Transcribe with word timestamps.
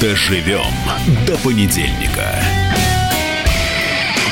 Доживем 0.00 0.64
до 1.26 1.36
понедельника. 1.38 2.34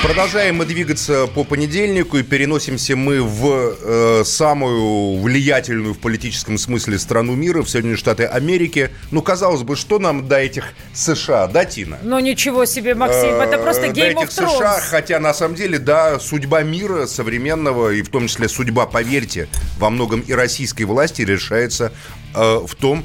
Продолжаем 0.03 0.57
мы 0.57 0.65
двигаться 0.65 1.27
по 1.27 1.45
понедельнику 1.45 2.17
и 2.17 2.23
переносимся 2.23 2.97
мы 2.97 3.21
в 3.21 3.77
э, 3.79 4.23
самую 4.25 5.21
влиятельную 5.21 5.93
в 5.93 5.99
политическом 5.99 6.57
смысле 6.57 6.99
страну 6.99 7.35
мира, 7.35 7.61
в 7.61 7.69
Соединенные 7.69 7.99
Штаты 7.99 8.25
Америки. 8.25 8.91
Ну, 9.11 9.21
казалось 9.21 9.63
бы, 9.63 9.77
что 9.77 9.99
нам 9.99 10.27
до 10.27 10.39
этих 10.39 10.73
США, 10.95 11.49
да, 11.49 11.67
Тина? 11.67 11.99
Ну, 12.03 12.19
ничего 12.19 12.65
себе, 12.65 12.95
Максим, 12.95 13.35
это 13.35 13.57
Э, 13.57 13.63
просто 13.63 13.93
до 13.93 14.01
Game 14.01 14.13
этих 14.13 14.31
of 14.31 14.45
Thrones. 14.45 14.57
США, 14.57 14.81
хотя 14.81 15.21
на 15.21 15.35
самом 15.35 15.55
деле, 15.55 15.79
да, 15.79 16.19
судьба 16.19 16.63
мира 16.63 17.05
современного, 17.05 17.91
и 17.91 18.01
в 18.01 18.09
том 18.09 18.29
числе 18.29 18.49
судьба, 18.49 18.87
поверьте, 18.87 19.49
во 19.79 19.91
многом 19.91 20.21
и 20.21 20.33
российской 20.33 20.85
власти 20.85 21.21
решается 21.21 21.93
э, 22.35 22.61
в 22.67 22.75
том, 22.77 23.05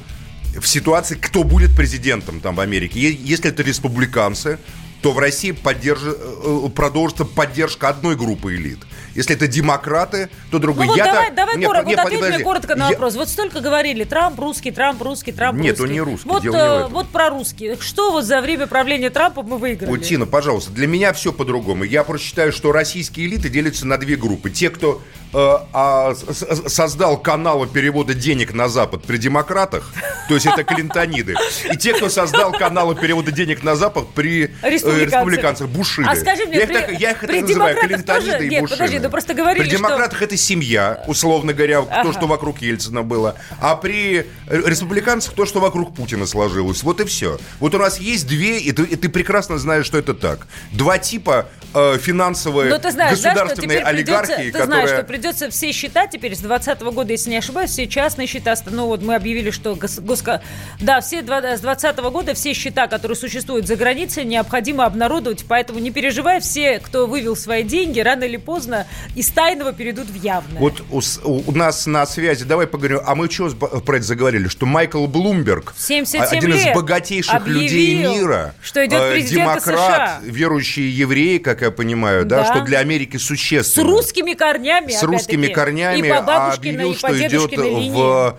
в 0.59 0.67
ситуации, 0.67 1.15
кто 1.15 1.43
будет 1.43 1.75
президентом 1.75 2.39
там 2.39 2.55
в 2.55 2.59
Америке. 2.59 2.99
Если 2.99 3.49
это 3.49 3.63
республиканцы, 3.63 4.59
то 5.01 5.11
в 5.11 5.19
России 5.19 5.51
поддерж- 5.51 6.65
э, 6.65 6.69
продолжится 6.69 7.25
поддержка 7.25 7.89
одной 7.89 8.15
группы 8.15 8.55
элит. 8.55 8.79
Если 9.15 9.35
это 9.35 9.47
демократы, 9.49 10.29
то 10.49 10.59
другой. 10.59 10.85
Ну 10.85 10.91
вот 10.93 10.97
Я-то- 10.97 11.11
давай, 11.11 11.31
давай 11.31 11.57
Нет, 11.57 11.67
коротко, 11.67 11.89
нет, 11.89 11.97
вот 11.97 12.05
ответь 12.05 12.19
подожди. 12.21 12.35
мне 12.37 12.43
коротко 12.45 12.75
на 12.75 12.83
Я- 12.85 12.89
вопрос. 12.91 13.15
Вот 13.15 13.27
столько 13.29 13.59
говорили, 13.59 14.05
Трамп 14.05 14.39
русский, 14.39 14.71
Трамп 14.71 15.01
русский, 15.01 15.33
Трамп 15.33 15.59
Нет, 15.59 15.71
русский. 15.71 15.83
он 15.83 15.91
не 15.91 15.99
русский, 16.01 16.29
Вот, 16.29 16.41
дело 16.41 16.53
не 16.55 16.59
в 16.59 16.63
э, 16.63 16.79
этом. 16.79 16.93
вот 16.93 17.09
про 17.09 17.29
русский. 17.29 17.75
Что 17.81 18.11
вот 18.11 18.23
за 18.23 18.39
время 18.39 18.65
правления 18.65 19.09
Трампа 19.09 19.43
мы 19.43 19.57
выиграли? 19.57 19.89
Вот, 19.89 20.03
Тина, 20.03 20.25
пожалуйста, 20.25 20.71
для 20.71 20.87
меня 20.87 21.11
все 21.11 21.33
по-другому. 21.33 21.83
Я 21.83 22.05
просто 22.05 22.25
считаю, 22.25 22.53
что 22.53 22.71
российские 22.71 23.25
элиты 23.27 23.49
делятся 23.49 23.85
на 23.85 23.97
две 23.97 24.15
группы. 24.15 24.49
Те, 24.49 24.69
кто 24.69 25.01
а, 25.33 26.13
с- 26.15 26.43
с- 26.45 26.69
создал 26.73 27.17
каналы 27.17 27.67
перевода 27.67 28.13
денег 28.13 28.53
на 28.53 28.67
Запад 28.69 29.03
при 29.03 29.17
демократах, 29.17 29.91
то 30.27 30.35
есть 30.35 30.45
это 30.45 30.63
клинтониды, 30.63 31.35
и 31.71 31.77
те, 31.77 31.93
кто 31.93 32.09
создал 32.09 32.51
каналы 32.51 32.95
перевода 32.95 33.31
денег 33.31 33.63
на 33.63 33.75
Запад 33.75 34.07
при 34.13 34.51
э, 34.61 34.69
республиканцах, 34.69 35.67
бушиды. 35.69 36.07
А 36.09 36.15
скажи 36.15 36.45
мне, 36.45 36.57
я, 36.57 36.63
их 36.63 36.71
так- 36.71 36.99
я 36.99 37.11
их 37.11 37.19
при 37.19 37.37
это 37.39 37.47
называю 37.47 37.77
клинтониды 37.77 38.31
тоже- 38.31 38.45
и 38.45 38.49
нет, 38.49 38.61
бушины. 38.61 38.77
подожди, 38.77 38.99
ну 38.99 39.09
просто 39.09 39.33
говорили, 39.33 39.63
При 39.63 39.69
что- 39.69 39.77
демократах 39.77 40.21
это 40.21 40.37
семья, 40.37 41.03
условно 41.07 41.53
говоря, 41.53 41.81
то, 41.81 41.87
Ага. 41.91 42.13
что 42.13 42.27
вокруг 42.27 42.61
Ельцина 42.61 43.01
было, 43.03 43.35
а 43.59 43.75
при 43.75 44.19
э, 44.47 44.61
республиканцах 44.65 45.33
то, 45.33 45.45
что 45.45 45.59
вокруг 45.59 45.95
Путина 45.95 46.25
сложилось. 46.27 46.83
Вот 46.83 46.99
и 47.01 47.05
все. 47.05 47.39
Вот 47.59 47.73
у 47.75 47.77
нас 47.79 47.97
есть 47.99 48.27
две, 48.27 48.59
и 48.59 48.71
ты, 48.71 48.83
и 48.83 48.95
ты 48.95 49.09
прекрасно 49.09 49.57
знаешь, 49.57 49.85
что 49.85 49.97
это 49.97 50.13
так. 50.13 50.47
Два 50.71 50.97
типа 50.97 51.47
э, 51.73 51.97
финансовые 51.99 52.69
Но 52.69 52.75
Ну, 52.75 52.81
ты 52.81 52.91
знаешь, 52.91 53.19
да, 53.19 53.31
что 53.31 53.39
государственные 53.39 53.79
теперь 53.79 53.93
придется, 53.93 54.21
олигархии, 54.23 54.51
ты 54.51 54.65
знаешь, 54.65 54.89
что 54.89 54.97
которые... 54.97 55.03
придется 55.23 55.49
все 55.49 55.71
счета 55.71 56.05
теперь 56.05 56.35
с 56.35 56.39
2020 56.39 56.81
года, 56.93 57.11
если 57.13 57.29
не 57.29 57.37
ошибаюсь, 57.37 57.69
все 57.71 57.87
частные 57.87 58.27
счета, 58.27 58.55
ну 58.69 58.87
вот 58.87 59.01
мы 59.01 59.15
объявили, 59.15 59.51
что 59.51 59.73
гос, 59.75 59.99
госка- 59.99 60.41
да, 60.81 60.99
все 60.99 61.21
с 61.21 61.23
2020 61.25 61.97
года 62.11 62.33
все 62.33 62.51
счета, 62.53 62.87
которые 62.87 63.15
существуют 63.15 63.65
за 63.65 63.77
границей, 63.77 64.25
необходимо 64.25 64.83
обнародовать, 64.85 65.45
поэтому 65.47 65.79
не 65.79 65.91
переживай, 65.91 66.41
все, 66.41 66.79
кто 66.79 67.07
вывел 67.07 67.37
свои 67.37 67.63
деньги, 67.63 68.01
рано 68.01 68.25
или 68.25 68.35
поздно 68.35 68.85
из 69.15 69.29
тайного 69.29 69.71
перейдут 69.71 70.07
в 70.07 70.21
явное. 70.21 70.59
Вот 70.59 70.83
у, 70.91 70.99
с- 70.99 71.21
у- 71.23 71.51
нас 71.53 71.85
на 71.85 72.05
связи, 72.05 72.43
давай 72.43 72.67
поговорим, 72.67 72.99
а 73.05 73.15
мы 73.15 73.31
что 73.31 73.49
про 73.51 73.95
это 73.97 74.05
заговорили? 74.05 74.49
Что 74.49 74.65
Майкл 74.65 75.05
Блумберг, 75.07 75.73
77 75.77 76.37
один 76.37 76.53
из 76.53 76.75
богатейших 76.75 77.33
объявил, 77.33 77.61
людей 77.61 77.95
мира, 78.19 78.53
что 78.61 78.85
идет 78.85 78.99
э, 79.01 79.21
демократ, 79.21 79.61
США. 79.63 80.19
верующий 80.25 80.89
еврей, 80.89 81.39
как 81.39 81.61
я 81.61 81.71
понимаю, 81.71 82.25
да, 82.25 82.39
Да. 82.43 82.45
что 82.53 82.61
для 82.65 82.79
Америки 82.79 83.15
с 83.15 83.23
существенно. 83.23 83.87
русскими 83.87 84.33
корнями, 84.33 84.91
с 84.91 85.01
русскими 85.13 85.47
корнями, 85.47 86.09
а 86.09 86.53
объявил, 86.53 86.95
что 86.95 87.17
идет 87.17 87.51
в 87.57 88.37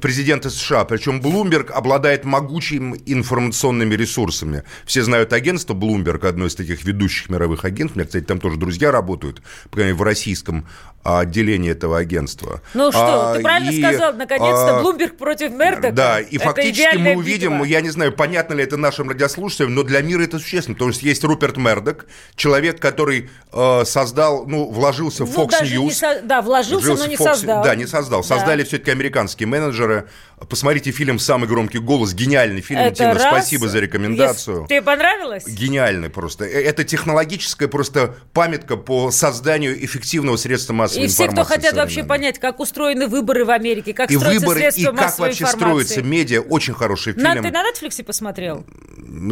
президента 0.00 0.50
США. 0.50 0.84
Причем 0.84 1.20
Блумберг 1.20 1.70
обладает 1.70 2.24
могучими 2.24 3.00
информационными 3.06 3.94
ресурсами. 3.94 4.62
Все 4.84 5.02
знают 5.02 5.32
агентство 5.32 5.74
Bloomberg, 5.74 6.26
одно 6.26 6.46
из 6.46 6.54
таких 6.54 6.84
ведущих 6.84 7.28
мировых 7.30 7.64
агентств. 7.64 7.96
У 7.96 7.98
меня, 7.98 8.06
кстати, 8.06 8.24
там 8.24 8.40
тоже 8.40 8.56
друзья 8.56 8.90
работают, 8.90 9.42
по 9.70 9.76
крайней 9.76 9.92
мере, 9.92 9.98
в 9.98 10.02
российском 10.02 10.66
а, 11.04 11.20
отделении 11.20 11.70
этого 11.70 11.98
агентства. 11.98 12.60
Ну 12.74 12.90
что, 12.90 13.30
А, 13.32 13.36
ты 13.36 13.42
правильно 13.42 13.70
и, 13.70 13.80
сказал, 13.80 14.12
наконец-то 14.14 14.78
а, 14.78 14.82
Блумберг 14.82 15.16
против 15.16 15.52
Мердока. 15.52 15.92
да, 15.92 16.20
и 16.20 16.34
Это 16.36 16.46
фактически 16.46 16.96
мы 16.96 17.14
увидим, 17.16 17.52
битва. 17.52 17.64
я 17.64 17.80
не 17.80 17.90
знаю, 17.90 18.12
понятно 18.12 18.54
ли 18.54 18.64
это 18.64 18.76
нашим 18.76 19.08
радиослушателям, 19.08 19.74
но 19.74 19.84
для 19.84 20.00
мира 20.02 20.22
это 20.24 20.38
существенно. 20.40 20.74
Потому 20.74 20.92
что 20.92 21.06
есть 21.06 21.22
Руперт 21.22 21.56
Мердок, 21.58 22.06
человек, 22.34 22.80
который 22.80 23.30
э, 23.52 23.82
создал, 23.84 24.46
ну, 24.46 24.68
вложился 24.70 25.24
в 25.24 25.32
Ну, 25.32 25.44
Fox 25.44 25.62
News. 25.62 25.92
со- 25.92 26.22
да, 26.22 26.42
вложился, 26.42 26.86
Вложился 26.86 27.04
но 27.04 27.08
не 27.10 27.16
Fox- 27.16 27.24
создал. 27.36 27.62
Да, 27.62 27.74
не 27.76 27.86
создал. 27.86 28.22
Да. 28.22 28.26
Создали 28.26 28.64
все-таки 28.64 28.90
американские 28.90 29.46
менеджеры 29.46 29.75
менеджеры 29.76 30.08
Посмотрите 30.50 30.90
фильм 30.90 31.18
«Самый 31.18 31.48
громкий 31.48 31.78
голос». 31.78 32.12
Гениальный 32.12 32.60
фильм, 32.60 32.80
Это 32.80 32.94
Тина. 32.96 33.14
раз. 33.14 33.22
Спасибо 33.22 33.68
за 33.68 33.80
рекомендацию. 33.80 34.62
Yes. 34.64 34.68
Тебе 34.68 34.82
понравилось? 34.82 35.44
Гениальный 35.48 36.10
просто. 36.10 36.44
Э, 36.44 36.62
Это 36.62 36.84
технологическая 36.84 37.68
просто 37.68 38.16
памятка 38.34 38.76
по 38.76 39.10
созданию 39.10 39.82
эффективного 39.82 40.36
средства 40.36 40.74
массовой 40.74 41.06
И 41.06 41.08
все, 41.08 41.24
информации. 41.24 41.42
кто 41.42 41.54
хотят 41.62 41.74
вообще 41.76 42.04
понять, 42.04 42.38
как 42.38 42.60
устроены 42.60 43.06
выборы 43.06 43.46
в 43.46 43.50
Америке, 43.50 43.94
как 43.94 44.10
И 44.10 44.16
строятся 44.16 44.40
выборы, 44.46 44.58
и 44.60 44.62
средства 44.70 44.92
как 44.92 45.00
массовой 45.00 45.28
вообще 45.28 45.44
информации. 45.44 45.84
строится 45.86 46.02
медиа. 46.02 46.40
Очень 46.42 46.74
хороший 46.74 47.14
На- 47.14 47.32
фильм. 47.32 47.42
ты 47.44 47.50
на 47.50 47.62
Netflix 47.70 48.04
посмотрел? 48.04 48.66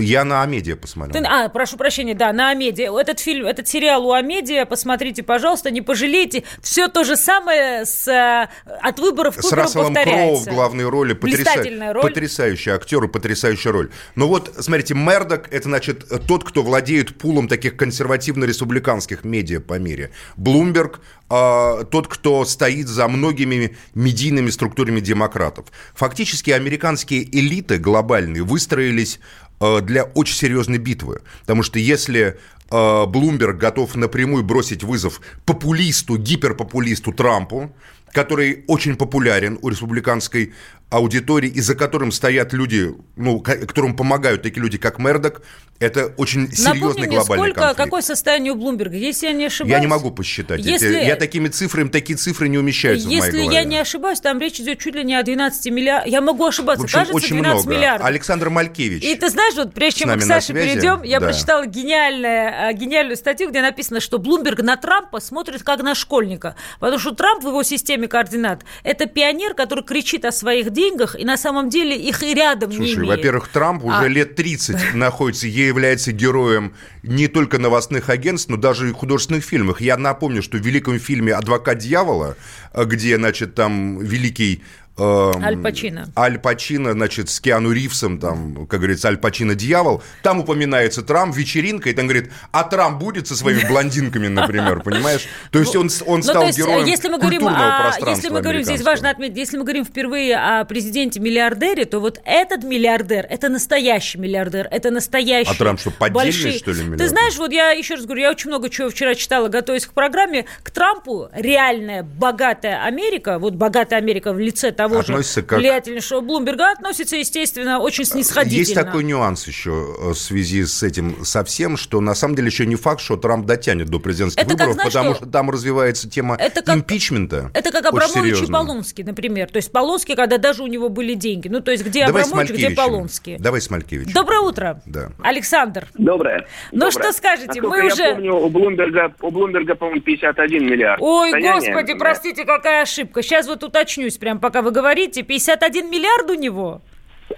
Я 0.01 0.25
на 0.25 0.43
Амедиа 0.43 0.77
посмотрел. 0.77 1.23
Ты- 1.23 1.29
а, 1.29 1.49
прошу 1.51 1.77
прощения, 1.77 2.15
да, 2.15 2.33
на 2.33 2.49
Амедиа. 2.51 2.99
Этот 2.99 3.21
фильм, 3.21 3.45
этот 3.45 3.69
сериал 3.69 4.07
у 4.07 4.13
Амедиа, 4.13 4.65
посмотрите, 4.65 5.23
пожалуйста, 5.23 5.71
не 5.71 5.83
пожалейте. 5.83 6.45
Все 6.63 6.89
то 6.89 7.05
же 7.05 7.17
самое 7.17 7.85
с, 7.85 8.09
э, 8.09 8.49
от 8.81 8.99
выборов 8.99 9.37
к 9.37 9.41
С 9.43 9.45
выборам 9.45 9.65
Расселом 9.65 9.95
Кроу 9.95 10.37
в 10.37 10.47
главной 10.47 10.85
роли. 10.94 11.12
Блистательная 11.12 11.93
роль. 11.93 12.03
Потрясающий 12.03 12.71
актер 12.71 13.05
и 13.05 13.09
потрясающая 13.09 13.72
роль. 13.72 13.91
Но 14.15 14.28
вот, 14.28 14.55
смотрите, 14.60 14.94
Мердок– 14.94 15.49
это, 15.50 15.65
значит, 15.65 16.05
тот, 16.27 16.44
кто 16.44 16.62
владеет 16.62 17.19
пулом 17.19 17.49
таких 17.49 17.77
консервативно-республиканских 17.77 19.25
медиа 19.25 19.60
по 19.60 19.78
мире. 19.78 20.10
Блумберг 20.37 21.00
а, 21.28 21.84
тот, 21.84 22.06
кто 22.09 22.44
стоит 22.44 22.87
за 22.87 23.09
многими 23.09 23.77
медийными 23.94 24.50
структурами 24.50 25.00
демократов. 25.00 25.66
Фактически 25.94 26.50
американские 26.50 27.25
элиты 27.25 27.78
глобальные 27.78 28.43
выстроились 28.43 29.21
а, 29.59 29.81
для 29.81 30.05
очень 30.05 30.37
серьезной 30.37 30.78
битвы. 30.78 31.22
Потому 31.41 31.62
что 31.62 31.78
если 31.78 32.38
а, 32.71 33.06
Блумберг 33.06 33.56
готов 33.56 33.94
напрямую 33.94 34.44
бросить 34.44 34.84
вызов 34.84 35.21
популисту, 35.44 36.19
гиперпопулисту 36.19 37.12
Трампу, 37.12 37.75
который 38.15 38.65
очень 38.69 38.97
популярен 38.97 39.59
у 39.61 39.69
республиканской 39.69 40.55
аудитории, 40.91 41.49
и 41.49 41.61
за 41.61 41.75
которым 41.75 42.13
стоят 42.13 42.53
люди, 42.53 42.95
ну, 43.17 43.41
ко- 43.41 43.57
которым 43.57 43.97
помогают 43.97 44.43
такие 44.43 44.63
люди, 44.63 44.79
как 44.79 44.99
Мердок, 45.01 45.43
это 45.81 46.07
очень 46.19 46.47
серьезный 46.53 46.75
Напомни 46.81 47.07
мне, 47.07 47.17
глобальный 47.17 47.45
сколько, 47.47 47.61
конфликт. 47.61 47.77
какое 47.85 48.03
состояние 48.03 48.53
у 48.53 48.57
Блумберга, 48.57 48.97
если 48.97 49.27
я 49.27 49.33
не 49.33 49.47
ошибаюсь. 49.47 49.73
Я 49.73 49.81
не 49.81 49.89
могу 49.89 50.13
посчитать. 50.13 50.61
Если- 50.61 51.03
я 51.05 51.17
такими 51.17 51.49
цифрами, 51.49 51.89
такие 51.89 52.17
цифры 52.17 52.49
не 52.49 52.59
умещаются 52.59 53.07
в 53.09 53.11
моей 53.11 53.21
Если 53.23 53.39
голове. 53.39 53.55
я 53.57 53.65
не 53.65 53.79
ошибаюсь, 53.79 54.21
там 54.21 54.39
речь 54.39 54.61
идет 54.61 54.79
чуть 54.79 54.95
ли 54.95 55.03
не 55.03 55.17
о 55.17 55.23
12 55.25 55.73
миллиардах. 55.73 56.13
Я 56.13 56.21
могу 56.21 56.47
ошибаться, 56.47 56.83
В 56.83 56.85
общем, 56.85 56.99
кажется, 57.01 57.17
очень 57.17 57.37
12 57.39 57.65
много. 57.67 57.77
миллиардов. 57.77 58.07
Александр 58.07 58.51
Малькевич. 58.51 59.03
И 59.03 59.17
ты 59.17 59.29
знаешь, 59.31 59.55
вот 59.57 59.75
прежде 59.75 60.01
чем 60.01 60.11
мы 60.11 60.19
к 60.19 60.23
Саше 60.23 60.53
связи? 60.53 60.69
перейдем, 60.69 61.03
я 61.03 61.19
Да. 61.19 61.27
прочитала 61.27 61.67
гениальное, 61.67 62.71
э, 62.71 62.73
гениальную 62.75 63.17
статью, 63.17 63.51
где 63.51 63.61
написано, 63.61 63.99
что 64.01 64.19
Блумберг 64.19 64.61
на 64.63 64.77
Трампа 64.77 65.19
смотрит 65.19 65.65
как 65.65 65.83
на 65.83 65.97
школьника. 65.97 66.55
Потому 66.79 67.01
что 67.01 67.11
Трамп 67.13 67.43
в 67.43 67.49
его 67.49 67.63
системе 67.65 68.04
координат– 68.09 68.65
это 68.85 69.07
пионер, 69.07 69.55
который 69.55 69.85
кричит 69.85 70.25
о 70.25 70.33
своих 70.33 70.71
деньгах, 70.71 71.17
и 71.19 71.25
на 71.25 71.37
самом 71.37 71.69
деле 71.69 71.97
их 71.97 72.23
и 72.23 72.35
рядом 72.35 72.71
не 72.71 72.77
Слушай, 72.77 72.95
имеет. 72.97 73.09
во-первых, 73.09 73.49
Трамп 73.49 73.85
уже 73.85 73.97
А- 73.97 74.09
лет 74.09 74.35
30 74.37 74.77
находится, 74.95 75.47
и 75.47 75.51
является 75.51 76.13
героем 76.13 76.75
не 77.03 77.29
только 77.29 77.59
новостных 77.59 78.09
агентств, 78.09 78.49
но 78.51 78.57
даже 78.57 78.89
и 78.91 78.93
художественных 78.93 79.45
фильмов. 79.45 79.81
Я 79.81 79.97
напомню, 79.97 80.43
что 80.43 80.57
в 80.59 80.61
великом 80.61 80.99
фильме 80.99 81.35
«Адвокат 81.35 81.79
дьявола», 81.79 82.37
э, 82.73 82.85
где, 82.85 83.17
значит, 83.17 83.55
там 83.55 83.99
великий 84.01 84.63
эм, 84.99 85.44
Аль 85.44 85.56
Пачино. 85.56 86.09
Аль 86.16 86.38
Пачино, 86.38 86.93
значит, 86.93 87.29
с 87.31 87.41
Киану 87.41 87.73
Ривзом, 87.73 88.19
там, 88.19 88.67
как 88.67 88.81
говорится, 88.81 89.08
Аль 89.08 89.17
Пачино 89.17 89.55
дьявол. 89.55 90.02
Там 90.23 90.41
упоминается 90.41 91.02
Трамп, 91.02 91.35
вечеринка, 91.37 91.91
и 91.91 91.93
там 91.93 92.06
говорит, 92.06 92.31
а 92.52 92.62
Трамп 92.64 92.99
будет 92.99 93.26
со 93.26 93.37
своими 93.37 93.67
блондинками, 93.67 94.29
например, 94.29 94.81
понимаешь? 94.82 95.26
То 95.50 95.58
есть 95.58 95.75
он, 95.76 95.88
он 96.06 96.19
Ну, 96.19 96.23
стал 96.23 96.46
есть, 96.46 96.58
героем 96.58 96.87
если 96.87 97.08
мы 97.08 97.19
говорим 97.19 97.41
культурного 97.41 97.76
о, 97.76 97.82
пространства 97.82 98.11
если 98.14 98.29
мы 98.29 98.41
говорим, 98.43 98.62
здесь 98.62 98.82
важно 98.82 99.11
отметить, 99.11 99.37
если 99.37 99.56
мы 99.56 99.64
говорим 99.64 99.85
впервые 99.85 100.37
о 100.37 100.64
президенте-миллиардере, 100.64 101.85
то 101.87 101.99
вот 102.00 102.20
этот 102.25 102.62
миллиардер, 102.64 103.26
это 103.29 103.49
настоящий 103.49 104.19
миллиардер, 104.19 104.69
это 104.70 104.90
настоящий. 104.90 105.50
А 105.50 105.55
Трамп 105.55 105.81
что, 105.81 105.90
поддельный, 105.90 106.31
большие- 106.31 106.58
что 106.58 106.70
ли, 106.70 106.76
Ты 106.79 106.82
миллиардер? 106.85 107.08
знаешь, 107.08 107.37
вот 107.37 107.52
я 107.52 107.70
еще 107.70 107.94
раз 107.94 108.05
говорю, 108.05 108.23
я 108.23 108.31
очень 108.31 108.49
много 108.50 108.70
чего 108.70 108.90
вчера 108.90 109.14
читала, 109.14 109.49
готовясь 109.49 109.87
к 109.87 109.93
программе. 109.93 110.44
К 110.62 110.70
Трампу 110.70 111.29
реальная 111.35 112.02
богатая 112.02 112.85
Америка, 112.85 113.38
вот 113.38 113.55
богатая 113.55 113.97
Америка 113.97 114.32
в 114.32 114.38
лице 114.38 114.70
того 114.70 114.84
того 114.89 115.01
относится 115.01 115.41
же 115.41 115.47
как... 115.47 115.59
влиятельнейшего 115.59 116.21
Блумберга, 116.21 116.73
относится, 116.73 117.17
естественно, 117.17 117.79
очень 117.79 118.05
снисходительно. 118.05 118.61
Есть 118.61 118.75
такой 118.75 119.05
нюанс 119.05 119.47
еще 119.47 119.71
э, 119.71 120.11
в 120.11 120.19
связи 120.19 120.65
с 120.65 120.83
этим 120.83 121.25
совсем, 121.25 121.77
что 121.77 122.01
на 122.01 122.15
самом 122.15 122.35
деле 122.35 122.49
еще 122.49 122.67
не 122.67 122.77
факт, 122.77 123.01
что 123.01 123.17
Трамп 123.17 123.47
дотянет 123.47 123.89
до 123.89 123.99
президентских 123.99 124.43
это 124.43 124.53
выборов, 124.53 124.69
как, 124.69 124.75
знаешь, 124.75 124.93
потому 124.93 125.15
что... 125.15 125.25
что 125.25 125.33
там 125.33 125.51
развивается 125.51 126.09
тема 126.09 126.37
это 126.39 126.63
как... 126.63 126.77
импичмента. 126.77 127.51
Это 127.55 127.71
как 127.71 127.87
Абрамович 127.87 128.43
и 128.43 128.53
Полонский, 128.53 129.05
например. 129.05 129.51
То 129.51 129.57
есть 129.57 129.73
Полонский, 129.73 130.15
когда 130.17 130.39
даже 130.39 130.63
у 130.63 130.67
него 130.67 130.89
были 130.89 131.15
деньги. 131.15 131.49
Ну, 131.49 131.61
то 131.61 131.71
есть 131.71 131.85
где 131.85 132.07
Давай 132.07 132.23
Абрамович, 132.23 132.51
где 132.51 132.71
Полонский. 132.71 133.37
Давай 133.39 133.61
с 133.61 133.71
Малькевичем. 133.71 134.13
Доброе 134.13 134.41
утро. 134.41 134.83
Да. 134.87 135.11
Александр. 135.23 135.89
Доброе. 135.95 136.47
Ну, 136.73 136.87
Доброе. 136.87 136.91
что 136.91 137.13
скажете? 137.13 137.47
Насколько 137.61 137.69
Мы 137.69 137.79
я 137.79 137.93
уже... 137.93 138.15
помню, 138.15 138.35
у 138.35 138.49
Блумберга, 138.49 139.15
у 139.21 139.31
Блумберга, 139.31 139.75
по-моему, 139.75 140.01
51 140.01 140.67
миллиард. 140.67 141.01
Ой, 141.03 141.31
Состояние, 141.31 141.73
господи, 141.73 141.99
простите, 141.99 142.45
какая 142.45 142.83
ошибка. 142.83 143.23
Сейчас 143.23 143.47
вот 143.47 143.63
уточнюсь, 143.63 144.19
прям 144.19 144.39
пока 144.39 144.63
вы 144.63 144.71
говорите. 144.75 145.23
51 145.23 145.91
миллиард 145.91 146.31
у 146.31 146.35
него? 146.35 146.82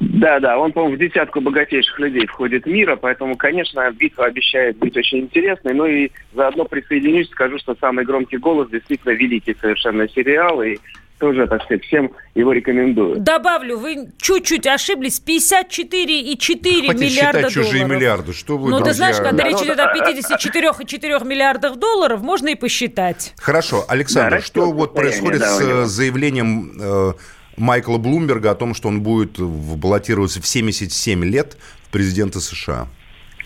Да, 0.01 0.41
да, 0.41 0.59
он, 0.59 0.73
по-моему, 0.73 0.97
в 0.97 0.99
десятку 0.99 1.41
богатейших 1.41 1.99
людей 2.01 2.27
входит 2.27 2.67
мира, 2.67 2.97
поэтому, 2.97 3.37
конечно, 3.37 3.89
битва 3.93 4.27
обещает 4.27 4.77
быть 4.79 4.97
очень 4.97 5.21
интересной. 5.21 5.75
Ну 5.75 5.87
и 5.87 6.11
заодно 6.35 6.65
присоединюсь, 6.65 7.31
скажу, 7.31 7.59
что 7.59 7.77
самый 7.81 8.05
громкий 8.05 8.39
голос 8.39 8.69
действительно 8.69 9.13
великий 9.13 9.55
совершенно 9.55 10.09
сериал, 10.09 10.63
и 10.63 10.79
тоже, 11.19 11.47
так 11.47 11.63
сказать, 11.63 11.85
всем 11.85 12.11
его 12.35 12.53
рекомендую. 12.53 13.21
Добавлю, 13.21 13.79
вы 13.79 14.09
чуть-чуть 14.19 14.67
ошиблись, 14.67 15.23
54,4 15.27 16.85
Хватит 16.85 17.01
миллиарда 17.01 17.49
считать 17.49 17.53
чужие 17.53 17.85
миллиарды, 17.85 18.33
что 18.33 18.59
вы, 18.59 18.71
Ну, 18.71 18.79
друзья... 18.79 18.91
ты 18.91 18.97
знаешь, 18.97 19.17
когда 19.17 19.45
да, 19.45 19.49
речь 19.49 19.63
идет 19.63 19.79
о 19.79 19.95
54,4 19.95 21.27
миллиардах 21.27 21.77
долларов, 21.77 22.23
можно 22.23 22.49
и 22.49 22.55
посчитать. 22.55 23.35
Хорошо, 23.39 23.85
Александр, 23.89 24.37
да, 24.37 24.43
что 24.43 24.71
вот 24.73 24.95
происходит 24.95 25.41
да, 25.41 25.47
с 25.47 25.61
э, 25.61 25.85
заявлением 25.87 26.73
э, 26.81 27.13
Майкла 27.57 27.99
Блумберга 27.99 28.51
о 28.51 28.55
том, 28.55 28.75
что 28.75 28.89
он 28.89 29.01
будет 29.01 29.39
баллотироваться 29.39 30.43
в 30.43 30.47
77 30.47 31.25
лет 31.25 31.57
в 31.89 31.91
президенты 31.91 32.41
США? 32.41 32.89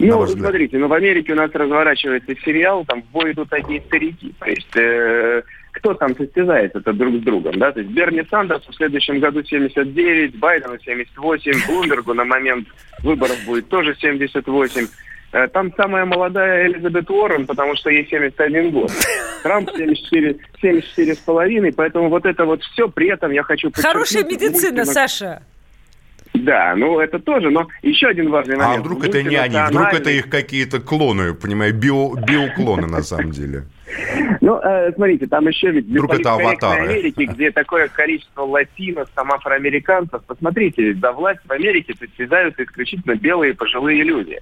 Ну, 0.00 0.26
смотрите, 0.26 0.78
ну 0.78 0.88
в 0.88 0.92
Америке 0.94 1.32
у 1.32 1.36
нас 1.36 1.50
разворачивается 1.52 2.34
сериал, 2.44 2.84
там 2.86 3.02
в 3.02 3.06
бой 3.12 3.32
идут 3.32 3.52
одни 3.52 3.80
старики. 3.86 4.34
То 4.38 4.46
есть 4.46 4.76
э, 4.76 5.42
кто 5.80 5.94
там 5.94 6.14
состязается-то 6.14 6.92
друг 6.92 7.14
с 7.16 7.20
другом, 7.20 7.58
да? 7.58 7.72
То 7.72 7.80
есть 7.80 7.92
Берни 7.92 8.22
Сандерс 8.30 8.66
в 8.66 8.74
следующем 8.74 9.18
году 9.18 9.42
79, 9.42 10.38
Байдену 10.38 10.78
78, 10.78 11.66
Блумбергу 11.66 12.12
на 12.14 12.24
момент 12.24 12.68
выборов 13.02 13.38
будет 13.46 13.68
тоже 13.68 13.96
78. 13.98 14.86
Э, 15.32 15.48
там 15.48 15.72
самая 15.76 16.04
молодая 16.04 16.66
Элизабет 16.66 17.08
Уоррен, 17.08 17.46
потому 17.46 17.76
что 17.76 17.88
ей 17.88 18.06
71 18.06 18.70
год. 18.72 18.92
Трамп 19.42 19.70
74, 19.70 20.36
74 20.60 21.14
с 21.14 21.18
половиной, 21.18 21.72
поэтому 21.72 22.10
вот 22.10 22.26
это 22.26 22.44
вот 22.44 22.62
все, 22.62 22.88
при 22.88 23.08
этом 23.08 23.30
я 23.30 23.42
хочу 23.42 23.70
Хорошая 23.72 24.24
медицина, 24.24 24.84
Саша. 24.84 25.42
Да, 26.34 26.74
ну 26.76 27.00
это 27.00 27.18
тоже, 27.18 27.50
но 27.50 27.68
еще 27.82 28.08
один 28.08 28.30
важный 28.30 28.56
момент. 28.56 28.78
А 28.78 28.80
вдруг 28.80 29.04
это 29.04 29.22
не 29.22 29.36
они, 29.36 29.56
вдруг 29.68 29.92
это 29.92 30.10
их 30.10 30.30
какие-то 30.30 30.80
клоны, 30.80 31.34
понимаю, 31.34 31.74
био, 31.74 32.14
биоклоны 32.14 32.86
на 32.86 33.02
самом 33.02 33.32
деле. 33.32 33.64
Ну, 34.40 34.58
э, 34.62 34.92
смотрите, 34.94 35.26
там 35.26 35.48
еще 35.48 35.70
ведь 35.70 35.86
Вдруг 35.86 36.14
это 36.14 36.34
аватары. 36.34 36.84
Америки, 36.84 37.24
где 37.24 37.50
такое 37.50 37.88
количество 37.88 38.42
латинов, 38.42 39.08
там 39.14 39.32
афроамериканцев. 39.32 40.22
Посмотрите, 40.24 40.94
за 40.94 41.12
власть 41.12 41.40
в 41.44 41.50
Америке 41.50 41.94
притязаются 41.98 42.62
исключительно 42.62 43.16
белые 43.16 43.54
пожилые 43.54 44.04
люди. 44.04 44.38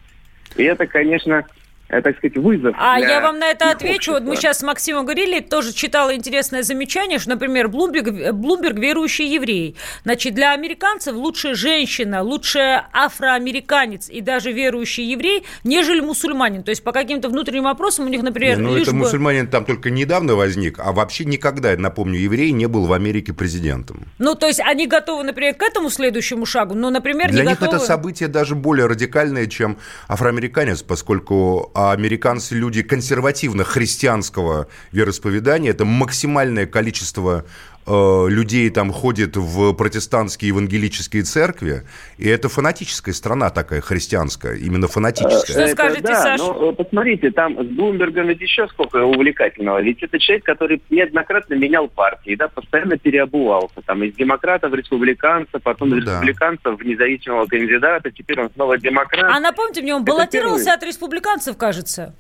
И 0.57 0.65
это, 0.65 0.87
конечно, 0.87 1.47
так 1.89 2.17
сказать, 2.19 2.37
вызов. 2.37 2.75
А 2.79 2.99
я 3.01 3.21
вам 3.21 3.39
на 3.39 3.49
это 3.49 3.71
отвечу. 3.71 4.13
Вот 4.13 4.23
мы 4.23 4.37
сейчас 4.37 4.59
с 4.59 4.63
Максимом 4.63 5.05
говорили, 5.05 5.41
тоже 5.41 5.73
читала 5.73 6.15
интересное 6.15 6.63
замечание, 6.63 7.19
что, 7.19 7.31
например, 7.31 7.69
Блумберг, 7.69 8.35
Блумберг 8.35 8.79
верующий 8.79 9.33
еврей. 9.33 9.77
Значит, 10.05 10.35
для 10.35 10.53
американцев 10.53 11.15
лучше 11.15 11.55
женщина, 11.55 12.23
лучше 12.23 12.85
афроамериканец 12.93 14.11
и 14.11 14.21
даже 14.21 14.53
верующий 14.53 15.05
еврей, 15.11 15.45
нежели 15.65 16.01
мусульманин. 16.01 16.63
То 16.63 16.71
есть 16.71 16.85
по 16.85 16.93
каким-то 16.93 17.29
внутренним 17.29 17.65
вопросам 17.65 18.07
у 18.07 18.09
них, 18.09 18.23
например... 18.23 18.59
Не, 18.59 18.65
ну, 18.65 18.77
это 18.77 18.91
бы... 18.91 18.99
мусульманин 18.99 19.49
там 19.49 19.65
только 19.65 19.91
недавно 19.91 20.35
возник, 20.35 20.79
а 20.79 20.93
вообще 20.93 21.25
никогда, 21.25 21.75
напомню, 21.77 22.19
еврей 22.19 22.53
не 22.53 22.67
был 22.67 22.87
в 22.87 22.93
Америке 22.93 23.33
президентом. 23.33 24.09
Ну, 24.19 24.35
то 24.35 24.47
есть 24.47 24.61
они 24.61 24.87
готовы, 24.87 25.25
например, 25.25 25.55
к 25.55 25.63
этому 25.63 25.89
следующему 25.89 26.45
шагу, 26.45 26.75
но, 26.75 26.91
например, 26.91 27.31
Для 27.31 27.43
не 27.43 27.49
них 27.49 27.61
готовы... 27.61 27.77
это 27.77 27.87
событие 27.87 28.29
даже 28.29 28.55
более 28.55 28.87
радикальное, 28.87 29.47
чем 29.47 29.79
афроамериканец, 30.07 30.83
поскольку 30.83 31.73
а 31.81 31.93
американцы 31.93 32.57
люди 32.57 32.83
консервативно-христианского 32.83 34.67
вероисповедания. 34.91 35.71
Это 35.71 35.85
максимальное 35.85 36.67
количество 36.67 37.45
людей 37.89 38.71
там 38.71 38.93
ходит 38.93 39.37
в 39.37 39.73
протестантские 39.73 40.49
евангелические 40.49 41.23
церкви, 41.23 41.85
и 42.19 42.29
это 42.29 42.49
фанатическая 42.49 43.15
страна 43.15 43.51
такая, 43.51 43.81
христианская, 43.81 44.57
именно 44.57 44.89
фанатическая. 44.89 45.67
Что 45.67 45.69
скажете, 45.69 46.03
да, 46.03 46.23
Саша? 46.23 46.45
Ну, 46.45 46.73
посмотрите, 46.73 47.31
там 47.31 47.55
с 47.55 47.67
Блумбергом 47.67 48.29
ведь 48.29 48.41
еще 48.41 48.69
сколько 48.69 49.05
увлекательного. 49.05 49.81
Ведь 49.83 50.03
это 50.03 50.19
человек, 50.19 50.45
который 50.45 50.83
неоднократно 50.91 51.55
менял 51.55 51.89
партии, 51.89 52.35
да, 52.35 52.49
постоянно 52.49 52.99
переобувался. 52.99 53.81
Там 53.87 54.05
из 54.05 54.15
демократов 54.15 54.73
в 54.73 54.75
республиканцев, 54.75 55.63
потом 55.63 55.97
из 55.97 56.05
да. 56.05 56.13
республиканцев 56.13 56.79
в 56.79 56.85
независимого 56.85 57.47
кандидата, 57.47 58.11
теперь 58.11 58.41
он 58.41 58.51
снова 58.55 58.79
демократ. 58.79 59.33
А 59.35 59.41
напомните 59.41 59.83
мне, 59.83 59.95
он 59.95 60.05
баллотировался 60.05 60.75
от 60.75 60.83
республиканцев, 60.83 61.57
кажется. 61.57 62.15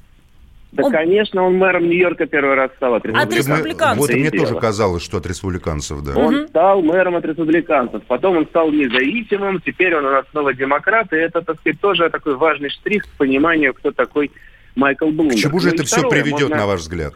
Да, 0.70 0.84
он... 0.84 0.92
конечно, 0.92 1.42
он 1.44 1.56
мэром 1.56 1.88
Нью-Йорка 1.88 2.26
первый 2.26 2.54
раз 2.54 2.70
стал 2.76 2.94
от 2.94 3.04
республиканцев. 3.06 3.40
От 3.40 3.48
республиканцев. 3.48 3.98
Вот 3.98 4.10
мне 4.10 4.30
тоже 4.30 4.54
казалось, 4.56 5.02
что 5.02 5.16
от 5.16 5.26
республиканцев, 5.26 6.02
да. 6.02 6.14
Он 6.14 6.34
угу. 6.34 6.48
стал 6.48 6.82
мэром 6.82 7.16
от 7.16 7.24
республиканцев, 7.24 8.02
потом 8.06 8.36
он 8.36 8.46
стал 8.46 8.70
независимым, 8.70 9.62
теперь 9.62 9.96
он 9.96 10.04
у 10.04 10.10
нас 10.10 10.26
снова 10.30 10.52
демократ, 10.52 11.10
и 11.12 11.16
это, 11.16 11.40
так 11.40 11.58
сказать, 11.60 11.80
тоже 11.80 12.10
такой 12.10 12.36
важный 12.36 12.68
штрих 12.68 13.04
к 13.04 13.08
пониманию, 13.16 13.72
кто 13.72 13.92
такой 13.92 14.30
Майкл 14.76 15.06
Блумберг. 15.06 15.38
К 15.38 15.42
чему 15.42 15.58
же 15.58 15.68
ну, 15.68 15.74
это 15.74 15.84
все 15.84 16.08
приведет, 16.08 16.50
можно... 16.50 16.56
на 16.56 16.66
ваш 16.66 16.80
взгляд? 16.80 17.14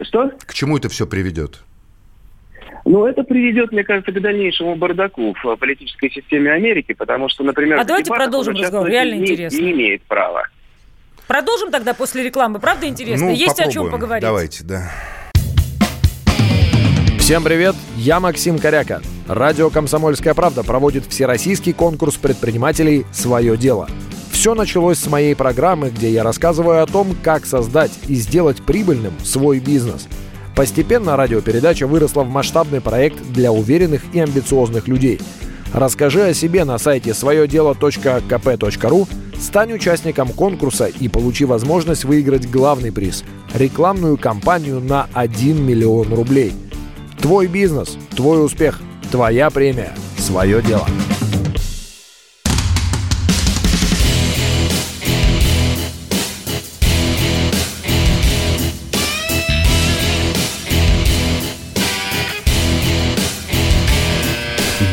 Что? 0.00 0.32
К 0.44 0.52
чему 0.52 0.76
это 0.78 0.88
все 0.88 1.06
приведет? 1.06 1.60
Ну, 2.84 3.06
это 3.06 3.22
приведет, 3.22 3.70
мне 3.70 3.84
кажется, 3.84 4.10
к 4.10 4.20
дальнейшему 4.20 4.74
бардаку 4.74 5.36
в 5.40 5.56
политической 5.56 6.10
системе 6.10 6.50
Америки, 6.50 6.92
потому 6.94 7.28
что, 7.28 7.44
например... 7.44 7.78
А 7.78 7.84
давайте 7.84 8.12
продолжим 8.12 8.54
разговор, 8.54 8.88
реально 8.88 9.14
не, 9.14 9.20
интересно. 9.22 9.60
Не 9.60 9.70
имеет 9.70 10.02
права. 10.02 10.48
Продолжим 11.32 11.70
тогда 11.70 11.94
после 11.94 12.22
рекламы. 12.24 12.58
Правда 12.58 12.86
интересно? 12.86 13.28
Ну, 13.28 13.32
Есть 13.32 13.56
попробуем. 13.56 13.68
о 13.70 13.72
чем 13.72 13.90
поговорить. 13.90 14.22
Давайте, 14.22 14.64
да. 14.64 14.90
Всем 17.18 17.42
привет, 17.42 17.74
я 17.96 18.20
Максим 18.20 18.58
Коряка. 18.58 19.00
Радио 19.26 19.70
«Комсомольская 19.70 20.34
правда» 20.34 20.62
проводит 20.62 21.06
всероссийский 21.06 21.72
конкурс 21.72 22.16
предпринимателей 22.16 23.06
«Свое 23.14 23.56
дело». 23.56 23.88
Все 24.30 24.54
началось 24.54 24.98
с 24.98 25.06
моей 25.06 25.34
программы, 25.34 25.88
где 25.88 26.10
я 26.10 26.22
рассказываю 26.22 26.82
о 26.82 26.86
том, 26.86 27.16
как 27.22 27.46
создать 27.46 27.92
и 28.08 28.14
сделать 28.16 28.60
прибыльным 28.60 29.14
свой 29.24 29.58
бизнес. 29.58 30.08
Постепенно 30.54 31.16
радиопередача 31.16 31.86
выросла 31.86 32.24
в 32.24 32.28
масштабный 32.28 32.82
проект 32.82 33.22
для 33.32 33.52
уверенных 33.52 34.02
и 34.12 34.20
амбициозных 34.20 34.86
людей. 34.86 35.18
Расскажи 35.72 36.24
о 36.24 36.34
себе 36.34 36.66
на 36.66 36.76
сайте 36.76 37.14
своедело.кп.ру 37.14 39.08
Стань 39.42 39.72
участником 39.72 40.28
конкурса 40.28 40.86
и 40.86 41.08
получи 41.08 41.44
возможность 41.44 42.04
выиграть 42.04 42.48
главный 42.48 42.92
приз– 42.92 43.24
рекламную 43.54 44.16
кампанию 44.16 44.80
на 44.80 45.08
1 45.14 45.66
миллион 45.66 46.14
рублей. 46.14 46.52
Твой 47.20 47.48
бизнес, 47.48 47.98
твой 48.14 48.42
успех, 48.44 48.80
твоя 49.10 49.50
премия, 49.50 49.92
свое 50.16 50.62
дело. 50.62 50.86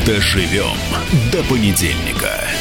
Доживем 0.08 0.76
до 1.32 1.44
понедельника. 1.44 2.59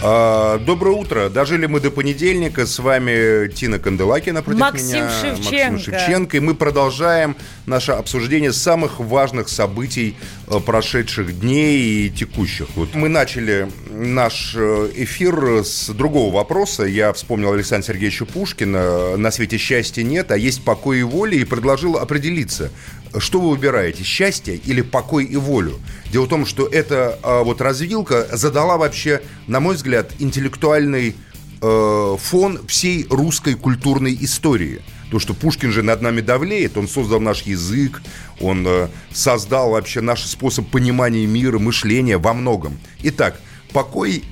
Доброе 0.00 0.96
утро. 0.96 1.28
Дожили 1.28 1.66
мы 1.66 1.80
до 1.80 1.90
понедельника. 1.90 2.66
С 2.66 2.78
вами 2.78 3.48
Тина 3.48 3.78
Канделаки 3.78 4.30
напротив 4.30 4.60
Максим 4.60 4.86
меня. 4.86 5.10
Шевченко. 5.10 5.72
Максим 5.72 5.78
Шевченко. 5.78 6.36
И 6.36 6.40
мы 6.40 6.54
продолжаем 6.54 7.36
наше 7.66 7.92
обсуждение 7.92 8.52
самых 8.52 9.00
важных 9.00 9.48
событий 9.48 10.16
э, 10.46 10.60
прошедших 10.60 11.40
дней 11.40 12.06
и 12.06 12.10
текущих. 12.10 12.68
Вот 12.76 12.94
мы 12.94 13.08
начали 13.08 13.68
наш 13.90 14.54
э, 14.56 14.90
эфир 14.94 15.64
с 15.64 15.88
другого 15.88 16.32
вопроса. 16.32 16.84
Я 16.84 17.12
вспомнил 17.12 17.52
Александра 17.52 17.88
Сергеевича 17.88 18.24
Пушкина. 18.24 19.16
На 19.16 19.30
свете 19.30 19.58
счастья 19.58 20.02
нет, 20.02 20.30
а 20.30 20.38
есть 20.38 20.62
покой 20.64 21.00
и 21.00 21.02
воля. 21.02 21.36
И 21.36 21.44
предложил 21.44 21.96
определиться, 21.96 22.70
что 23.18 23.40
вы 23.40 23.50
выбираете, 23.50 24.02
счастье 24.04 24.56
или 24.56 24.82
покой 24.82 25.24
и 25.24 25.36
волю? 25.36 25.78
Дело 26.12 26.26
в 26.26 26.28
том, 26.28 26.46
что 26.46 26.66
эта 26.66 27.18
а, 27.22 27.42
вот 27.42 27.60
развилка 27.60 28.28
задала 28.32 28.76
вообще, 28.76 29.22
на 29.46 29.60
мой 29.60 29.76
взгляд, 29.76 30.12
интеллектуальный 30.18 31.14
э, 31.60 32.16
фон 32.18 32.66
всей 32.66 33.06
русской 33.08 33.54
культурной 33.54 34.16
истории. 34.20 34.82
То, 35.10 35.18
что 35.18 35.32
Пушкин 35.32 35.72
же 35.72 35.82
над 35.82 36.02
нами 36.02 36.20
давлеет, 36.20 36.76
он 36.76 36.86
создал 36.86 37.20
наш 37.20 37.42
язык, 37.42 38.02
он 38.40 38.66
э, 38.66 38.88
создал 39.12 39.70
вообще 39.70 40.00
наш 40.00 40.24
способ 40.24 40.68
понимания 40.68 41.26
мира, 41.26 41.58
мышления 41.58 42.18
во 42.18 42.34
многом. 42.34 42.78
Итак, 43.02 43.40
покой 43.72 44.24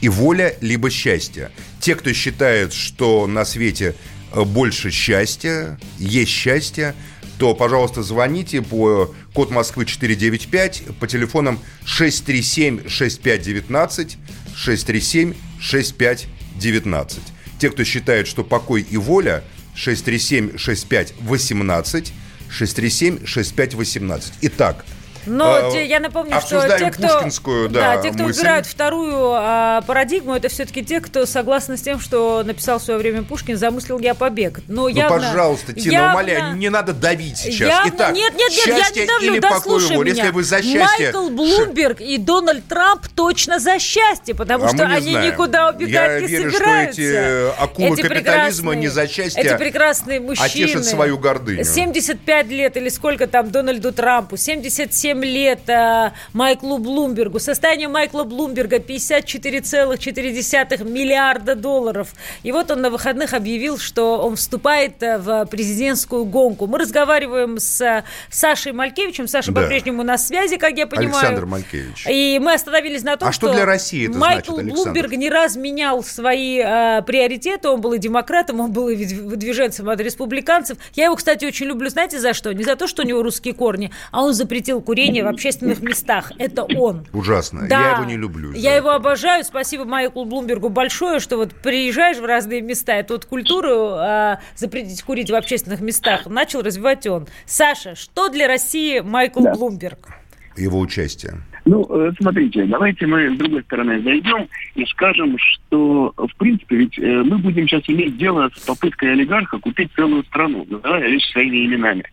и 0.00 0.08
воля, 0.08 0.54
либо 0.60 0.90
счастье. 0.90 1.50
Те, 1.80 1.96
кто 1.96 2.12
считает, 2.12 2.72
что 2.72 3.26
на 3.26 3.44
свете 3.44 3.96
э, 4.32 4.44
больше 4.44 4.90
счастья, 4.90 5.78
есть 5.98 6.30
счастье, 6.30 6.94
то, 7.38 7.54
пожалуйста, 7.54 8.02
звоните 8.02 8.60
по 8.62 9.14
код 9.32 9.50
Москвы 9.50 9.86
495 9.86 10.82
по 11.00 11.06
телефонам 11.06 11.60
637-6519, 11.86 14.16
637-6519. 14.56 17.18
Те, 17.58 17.70
кто 17.70 17.84
считает, 17.84 18.26
что 18.26 18.42
покой 18.44 18.84
и 18.88 18.96
воля, 18.96 19.44
637-6518, 19.76 22.12
637-6518. 22.50 24.32
Итак, 24.42 24.84
но 25.26 25.74
э, 25.74 25.86
я 25.86 26.00
напомню, 26.00 26.40
что 26.40 26.66
те, 26.78 26.90
кто, 26.90 27.68
да, 27.68 27.96
да, 27.96 28.02
те, 28.02 28.10
кто 28.10 28.24
мысль. 28.24 28.38
выбирают 28.38 28.66
вторую 28.66 29.32
а, 29.32 29.82
парадигму, 29.82 30.34
это 30.34 30.48
все-таки 30.48 30.84
те, 30.84 31.00
кто 31.00 31.26
согласны 31.26 31.76
с 31.76 31.82
тем, 31.82 32.00
что 32.00 32.42
написал 32.44 32.78
в 32.78 32.82
свое 32.82 32.98
время 32.98 33.22
Пушкин, 33.22 33.56
замыслил 33.56 33.98
я 33.98 34.14
побег. 34.14 34.60
Но 34.68 34.82
ну, 34.82 34.88
явно, 34.88 35.18
пожалуйста, 35.18 35.72
Тина, 35.72 35.92
явно, 35.92 36.10
умоляю, 36.10 36.56
не 36.56 36.68
надо 36.68 36.92
давить 36.92 37.38
сейчас. 37.38 37.68
Явно, 37.68 37.90
Итак, 37.94 38.14
нет, 38.14 38.34
нет, 38.34 38.52
нет, 38.66 38.66
я 38.66 39.02
не 39.02 39.06
давлю, 39.06 39.40
да 39.40 39.60
слушай 39.60 39.96
меня. 39.96 40.14
Если 40.14 40.30
вы 40.30 40.44
за 40.44 40.62
счастье... 40.62 41.12
Майкл 41.12 41.30
Блумберг 41.30 42.00
и 42.00 42.18
Дональд 42.18 42.66
Трамп 42.66 43.06
точно 43.08 43.58
за 43.58 43.78
счастье, 43.78 44.34
потому 44.34 44.64
а 44.64 44.68
что 44.68 44.86
они 44.86 45.12
знаем. 45.12 45.32
никуда 45.32 45.70
убегать 45.70 45.92
я 45.92 46.20
не 46.20 46.26
верю, 46.26 46.50
собираются. 46.52 46.92
Что 46.92 47.02
эти 47.02 47.62
акулы 47.62 47.94
эти 47.94 48.02
капитализма 48.02 48.74
не 48.74 48.88
за 48.88 49.08
счастье, 49.08 49.42
эти 49.42 49.56
прекрасные 49.56 50.20
мужчины, 50.20 50.46
а 50.46 50.48
тешат 50.48 50.84
свою 50.84 51.18
гордыню. 51.18 51.64
75 51.64 52.48
лет 52.48 52.76
или 52.76 52.88
сколько 52.88 53.26
там 53.26 53.50
Дональду 53.50 53.92
Трампу, 53.92 54.36
77 54.36 55.13
лет 55.22 55.68
а, 55.68 56.12
Майклу 56.32 56.78
Блумбергу. 56.78 57.38
Состояние 57.38 57.88
Майкла 57.88 58.24
Блумберга 58.24 58.78
54,4 58.78 60.88
миллиарда 60.88 61.54
долларов. 61.54 62.14
И 62.42 62.52
вот 62.52 62.70
он 62.70 62.80
на 62.80 62.90
выходных 62.90 63.34
объявил, 63.34 63.78
что 63.78 64.18
он 64.18 64.36
вступает 64.36 65.02
э, 65.02 65.18
в 65.18 65.46
президентскую 65.46 66.24
гонку. 66.24 66.66
Мы 66.66 66.78
разговариваем 66.78 67.58
с 67.58 68.04
Сашей 68.30 68.72
Малькевичем. 68.72 69.28
Саша 69.28 69.52
да. 69.52 69.62
по-прежнему 69.62 70.02
на 70.02 70.18
связи, 70.18 70.56
как 70.56 70.76
я 70.76 70.86
понимаю. 70.86 71.16
Александр 71.16 71.46
Малькевич. 71.46 72.06
И 72.08 72.38
мы 72.42 72.54
остановились 72.54 73.02
на 73.02 73.16
том, 73.16 73.28
а 73.28 73.32
что, 73.32 73.48
что 73.48 73.56
для 73.56 73.64
России 73.64 74.08
это 74.08 74.18
Майкл 74.18 74.54
значит, 74.54 74.72
Блумберг 74.72 75.12
не 75.12 75.30
раз 75.30 75.56
менял 75.56 76.02
свои 76.02 76.58
э, 76.58 77.02
приоритеты. 77.02 77.68
Он 77.68 77.80
был 77.80 77.92
и 77.92 77.98
демократом, 77.98 78.60
он 78.60 78.72
был 78.72 78.88
и 78.88 78.96
выдвиженцем 78.96 79.88
от 79.88 80.00
республиканцев. 80.00 80.78
Я 80.94 81.04
его, 81.04 81.16
кстати, 81.16 81.44
очень 81.44 81.66
люблю, 81.66 81.88
знаете, 81.88 82.18
за 82.18 82.34
что? 82.34 82.52
Не 82.52 82.64
за 82.64 82.76
то, 82.76 82.86
что 82.86 83.02
у 83.02 83.06
него 83.06 83.22
русские 83.22 83.54
корни, 83.54 83.90
а 84.10 84.22
он 84.22 84.34
запретил 84.34 84.80
курение 85.04 85.24
в 85.24 85.28
общественных 85.28 85.82
местах. 85.82 86.32
Это 86.38 86.64
он. 86.64 87.06
Ужасно. 87.12 87.66
Да. 87.68 87.80
Я 87.80 87.90
его 87.96 88.04
не 88.04 88.16
люблю. 88.16 88.52
Я 88.52 88.76
его 88.76 88.90
обожаю. 88.90 89.44
Спасибо 89.44 89.84
Майклу 89.84 90.24
Блумбергу 90.24 90.68
большое, 90.68 91.20
что 91.20 91.36
вот 91.36 91.54
приезжаешь 91.54 92.18
в 92.18 92.24
разные 92.24 92.60
места, 92.62 92.98
и 92.98 93.02
тут 93.02 93.24
культуру 93.24 93.90
а, 93.94 94.40
запретить 94.54 95.02
курить 95.02 95.30
в 95.30 95.34
общественных 95.34 95.80
местах 95.80 96.26
начал 96.26 96.62
развивать 96.62 97.06
он. 97.06 97.26
Саша, 97.46 97.94
что 97.94 98.28
для 98.28 98.46
России 98.46 99.00
Майкл 99.00 99.42
да. 99.42 99.54
Блумберг? 99.54 100.08
Его 100.56 100.78
участие. 100.78 101.34
Ну, 101.64 101.86
э, 101.88 102.12
смотрите, 102.20 102.64
давайте 102.66 103.06
мы 103.06 103.34
с 103.34 103.38
другой 103.38 103.62
стороны 103.62 104.00
зайдем 104.02 104.48
и 104.74 104.84
скажем, 104.84 105.36
что, 105.38 106.12
в 106.16 106.36
принципе, 106.36 106.76
ведь 106.76 106.98
э, 106.98 107.22
мы 107.24 107.38
будем 107.38 107.66
сейчас 107.66 107.82
иметь 107.88 108.18
дело 108.18 108.50
с 108.54 108.60
попыткой 108.60 109.12
олигарха 109.12 109.58
купить 109.58 109.90
целую 109.96 110.22
страну, 110.24 110.66
называя 110.68 111.08
вещи 111.08 111.32
своими 111.32 111.66
именами. 111.66 112.04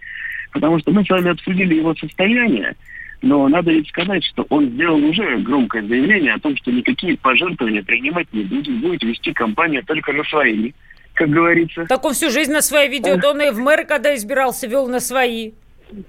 Потому 0.51 0.79
что 0.79 0.91
мы 0.91 1.03
с 1.03 1.09
вами 1.09 1.31
обсудили 1.31 1.75
его 1.75 1.95
состояние, 1.95 2.75
но 3.21 3.47
надо 3.47 3.71
ведь 3.71 3.87
сказать, 3.89 4.23
что 4.25 4.45
он 4.49 4.69
сделал 4.71 5.03
уже 5.03 5.37
громкое 5.37 5.83
заявление 5.83 6.33
о 6.33 6.39
том, 6.39 6.55
что 6.57 6.71
никакие 6.71 7.17
пожертвования 7.17 7.83
принимать 7.83 8.27
не 8.33 8.43
будет, 8.43 8.81
будет 8.81 9.03
вести 9.03 9.31
компания 9.31 9.81
только 9.83 10.11
на 10.11 10.23
свои, 10.25 10.71
как 11.13 11.29
говорится. 11.29 11.85
Так 11.85 12.03
он 12.03 12.13
всю 12.13 12.29
жизнь 12.29 12.51
на 12.51 12.61
свои 12.61 12.89
ведет. 12.89 13.23
Он 13.23 13.41
и 13.41 13.51
в 13.51 13.59
мэры, 13.59 13.85
когда 13.85 14.15
избирался, 14.15 14.67
вел 14.67 14.87
на 14.87 14.99
свои. 14.99 15.51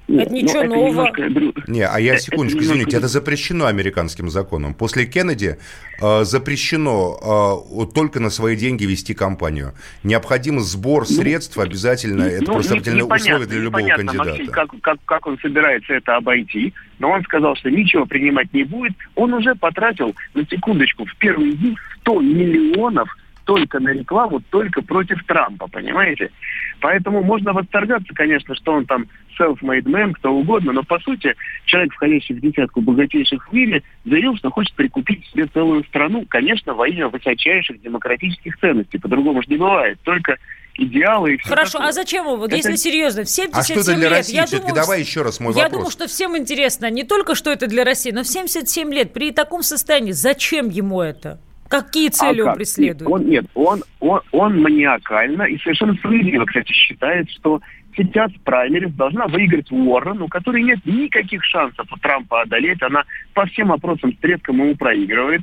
Нет, 0.09 0.27
это 0.27 0.35
ничего 0.35 0.63
ну, 0.65 0.75
нового. 0.75 1.13
Немножко... 1.17 1.71
Не, 1.71 1.87
а 1.87 1.99
я 1.99 2.19
секундочку, 2.19 2.61
это 2.61 2.67
извините, 2.67 2.97
это 2.97 3.09
запрещено 3.09 3.67
американским 3.67 4.31
законом. 4.31 4.75
После 4.75 5.07
Кеннеди 5.07 5.59
э, 6.01 6.25
запрещено 6.25 7.65
э, 7.71 7.95
только 7.95 8.21
на 8.21 8.31
свои 8.31 8.57
деньги 8.57 8.85
вести 8.85 9.15
кампанию. 9.15 9.73
Необходим 10.03 10.61
сбор 10.61 11.07
ну, 11.09 11.17
средств 11.17 11.59
обязательно. 11.59 12.25
Это 12.25 12.45
ну, 12.45 12.53
просто 12.55 12.75
обязательное 12.75 13.05
условие 13.05 13.47
для 13.47 13.59
любого 13.59 13.89
кандидата. 13.89 14.31
Максим, 14.31 14.47
как, 14.49 14.71
как, 14.81 14.99
как 15.05 15.27
он 15.27 15.39
собирается 15.39 15.95
это 15.95 16.17
обойти, 16.17 16.73
но 16.99 17.11
он 17.11 17.23
сказал, 17.25 17.57
что 17.57 17.71
ничего 17.71 18.07
принимать 18.07 18.53
не 18.53 18.65
будет. 18.65 18.93
Он 19.15 19.35
уже 19.35 19.55
потратил, 19.55 20.15
на 20.35 20.45
секундочку, 20.47 21.05
в 21.05 21.17
первый 21.17 21.53
день 21.53 21.77
100 22.03 22.21
миллионов 22.21 23.09
только 23.45 23.81
на 23.81 23.91
рекламу, 23.91 24.41
только 24.51 24.83
против 24.83 25.25
Трампа, 25.25 25.69
понимаете? 25.69 26.31
Поэтому 26.81 27.23
можно 27.23 27.53
восторгаться, 27.53 28.13
конечно, 28.15 28.55
что 28.55 28.73
он 28.73 28.87
там 28.87 29.07
self-made 29.39 29.85
man, 29.85 30.13
кто 30.13 30.33
угодно, 30.33 30.73
но 30.73 30.83
по 30.83 30.99
сути 31.01 31.35
человек, 31.65 31.93
входящий 31.95 32.35
в 32.35 32.41
десятку 32.41 32.81
богатейших 32.81 33.49
в 33.49 33.53
мире, 33.53 33.83
заявил, 34.05 34.37
что 34.37 34.51
хочет 34.51 34.75
прикупить 34.75 35.25
себе 35.27 35.47
целую 35.47 35.85
страну, 35.85 36.25
конечно, 36.29 36.75
во 36.75 36.89
имя 36.89 37.09
высочайших 37.09 37.81
демократических 37.81 38.59
ценностей. 38.59 38.99
По-другому 38.99 39.43
же 39.43 39.49
не 39.49 39.57
бывает. 39.57 39.99
Только 40.03 40.39
идеалы 40.77 41.35
и 41.35 41.37
все 41.39 41.51
Хорошо, 41.51 41.73
такое. 41.73 41.89
а 41.89 41.93
зачем 41.93 42.25
его? 42.25 42.37
Вот 42.37 42.49
это... 42.49 42.57
если 42.57 42.77
серьезно, 42.77 43.25
в 43.25 43.29
77 43.29 43.61
а 43.61 43.63
что 43.63 43.93
это 43.93 43.99
для 43.99 44.09
лет, 44.09 44.19
России? 44.19 44.35
Я 44.35 44.47
думаю, 44.47 44.75
давай 44.75 45.01
еще 45.01 45.23
раз 45.23 45.41
мой 45.41 45.55
я 45.55 45.65
вопрос. 45.65 45.65
Я 45.65 45.71
думаю, 45.71 45.91
что 45.91 46.07
всем 46.09 46.37
интересно 46.37 46.91
не 46.91 47.05
только, 47.05 47.35
что 47.35 47.51
это 47.51 47.67
для 47.67 47.85
России, 47.85 48.11
но 48.11 48.23
в 48.23 48.27
77 48.27 48.93
лет 48.93 49.13
при 49.13 49.33
таком 49.33 49.63
состоянии, 49.63 50.13
зачем 50.13 50.69
ему 50.69 51.01
это? 51.01 51.41
Какие 51.73 52.11
цели 52.11 52.43
а 52.43 52.51
он 52.51 52.55
преследует? 52.57 53.11
Он, 53.11 53.27
нет, 53.27 53.47
он, 53.55 53.83
он, 54.01 54.21
он 54.31 54.61
маниакально 54.61 55.45
и 55.45 55.57
совершенно 55.57 55.95
справедливо, 55.95 56.45
кстати, 56.45 56.71
считает, 56.71 57.31
что 57.31 57.63
сейчас 57.97 58.31
праймерис 58.45 58.93
должна 58.93 59.27
выиграть 59.27 59.73
Уоррен, 59.73 60.21
у 60.21 60.29
которой 60.29 60.63
нет 60.63 60.85
никаких 60.85 61.43
шансов 61.43 61.87
Трампа 62.03 62.43
одолеть. 62.43 62.83
Она 62.83 63.05
по 63.33 63.47
всем 63.47 63.73
опросам 63.73 64.13
с 64.13 64.17
треском 64.19 64.59
ему 64.59 64.77
проигрывает. 64.77 65.41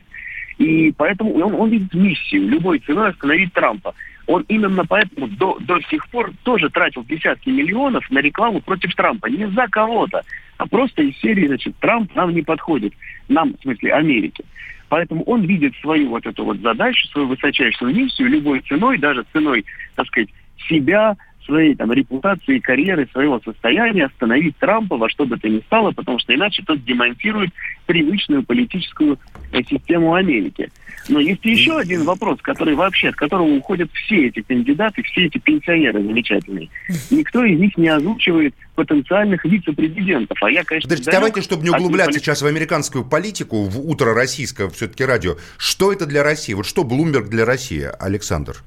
И 0.59 0.93
поэтому 0.95 1.33
он, 1.33 1.55
он 1.55 1.71
видит 1.71 1.95
миссию 1.95 2.47
любой 2.47 2.77
ценой 2.77 3.09
остановить 3.09 3.51
Трампа. 3.53 3.95
Он 4.29 4.45
именно 4.47 4.85
поэтому 4.85 5.27
до, 5.27 5.57
до 5.59 5.81
сих 5.89 6.07
пор 6.09 6.31
тоже 6.43 6.69
тратил 6.69 7.03
десятки 7.03 7.49
миллионов 7.49 8.07
на 8.11 8.19
рекламу 8.19 8.61
против 8.61 8.93
Трампа. 8.93 9.25
Не 9.25 9.49
за 9.49 9.65
кого-то, 9.65 10.21
а 10.57 10.67
просто 10.67 11.01
из 11.01 11.17
серии, 11.17 11.47
значит, 11.47 11.75
Трамп 11.79 12.13
нам 12.13 12.35
не 12.35 12.43
подходит. 12.43 12.93
Нам, 13.27 13.55
в 13.55 13.61
смысле, 13.63 13.91
Америке. 13.91 14.43
Поэтому 14.87 15.23
он 15.23 15.45
видит 15.45 15.73
свою 15.81 16.09
вот 16.09 16.27
эту 16.27 16.45
вот 16.45 16.59
задачу, 16.59 17.07
свою 17.07 17.27
высочайшую 17.27 17.95
миссию 17.95 18.29
любой 18.29 18.59
ценой, 18.59 18.99
даже 18.99 19.25
ценой, 19.33 19.65
так 19.95 20.05
сказать, 20.05 20.29
себя, 20.67 21.17
своей 21.45 21.75
там 21.75 21.91
репутации, 21.91 22.59
карьеры, 22.59 23.07
своего 23.11 23.39
состояния 23.43 24.05
остановить 24.05 24.57
Трампа 24.57 24.97
во 24.97 25.09
что 25.09 25.25
бы 25.25 25.37
то 25.37 25.49
ни 25.49 25.59
стало, 25.61 25.91
потому 25.91 26.19
что 26.19 26.33
иначе 26.33 26.63
тот 26.63 26.83
демонтирует 26.83 27.51
привычную 27.85 28.43
политическую 28.43 29.17
э, 29.51 29.63
систему 29.63 30.13
Америки. 30.13 30.69
Но 31.07 31.19
есть 31.19 31.43
еще 31.43 31.77
один 31.77 32.03
вопрос, 32.03 32.39
который 32.41 32.75
вообще, 32.75 33.09
от 33.09 33.15
которого 33.15 33.47
уходят 33.47 33.89
все 33.93 34.27
эти 34.27 34.41
кандидаты, 34.41 35.01
все 35.03 35.25
эти 35.25 35.39
пенсионеры 35.39 36.03
замечательные. 36.03 36.69
Никто 37.09 37.43
из 37.43 37.59
них 37.59 37.77
не 37.77 37.87
озвучивает 37.87 38.53
потенциальных 38.75 39.43
вице-президентов. 39.43 40.37
А 40.41 40.51
я, 40.51 40.63
конечно, 40.63 40.87
Подождите, 40.87 41.11
давайте, 41.11 41.41
чтобы 41.41 41.63
не 41.63 41.69
углубляться 41.69 42.11
полит... 42.11 42.23
сейчас 42.23 42.41
в 42.41 42.45
американскую 42.45 43.03
политику, 43.03 43.63
в 43.63 43.89
утро 43.89 44.13
российское 44.13 44.69
все-таки 44.69 45.03
радио, 45.03 45.37
что 45.57 45.91
это 45.91 46.05
для 46.05 46.23
России? 46.23 46.53
Вот 46.53 46.67
что 46.67 46.83
Блумберг 46.83 47.27
для 47.29 47.45
России, 47.45 47.87
Александр? 47.99 48.57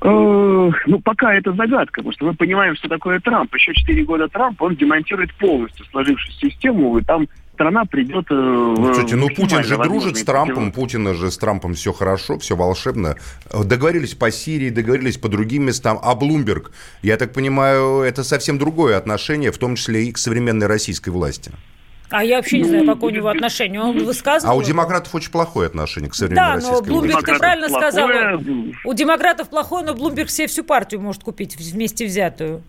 Э, 0.00 0.70
ну, 0.86 1.00
пока 1.00 1.34
это 1.34 1.52
загадка, 1.52 2.00
потому 2.00 2.12
что 2.12 2.26
мы 2.26 2.34
понимаем, 2.34 2.76
что 2.76 2.88
такое 2.88 3.18
Трамп. 3.20 3.52
Еще 3.54 3.74
4 3.74 4.04
года 4.04 4.28
Трамп, 4.28 4.62
он 4.62 4.76
демонтирует 4.76 5.34
полностью 5.34 5.84
сложившуюся 5.86 6.38
систему, 6.38 6.98
и 6.98 7.04
там 7.04 7.26
страна 7.54 7.84
придет... 7.84 8.26
Э, 8.30 8.34
ну, 8.34 8.94
слушайте, 8.94 9.16
ну 9.16 9.28
Путин 9.28 9.64
же 9.64 9.76
дружит 9.76 10.16
с 10.16 10.22
Трампом, 10.22 10.70
Путина 10.70 11.14
же 11.14 11.32
с 11.32 11.38
Трампом 11.38 11.74
все 11.74 11.92
хорошо, 11.92 12.38
все 12.38 12.54
волшебно. 12.54 13.16
Договорились 13.52 14.14
по 14.14 14.30
Сирии, 14.30 14.70
договорились 14.70 15.18
по 15.18 15.28
другим 15.28 15.64
местам. 15.64 15.98
А 16.00 16.14
Блумберг, 16.14 16.70
я 17.02 17.16
так 17.16 17.32
понимаю, 17.32 18.02
это 18.02 18.22
совсем 18.22 18.58
другое 18.58 18.96
отношение, 18.96 19.50
в 19.50 19.58
том 19.58 19.74
числе 19.74 20.04
и 20.04 20.12
к 20.12 20.18
современной 20.18 20.68
российской 20.68 21.10
власти. 21.10 21.50
А 22.10 22.24
я 22.24 22.36
вообще 22.36 22.58
не 22.58 22.64
знаю, 22.64 22.86
какое 22.86 23.12
у 23.12 23.14
него 23.14 23.28
отношение. 23.28 23.80
Он 23.80 23.98
высказывал. 23.98 24.52
А 24.52 24.56
у 24.56 24.62
демократов 24.62 25.14
очень 25.14 25.30
плохое 25.30 25.66
отношение 25.66 26.10
к 26.10 26.14
современной 26.14 26.46
да, 26.46 26.54
российской 26.54 26.84
Да, 26.84 26.86
но 26.86 26.86
Блумберг 26.86 27.26
ты 27.26 27.38
правильно 27.38 27.68
сказал. 27.68 28.10
У 28.84 28.94
демократов 28.94 29.50
плохое, 29.50 29.84
но 29.84 29.94
Блумберг 29.94 30.30
себе 30.30 30.46
всю 30.46 30.64
партию 30.64 31.00
может 31.00 31.22
купить 31.22 31.56
вместе 31.56 32.06
взятую. 32.06 32.62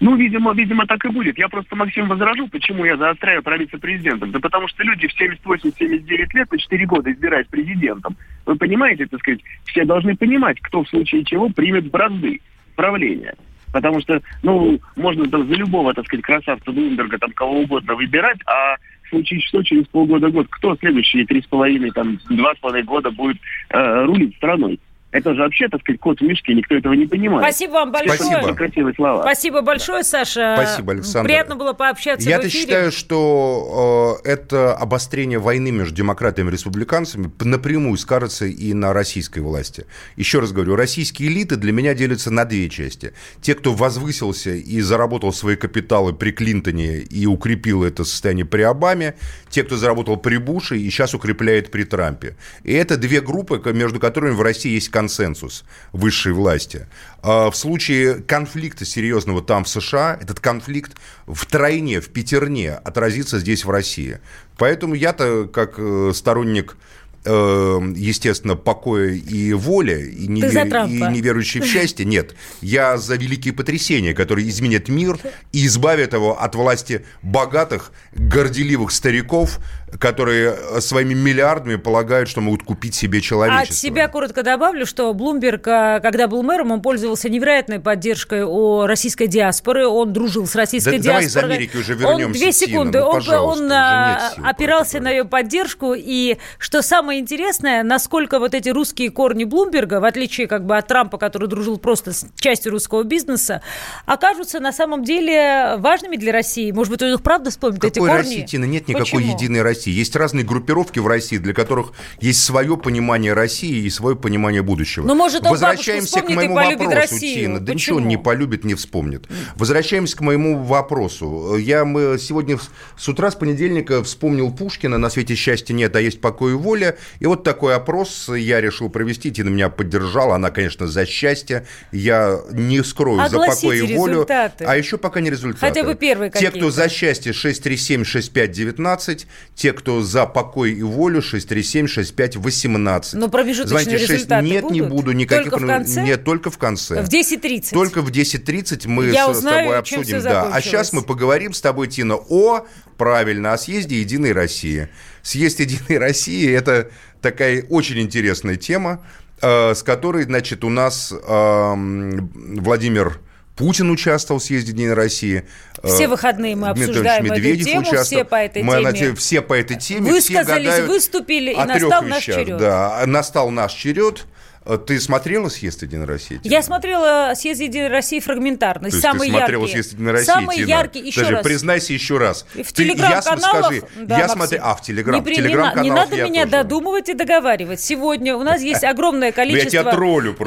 Ну, 0.00 0.16
видимо, 0.16 0.52
видимо, 0.52 0.86
так 0.86 1.04
и 1.04 1.08
будет. 1.08 1.38
Я 1.38 1.48
просто, 1.48 1.76
Максим, 1.76 2.08
возражу, 2.08 2.48
почему 2.48 2.84
я 2.84 2.96
заостряю 2.96 3.42
про 3.42 3.56
вице-президентов. 3.56 4.30
Да 4.32 4.40
потому 4.40 4.68
что 4.68 4.82
люди 4.82 5.06
в 5.06 5.18
78-79 5.18 6.34
лет 6.34 6.50
на 6.50 6.58
4 6.58 6.86
года 6.86 7.12
избирают 7.12 7.48
президентом. 7.48 8.16
Вы 8.44 8.56
понимаете, 8.56 9.06
так 9.06 9.20
сказать, 9.20 9.40
все 9.64 9.84
должны 9.84 10.16
понимать, 10.16 10.60
кто 10.60 10.82
в 10.82 10.88
случае 10.88 11.24
чего 11.24 11.48
примет 11.48 11.90
бразды 11.90 12.40
правления. 12.76 13.34
Потому 13.74 14.00
что, 14.00 14.22
ну, 14.44 14.78
можно 14.94 15.28
там 15.28 15.48
за 15.48 15.54
любого, 15.54 15.92
так 15.92 16.06
сказать, 16.06 16.24
красавца 16.24 16.70
Блумберга, 16.70 17.18
там, 17.18 17.32
кого 17.32 17.62
угодно 17.62 17.96
выбирать, 17.96 18.38
а 18.46 18.76
в 19.02 19.08
случае 19.08 19.40
что 19.40 19.64
через 19.64 19.84
полгода-год, 19.88 20.46
кто 20.48 20.76
следующие 20.76 21.26
три 21.26 21.42
с 21.42 21.46
половиной, 21.46 21.90
там, 21.90 22.20
два 22.30 22.54
с 22.54 22.58
половиной 22.58 22.86
года 22.86 23.10
будет 23.10 23.36
э, 23.70 24.04
рулить 24.04 24.36
страной? 24.36 24.78
Это 25.14 25.32
же 25.32 25.42
вообще, 25.42 25.68
так 25.68 25.80
сказать, 25.80 26.00
кот 26.00 26.18
в 26.18 26.24
мешке, 26.24 26.54
никто 26.54 26.74
этого 26.74 26.92
не 26.92 27.06
понимает. 27.06 27.44
Спасибо 27.44 27.74
вам 27.74 27.92
большое. 27.92 28.18
Спасибо. 28.18 28.52
Красивые 28.52 28.94
слова. 28.94 29.22
Спасибо 29.22 29.60
большое, 29.60 30.02
Саша. 30.02 30.56
Спасибо, 30.60 30.92
Александр. 30.92 31.28
Приятно 31.28 31.54
было 31.54 31.72
пообщаться 31.72 32.28
Я-то 32.28 32.46
в 32.46 32.48
эфире. 32.48 32.62
считаю, 32.64 32.90
что 32.90 34.20
э, 34.24 34.28
это 34.28 34.74
обострение 34.74 35.38
войны 35.38 35.70
между 35.70 35.94
демократами 35.94 36.48
и 36.48 36.50
республиканцами 36.50 37.30
напрямую 37.38 37.96
скажется 37.96 38.46
и 38.46 38.74
на 38.74 38.92
российской 38.92 39.38
власти. 39.38 39.86
Еще 40.16 40.40
раз 40.40 40.50
говорю, 40.50 40.74
российские 40.74 41.28
элиты 41.28 41.54
для 41.54 41.70
меня 41.70 41.94
делятся 41.94 42.32
на 42.32 42.44
две 42.44 42.68
части. 42.68 43.12
Те, 43.40 43.54
кто 43.54 43.72
возвысился 43.72 44.50
и 44.50 44.80
заработал 44.80 45.32
свои 45.32 45.54
капиталы 45.54 46.12
при 46.12 46.32
Клинтоне 46.32 47.02
и 47.02 47.24
укрепил 47.26 47.84
это 47.84 48.02
состояние 48.02 48.46
при 48.46 48.62
Обаме, 48.62 49.14
те, 49.48 49.62
кто 49.62 49.76
заработал 49.76 50.16
при 50.16 50.38
Буше 50.38 50.76
и 50.76 50.90
сейчас 50.90 51.14
укрепляет 51.14 51.70
при 51.70 51.84
Трампе. 51.84 52.34
И 52.64 52.72
это 52.72 52.96
две 52.96 53.20
группы, 53.20 53.62
между 53.72 54.00
которыми 54.00 54.32
в 54.34 54.42
России 54.42 54.72
есть 54.72 54.88
консенсус 55.04 55.64
высшей 55.92 56.32
власти. 56.32 56.86
А 57.22 57.50
В 57.50 57.56
случае 57.56 58.22
конфликта 58.22 58.84
серьезного 58.84 59.42
там 59.42 59.64
в 59.64 59.68
США, 59.68 60.18
этот 60.20 60.40
конфликт 60.40 60.92
в 61.26 61.44
тройне, 61.46 62.00
в 62.00 62.08
пятерне 62.08 62.72
отразится 62.72 63.38
здесь 63.38 63.64
в 63.64 63.70
России. 63.70 64.18
Поэтому 64.56 64.94
я-то 64.94 65.46
как 65.52 65.74
э, 65.78 66.12
сторонник 66.14 66.76
э, 67.24 67.80
естественно, 67.96 68.56
покоя 68.56 69.10
и 69.10 69.52
воля, 69.52 69.98
и 69.98 70.26
не, 70.26 70.40
и 70.40 71.12
не 71.12 71.20
верующий 71.20 71.60
в 71.60 71.66
счастье, 71.66 72.06
нет. 72.06 72.34
Я 72.60 72.96
за 72.96 73.16
великие 73.16 73.52
потрясения, 73.52 74.14
которые 74.14 74.48
изменят 74.48 74.88
мир 74.88 75.18
и 75.52 75.66
избавят 75.66 76.12
его 76.12 76.40
от 76.40 76.54
власти 76.54 77.04
богатых, 77.22 77.92
горделивых 78.12 78.90
стариков, 78.90 79.58
которые 79.98 80.56
э, 80.56 80.80
своими 80.80 81.14
миллиардами 81.14 81.76
полагают, 81.76 82.28
что 82.28 82.40
могут 82.40 82.62
купить 82.62 82.94
себе 82.94 83.18
От 83.18 83.24
человечество. 83.24 83.74
себя 83.74 84.08
коротко 84.08 84.42
добавлю, 84.42 84.86
что 84.86 85.12
Блумберг, 85.14 85.66
а, 85.68 86.00
когда 86.00 86.28
был 86.28 86.42
мэром, 86.42 86.72
он 86.72 86.82
пользовался 86.82 87.28
невероятной 87.28 87.80
поддержкой 87.80 88.42
у 88.42 88.86
российской 88.86 89.26
диаспоры. 89.26 89.86
Он 89.86 90.12
дружил 90.12 90.46
с 90.46 90.54
российской 90.54 90.98
Да 90.98 91.04
давай 91.04 91.24
из 91.24 91.32
диаспорой. 91.32 91.56
Америки 91.56 91.76
уже 91.76 91.92
Он 91.94 91.98
вернемся, 91.98 92.40
две 92.40 92.52
Тина, 92.52 92.52
секунды. 92.52 92.98
ну, 93.00 93.06
он 93.06 93.22
он, 93.30 93.68
нет 93.68 94.32
сил 94.34 94.44
опирался 94.44 95.00
на 95.00 95.10
ее 95.10 95.24
поддержку. 95.24 95.94
И 95.96 96.38
что 96.58 96.82
самое 96.82 97.20
интересное, 97.20 97.82
насколько 97.82 98.38
вот 98.38 98.54
эти 98.54 98.68
русские 98.68 99.10
корни 99.10 99.44
Блумберга, 99.44 100.00
в 100.00 100.04
отличие 100.04 100.46
как 100.46 100.64
бы 100.66 100.76
от 100.76 100.86
Трампа, 100.86 101.18
который 101.18 101.48
дружил 101.48 101.78
просто 101.78 102.12
с 102.12 102.26
частью 102.36 102.72
русского 102.72 103.02
бизнеса, 103.02 103.62
окажутся 104.06 104.60
на 104.60 104.72
самом 104.72 105.04
деле 105.04 105.76
важными 105.78 106.16
для 106.16 106.32
России. 106.32 106.70
Может 106.72 106.92
быть, 106.92 107.02
он 107.02 107.14
их 107.14 107.22
правда 107.22 107.50
вспомнит, 107.50 107.84
эти 107.84 107.98
корни? 107.98 108.12
России, 108.14 108.42
Тина? 108.42 108.64
Нет 108.64 108.88
никакой 108.88 109.20
Почему? 109.20 109.34
единой 109.34 109.62
России. 109.62 109.83
Есть 109.90 110.16
разные 110.16 110.44
группировки 110.44 110.98
в 110.98 111.06
России, 111.06 111.38
для 111.38 111.52
которых 111.54 111.92
есть 112.20 112.42
свое 112.42 112.76
понимание 112.76 113.32
России 113.32 113.84
и 113.84 113.90
свое 113.90 114.16
понимание 114.16 114.62
будущего. 114.62 115.06
Ну, 115.06 115.14
может, 115.14 115.44
он 115.44 115.50
Возвращаемся 115.50 116.20
к 116.20 116.28
моему 116.28 116.54
вопросу, 116.54 116.90
Россию. 116.90 117.34
Тина. 117.34 117.60
Да 117.60 117.72
Почему? 117.72 117.74
ничего 117.74 117.96
он 117.98 118.08
не 118.08 118.16
полюбит, 118.16 118.64
не 118.64 118.74
вспомнит. 118.74 119.26
Возвращаемся 119.56 120.16
к 120.16 120.20
моему 120.20 120.62
вопросу. 120.62 121.56
Я 121.56 121.84
мы 121.84 122.18
сегодня 122.18 122.58
с- 122.96 123.08
утра, 123.08 123.30
с 123.30 123.34
понедельника, 123.34 124.02
вспомнил 124.02 124.50
Пушкина 124.52 124.98
«На 124.98 125.10
свете 125.10 125.34
счастья 125.34 125.74
нет, 125.74 125.94
а 125.96 126.00
есть 126.00 126.20
покой 126.20 126.52
и 126.52 126.54
воля». 126.54 126.96
И 127.20 127.26
вот 127.26 127.44
такой 127.44 127.74
опрос 127.74 128.28
я 128.34 128.60
решил 128.60 128.88
провести. 128.90 129.30
Тина 129.30 129.48
меня 129.50 129.68
поддержала. 129.68 130.34
Она, 130.36 130.50
конечно, 130.50 130.86
за 130.86 131.06
счастье. 131.06 131.66
Я 131.92 132.40
не 132.52 132.82
скрою 132.82 133.18
за 133.18 133.24
Огласите 133.26 133.66
покой 133.66 133.78
и 133.78 133.96
волю. 133.96 134.12
результаты. 134.12 134.64
А 134.64 134.76
еще 134.76 134.96
пока 134.98 135.20
не 135.20 135.30
результаты. 135.30 135.60
Хотя 135.66 135.82
бы 135.84 135.94
первые 135.94 136.30
Те, 136.30 136.50
кто 136.50 136.70
за 136.70 136.88
счастье 136.88 137.32
637-6519, 137.32 139.26
те, 139.54 139.72
кто 139.74 140.02
за 140.02 140.24
покой 140.26 140.72
и 140.72 140.82
волю 140.82 141.20
637-6518. 141.20 143.10
Но 143.18 143.28
промежуточные 143.28 143.82
Звоните 143.84 143.98
шесть- 143.98 144.10
результаты 144.12 144.46
Нет, 144.46 144.70
не 144.70 144.80
будут? 144.80 144.94
буду. 144.96 145.12
Никаких 145.12 145.50
Только 145.50 145.58
в 145.58 145.62
промеж- 145.66 145.76
конце? 145.84 146.02
Нет, 146.02 146.24
только 146.24 146.50
в 146.50 146.58
конце. 146.58 147.02
В 147.02 147.08
10.30. 147.08 147.70
Только 147.72 148.02
в 148.02 148.10
10.30 148.10 148.88
мы 148.88 149.06
Я 149.06 149.26
с, 149.26 149.34
с 149.34 149.38
узнаю, 149.38 149.58
тобой 149.70 149.84
чем 149.84 150.00
обсудим. 150.00 150.22
Да. 150.22 150.50
А 150.52 150.60
сейчас 150.60 150.92
мы 150.92 151.02
поговорим 151.02 151.52
с 151.52 151.60
тобой, 151.60 151.88
Тина, 151.88 152.16
о, 152.16 152.66
правильно, 152.96 153.52
о 153.52 153.58
съезде 153.58 154.00
«Единой 154.00 154.32
России». 154.32 154.88
Съезд 155.22 155.60
«Единой 155.60 155.98
России»– 155.98 156.50
это 156.52 156.90
такая 157.20 157.62
очень 157.68 157.98
интересная 158.00 158.56
тема, 158.56 159.04
э, 159.40 159.74
с 159.74 159.82
которой, 159.82 160.24
значит, 160.24 160.64
у 160.64 160.70
нас 160.70 161.12
эм, 161.12 162.30
Владимир 162.60 163.18
Путин 163.56 163.90
участвовал 163.90 164.40
в 164.40 164.44
съезде 164.44 164.72
«Единой 164.72 164.94
России». 164.94 165.44
Э, 165.84 165.94
Все 165.94 166.08
выходные 166.08 166.56
мы 166.56 166.68
обсуждаем 166.68 167.24
Анатольевич 167.26 167.30
эту 167.30 167.34
Медведев 167.34 167.66
тему, 167.66 167.80
участвовал. 167.80 168.04
все 168.04 168.24
по 168.24 168.34
этой 168.36 168.62
Мы 168.62 168.72
теме. 168.76 168.92
те- 168.92 169.14
все 169.14 169.40
по 169.42 169.52
этой 169.54 169.76
теме. 169.76 170.02
все 170.06 170.12
Высказались, 170.12 170.66
гадают 170.66 170.88
выступили, 170.88 171.52
и 171.52 171.56
настал 171.56 172.02
наш 172.02 172.24
черед. 172.24 172.56
Да, 172.58 173.02
настал 173.06 173.50
наш 173.50 173.72
черед. 173.72 174.24
Э, 174.66 174.78
Ты 174.78 174.98
смотрела 174.98 175.48
съезд 175.48 175.82
«Единой 175.82 176.06
России»? 176.06 176.38
Тина? 176.38 176.52
Я 176.52 176.62
смотрела 176.62 177.32
съезд 177.34 177.60
Единой 177.60 177.88
России 177.88 178.18
фрагментарно. 178.20 178.88
То 178.88 178.96
есть 178.96 179.00
самые 179.02 179.30
ты 179.30 179.36
смотрела 179.38 179.60
яркие. 179.62 179.82
съезд 179.82 179.92
«Единой 179.92 180.12
России», 180.12 180.24
Самые 180.26 180.56
Тина? 180.58 180.68
яркие, 180.68 181.06
еще 181.06 181.20
Даже 181.20 181.32
раз. 181.34 181.44
признайся 181.44 181.92
еще 181.92 182.18
раз. 182.18 182.46
В 182.54 182.56
Ты 182.72 182.84
телеграм-каналах, 182.84 183.64
скажи. 183.66 183.82
да, 183.96 184.18
я 184.18 184.28
смотрю, 184.28 184.58
а 184.62 184.74
в 184.74 184.82
телеграм, 184.82 185.16
Не, 185.16 185.20
в 185.20 185.24
при- 185.24 185.36
не 185.36 185.82
не 185.84 185.90
надо 185.90 186.16
я 186.16 186.24
меня 186.24 186.42
тоже. 186.44 186.52
додумывать 186.52 187.08
и 187.10 187.14
договаривать. 187.14 187.80
Сегодня 187.80 188.36
у 188.36 188.42
нас 188.42 188.62
есть 188.62 188.84
огромное 188.84 189.20
Ну, 189.20 189.26
я 189.26 189.32
количество 189.32 189.90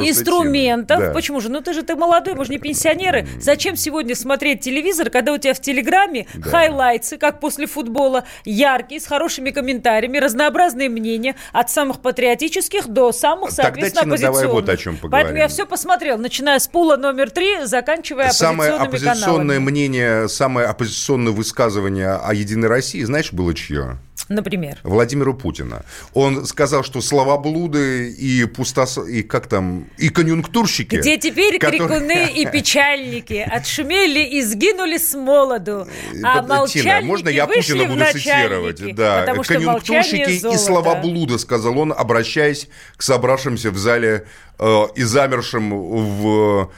инструментов. 0.09 1.13
Почему 1.13 1.39
же? 1.39 1.49
Ну 1.49 1.61
ты 1.61 1.73
же 1.73 1.83
ты 1.83 1.95
молодой, 1.95 2.33
мы 2.35 2.45
же 2.45 2.51
не 2.51 2.57
пенсионеры. 2.59 3.27
Зачем 3.39 3.75
сегодня 3.75 4.15
смотреть 4.15 4.61
телевизор, 4.61 5.09
когда 5.09 5.33
у 5.33 5.37
тебя 5.37 5.53
в 5.53 5.61
телеграме 5.61 6.25
хайлайтсы, 6.41 7.17
как 7.17 7.39
после 7.39 7.67
футбола, 7.67 8.25
яркие, 8.45 8.99
с 8.99 9.05
хорошими 9.05 9.51
комментариями, 9.51 10.17
разнообразные 10.17 10.89
мнения, 10.89 11.35
от 11.53 11.69
самых 11.69 12.01
патриотических 12.01 12.87
до 12.87 13.11
самых, 13.11 13.51
соответственно, 13.51 14.06
Тина, 14.15 14.31
давай 14.31 14.47
вот 14.47 14.69
о 14.69 14.77
чем 14.77 14.93
Поэтому 14.93 15.11
поговорим. 15.11 15.35
я 15.35 15.47
все 15.47 15.65
посмотрел, 15.65 16.17
начиная 16.17 16.59
с 16.59 16.67
пула 16.67 16.95
номер 16.97 17.29
три, 17.29 17.65
заканчивая 17.65 18.31
Самое 18.31 18.71
оппозиционное 18.73 19.25
каналами. 19.25 19.57
мнение, 19.57 20.29
самое 20.29 20.67
оппозиционное 20.67 21.33
высказывание 21.33 22.11
о 22.13 22.33
«Единой 22.33 22.67
России», 22.67 23.03
знаешь, 23.03 23.33
было 23.33 23.53
чье? 23.53 23.97
Например. 24.29 24.77
Владимира 24.83 25.31
Путина. 25.31 25.83
Он 26.13 26.45
сказал, 26.45 26.83
что 26.83 27.01
словоблуды 27.01 28.11
и 28.11 28.45
пустос... 28.45 28.97
и 28.97 29.23
как 29.23 29.47
там, 29.47 29.87
и 29.97 30.09
конъюнктурщики... 30.09 30.97
Где 30.97 31.17
теперь 31.17 31.57
которые- 31.59 31.87
крикуны 31.87 32.31
и 32.33 32.45
печальники 32.51 33.47
отшумели 33.49 34.19
и 34.19 34.41
сгинули 34.41 34.97
с 34.97 35.13
молоду, 35.13 35.87
а 36.23 36.41
Тина, 36.41 36.41
молчальники 36.41 37.05
можно 37.05 37.29
я 37.29 37.47
Путина 37.47 37.85
буду 37.85 38.03
цитировать? 38.11 38.95
Да, 38.95 39.19
потому 39.21 39.43
что 39.43 39.53
конъюнктурщики 39.53 40.53
и 40.53 40.57
словоблуды, 40.57 41.39
сказал 41.39 41.77
он, 41.79 41.93
обращаясь 41.93 42.67
к 42.97 43.03
собравшимся 43.03 43.71
в 43.71 43.77
зале 43.77 43.96
э, 44.05 44.85
и 44.95 45.03
замершим 45.03 45.69
в, 45.69 46.71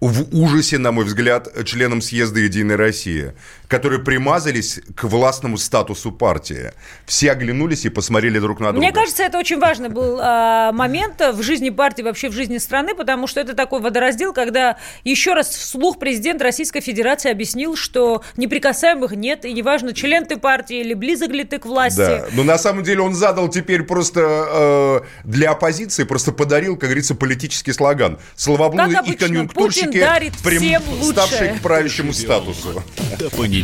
в 0.00 0.34
ужасе, 0.34 0.78
на 0.78 0.92
мой 0.92 1.04
взгляд, 1.04 1.48
членам 1.64 2.00
съезда 2.00 2.40
«Единой 2.40 2.76
России», 2.76 3.32
которые 3.74 3.98
примазались 3.98 4.78
к 4.94 5.02
властному 5.02 5.58
статусу 5.58 6.12
партии. 6.12 6.70
Все 7.06 7.32
оглянулись 7.32 7.84
и 7.84 7.88
посмотрели 7.88 8.38
друг 8.38 8.60
на 8.60 8.70
друга. 8.70 8.78
Мне 8.78 8.92
кажется, 8.92 9.24
это 9.24 9.36
очень 9.36 9.58
важный 9.58 9.88
был 9.88 10.20
а, 10.22 10.70
момент 10.70 11.20
в 11.20 11.42
жизни 11.42 11.70
партии, 11.70 12.02
вообще 12.02 12.28
в 12.28 12.32
жизни 12.32 12.58
страны, 12.58 12.94
потому 12.94 13.26
что 13.26 13.40
это 13.40 13.54
такой 13.54 13.80
водораздел, 13.80 14.32
когда 14.32 14.76
еще 15.02 15.34
раз 15.34 15.48
вслух 15.48 15.98
президент 15.98 16.40
Российской 16.40 16.82
Федерации 16.82 17.32
объяснил, 17.32 17.74
что 17.74 18.22
неприкасаемых 18.36 19.10
нет, 19.16 19.44
и 19.44 19.52
неважно, 19.52 19.92
член 19.92 20.24
ты 20.24 20.36
партии 20.36 20.76
или 20.76 20.94
близок 20.94 21.30
ли 21.30 21.42
ты 21.42 21.58
к 21.58 21.66
власти. 21.66 21.98
Да, 21.98 22.26
но 22.30 22.44
на 22.44 22.58
самом 22.58 22.84
деле 22.84 23.00
он 23.00 23.16
задал 23.16 23.48
теперь 23.48 23.82
просто 23.82 24.20
э, 24.20 25.00
для 25.24 25.50
оппозиции, 25.50 26.04
просто 26.04 26.30
подарил, 26.30 26.76
как 26.76 26.90
говорится, 26.90 27.16
политический 27.16 27.72
слоган. 27.72 28.20
Словоблуды 28.36 28.98
и 29.04 29.16
конъюнктурщики, 29.16 29.86
Путин 29.86 30.00
дарит 30.00 30.32
прям 30.44 30.62
всем 30.62 30.82
ставшие 31.02 31.54
к 31.54 31.60
правящему 31.60 32.12
статусу. 32.12 32.80
До 33.18 33.30
понедельника. 33.30 33.63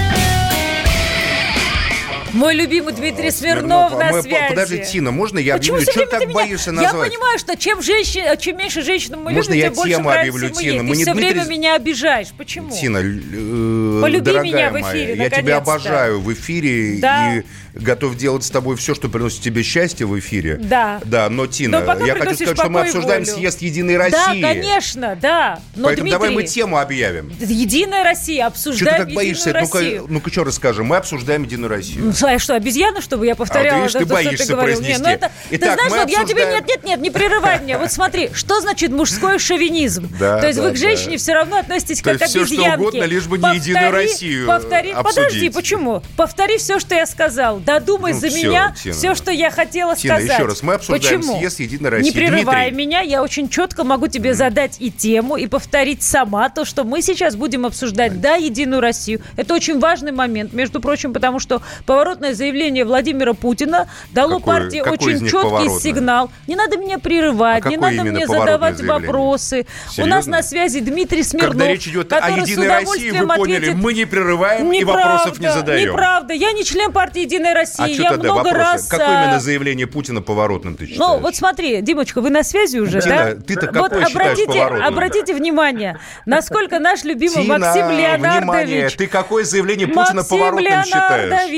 Мой 2.33 2.55
любимый 2.55 2.93
Дмитрий 2.93 3.29
Смирнов, 3.31 3.93
а 3.93 3.97
на 3.97 4.11
мы- 4.11 4.21
связи. 4.21 4.49
Подожди, 4.49 4.83
Тина, 4.85 5.11
можно 5.11 5.37
я 5.37 5.57
Почему 5.57 5.77
объявлю? 5.77 5.93
время 5.93 6.11
так 6.11 6.21
меня- 6.21 6.33
боишься 6.33 6.69
Я 6.71 6.81
назвать? 6.81 7.09
понимаю, 7.11 7.39
что 7.39 7.57
чем, 7.57 7.81
женщин, 7.81 8.23
чем 8.39 8.57
меньше 8.57 8.81
женщин 8.83 9.15
мы 9.19 9.31
Можно 9.33 9.51
любим, 9.51 9.53
я 9.59 9.65
тем 9.67 9.73
больше 9.75 9.93
тему 9.95 10.09
нравится 10.09 10.37
объявлю, 10.37 10.47
ему 10.47 10.59
Тина? 10.61 10.83
Мы 10.83 10.91
Ты 10.91 10.97
не 10.97 11.03
все 11.03 11.13
Дмитрий- 11.13 11.33
время 11.33 11.49
меня 11.49 11.75
обижаешь. 11.75 12.27
Почему? 12.37 12.71
Тина, 12.75 12.97
э, 12.99 13.99
Полюби 14.01 14.21
дорогая 14.21 14.43
меня 14.43 14.69
в 14.69 14.73
моя, 14.73 14.91
эфире, 14.93 15.15
я 15.15 15.29
тебя 15.29 15.57
обожаю 15.57 16.21
в 16.21 16.33
эфире 16.33 16.99
Да. 17.01 17.35
и 17.37 17.43
готов 17.73 18.15
делать 18.15 18.43
с 18.43 18.49
тобой 18.49 18.75
все, 18.77 18.95
что 18.95 19.09
приносит 19.09 19.41
тебе 19.41 19.63
счастье 19.63 20.05
в 20.05 20.17
эфире. 20.19 20.57
Да. 20.61 21.01
Да, 21.05 21.29
но, 21.29 21.47
Тина, 21.47 21.81
Но 21.81 22.05
я 22.05 22.15
хочу 22.15 22.35
сказать, 22.35 22.57
что 22.57 22.69
мы 22.69 22.81
обсуждаем 22.81 23.23
волю. 23.23 23.35
съезд 23.35 23.61
Единой 23.61 23.97
Да, 23.97 24.03
России. 24.05 24.41
конечно, 24.41 25.17
да. 25.21 25.59
Но, 25.75 25.87
Поэтому 25.87 26.09
давай 26.09 26.29
мы 26.29 26.35
Дмитрий, 26.41 26.53
тему 26.53 26.77
объявим. 26.79 27.31
Единая 27.39 28.03
Россия, 28.03 28.43
Что 28.49 28.51
ты 28.51 28.71
обсуждаем 28.71 28.97
так 29.05 29.13
боишься? 29.13 29.53
Ну-ка, 29.59 29.79
ну-ка, 30.07 30.31
что 30.31 30.43
расскажем? 30.45 30.85
Мы 30.87 30.95
обсуждаем 30.97 31.43
Единую 31.43 31.69
Россию. 31.69 32.13
Слушай, 32.21 32.39
что, 32.39 32.55
обезьяна, 32.55 33.01
чтобы 33.01 33.25
я 33.25 33.35
повторяла 33.35 33.75
А, 33.75 33.79
видишь, 33.79 33.93
то, 33.93 33.99
ты 33.99 34.05
что 34.05 34.13
боишься 34.13 34.45
ты 34.47 34.51
говорил? 34.53 34.79
Не, 34.79 34.85
произнести. 34.85 35.03
ну 35.03 35.09
это, 35.09 35.31
Итак, 35.51 35.79
ты 35.79 35.87
знаешь, 35.89 35.91
вот 36.05 36.09
я 36.17 36.25
тебе... 36.25 36.43
обсуждаем- 36.43 36.51
Нет, 36.53 36.67
нет, 36.67 36.83
нет, 36.83 36.99
не 37.01 37.09
прерывай 37.09 37.59
меня. 37.61 37.79
Вот 37.79 37.91
смотри, 37.91 38.29
что 38.33 38.61
значит 38.61 38.91
мужской 38.91 39.39
шовинизм? 39.39 40.07
Да, 40.19 40.39
То 40.39 40.47
есть 40.47 40.59
да, 40.59 40.65
вы 40.65 40.69
к 40.71 40.73
да. 40.73 40.79
женщине 40.79 41.17
все 41.17 41.33
равно 41.33 41.57
относитесь 41.57 42.01
То 42.01 42.11
как 42.11 42.17
к 42.19 42.21
есть 42.21 42.33
всё, 42.33 42.45
что 42.45 42.55
обезьянке. 42.55 42.79
угодно, 42.81 43.03
лишь 43.03 43.27
бы 43.27 43.37
не 43.37 43.55
Единую 43.55 43.91
Россию 43.91 44.47
Повтори, 44.47 44.91
обсудить. 44.91 45.15
подожди, 45.15 45.49
почему? 45.49 46.03
Повтори 46.17 46.57
все, 46.57 46.79
что 46.79 46.95
я 46.95 47.05
сказал. 47.05 47.59
Додумай 47.59 48.13
Ну, 48.13 48.19
за 48.19 48.29
всё, 48.29 48.37
меня 48.49 48.75
Тина. 48.81 48.93
все, 48.95 49.15
что 49.15 49.31
я 49.31 49.49
хотела 49.51 49.95
Тина, 49.95 50.15
сказать. 50.15 50.33
еще 50.37 50.45
раз, 50.47 50.63
мы 50.63 50.73
обсуждаем 50.75 51.19
Почему? 51.21 51.37
съезд 51.39 51.59
Единой 51.59 51.89
России. 51.89 52.05
Не 52.05 52.11
прерывая 52.11 52.69
Дмитрий. 52.69 52.85
меня, 52.85 52.99
я 53.01 53.23
очень 53.23 53.49
четко 53.49 53.83
могу 53.83 54.07
тебе 54.07 54.33
задать 54.33 54.77
и 54.79 54.91
тему, 54.91 55.37
и 55.37 55.47
повторить 55.47 56.03
сама 56.03 56.49
то, 56.49 56.65
что 56.65 56.83
мы 56.83 57.01
сейчас 57.01 57.35
будем 57.35 57.65
обсуждать. 57.65 58.21
Да, 58.21 58.35
Единую 58.35 58.81
Россию. 58.81 59.21
Это 59.37 59.53
очень 59.53 59.79
важный 59.79 60.11
момент, 60.11 60.53
между 60.53 60.79
прочим, 60.81 61.13
потому 61.13 61.39
что 61.39 61.61
поворотное 62.11 62.33
заявление 62.33 62.83
Владимира 62.83 63.33
Путина 63.33 63.87
дало 64.11 64.39
Какое- 64.39 64.59
партии 64.59 64.77
какое 64.79 65.13
из 65.13 65.21
очень 65.21 65.29
четкий 65.29 65.79
сигнал. 65.79 66.29
Не 66.47 66.55
надо 66.55 66.77
меня 66.77 66.99
прерывать, 66.99 67.65
А 67.65 67.69
не 67.69 67.77
надо 67.77 68.03
мне 68.03 68.27
задавать 68.27 68.77
заявление? 68.77 69.07
вопросы. 69.07 69.65
У 69.87 69.91
Серьезно? 69.91 70.15
нас 70.15 70.27
на 70.27 70.43
связи 70.43 70.79
Дмитрий 70.81 71.23
Смирнов, 71.23 71.51
Когда 71.53 71.67
речь 71.67 71.87
идет 71.87 72.11
о 72.11 72.19
который 72.19 72.45
с 72.45 72.49
Единой 72.49 72.67
России, 72.67 72.85
вы 72.85 72.85
удовольствием 72.85 73.27
поняли, 73.27 73.55
ответит 73.55 73.75
мы 73.75 73.93
не 73.93 74.05
прерываем 74.05 74.71
и 74.71 74.79
Неправда, 74.79 75.03
вопросов 75.09 75.39
не 75.39 75.51
задаем. 75.51 75.89
Неправда. 75.89 76.33
Я 76.33 76.51
не 76.51 76.63
член 76.65 76.91
партии 76.91 77.21
Единая 77.21 77.53
Россия. 77.53 77.85
А 77.85 77.89
что 77.89 78.03
я 78.03 78.11
много 78.13 78.27
вопросы? 78.37 78.57
раз. 78.57 78.87
Какое 78.87 79.07
а, 79.07 79.23
именно 79.23 79.39
заявление 79.39 79.87
Путина 79.87 80.21
поворотным 80.21 80.75
ты 80.75 80.87
считаешь? 80.87 80.99
Ну, 80.99 81.19
вот 81.19 81.35
смотри, 81.35 81.81
Димочка, 81.81 82.21
вы 82.21 82.29
на 82.29 82.43
связи 82.43 82.77
уже, 82.77 83.01
Тина, 83.01 83.35
да? 83.35 83.35
ты-то 83.35 83.71
вот 83.73 83.91
считаешь 83.93 84.15
обратите, 84.15 84.63
обратите 84.63 85.33
внимание, 85.33 85.99
насколько 86.25 86.79
наш 86.79 87.03
любимый 87.03 87.43
Тина, 87.43 87.59
Максим 87.59 87.87
внимание, 87.87 88.17
Леонардович... 88.17 88.95
ты 88.95 89.07
какое 89.07 89.43
заявление 89.45 89.87
Путина 89.87 90.15
Максим 90.15 90.37
поворотным 90.37 90.83
считаешь? 90.83 91.51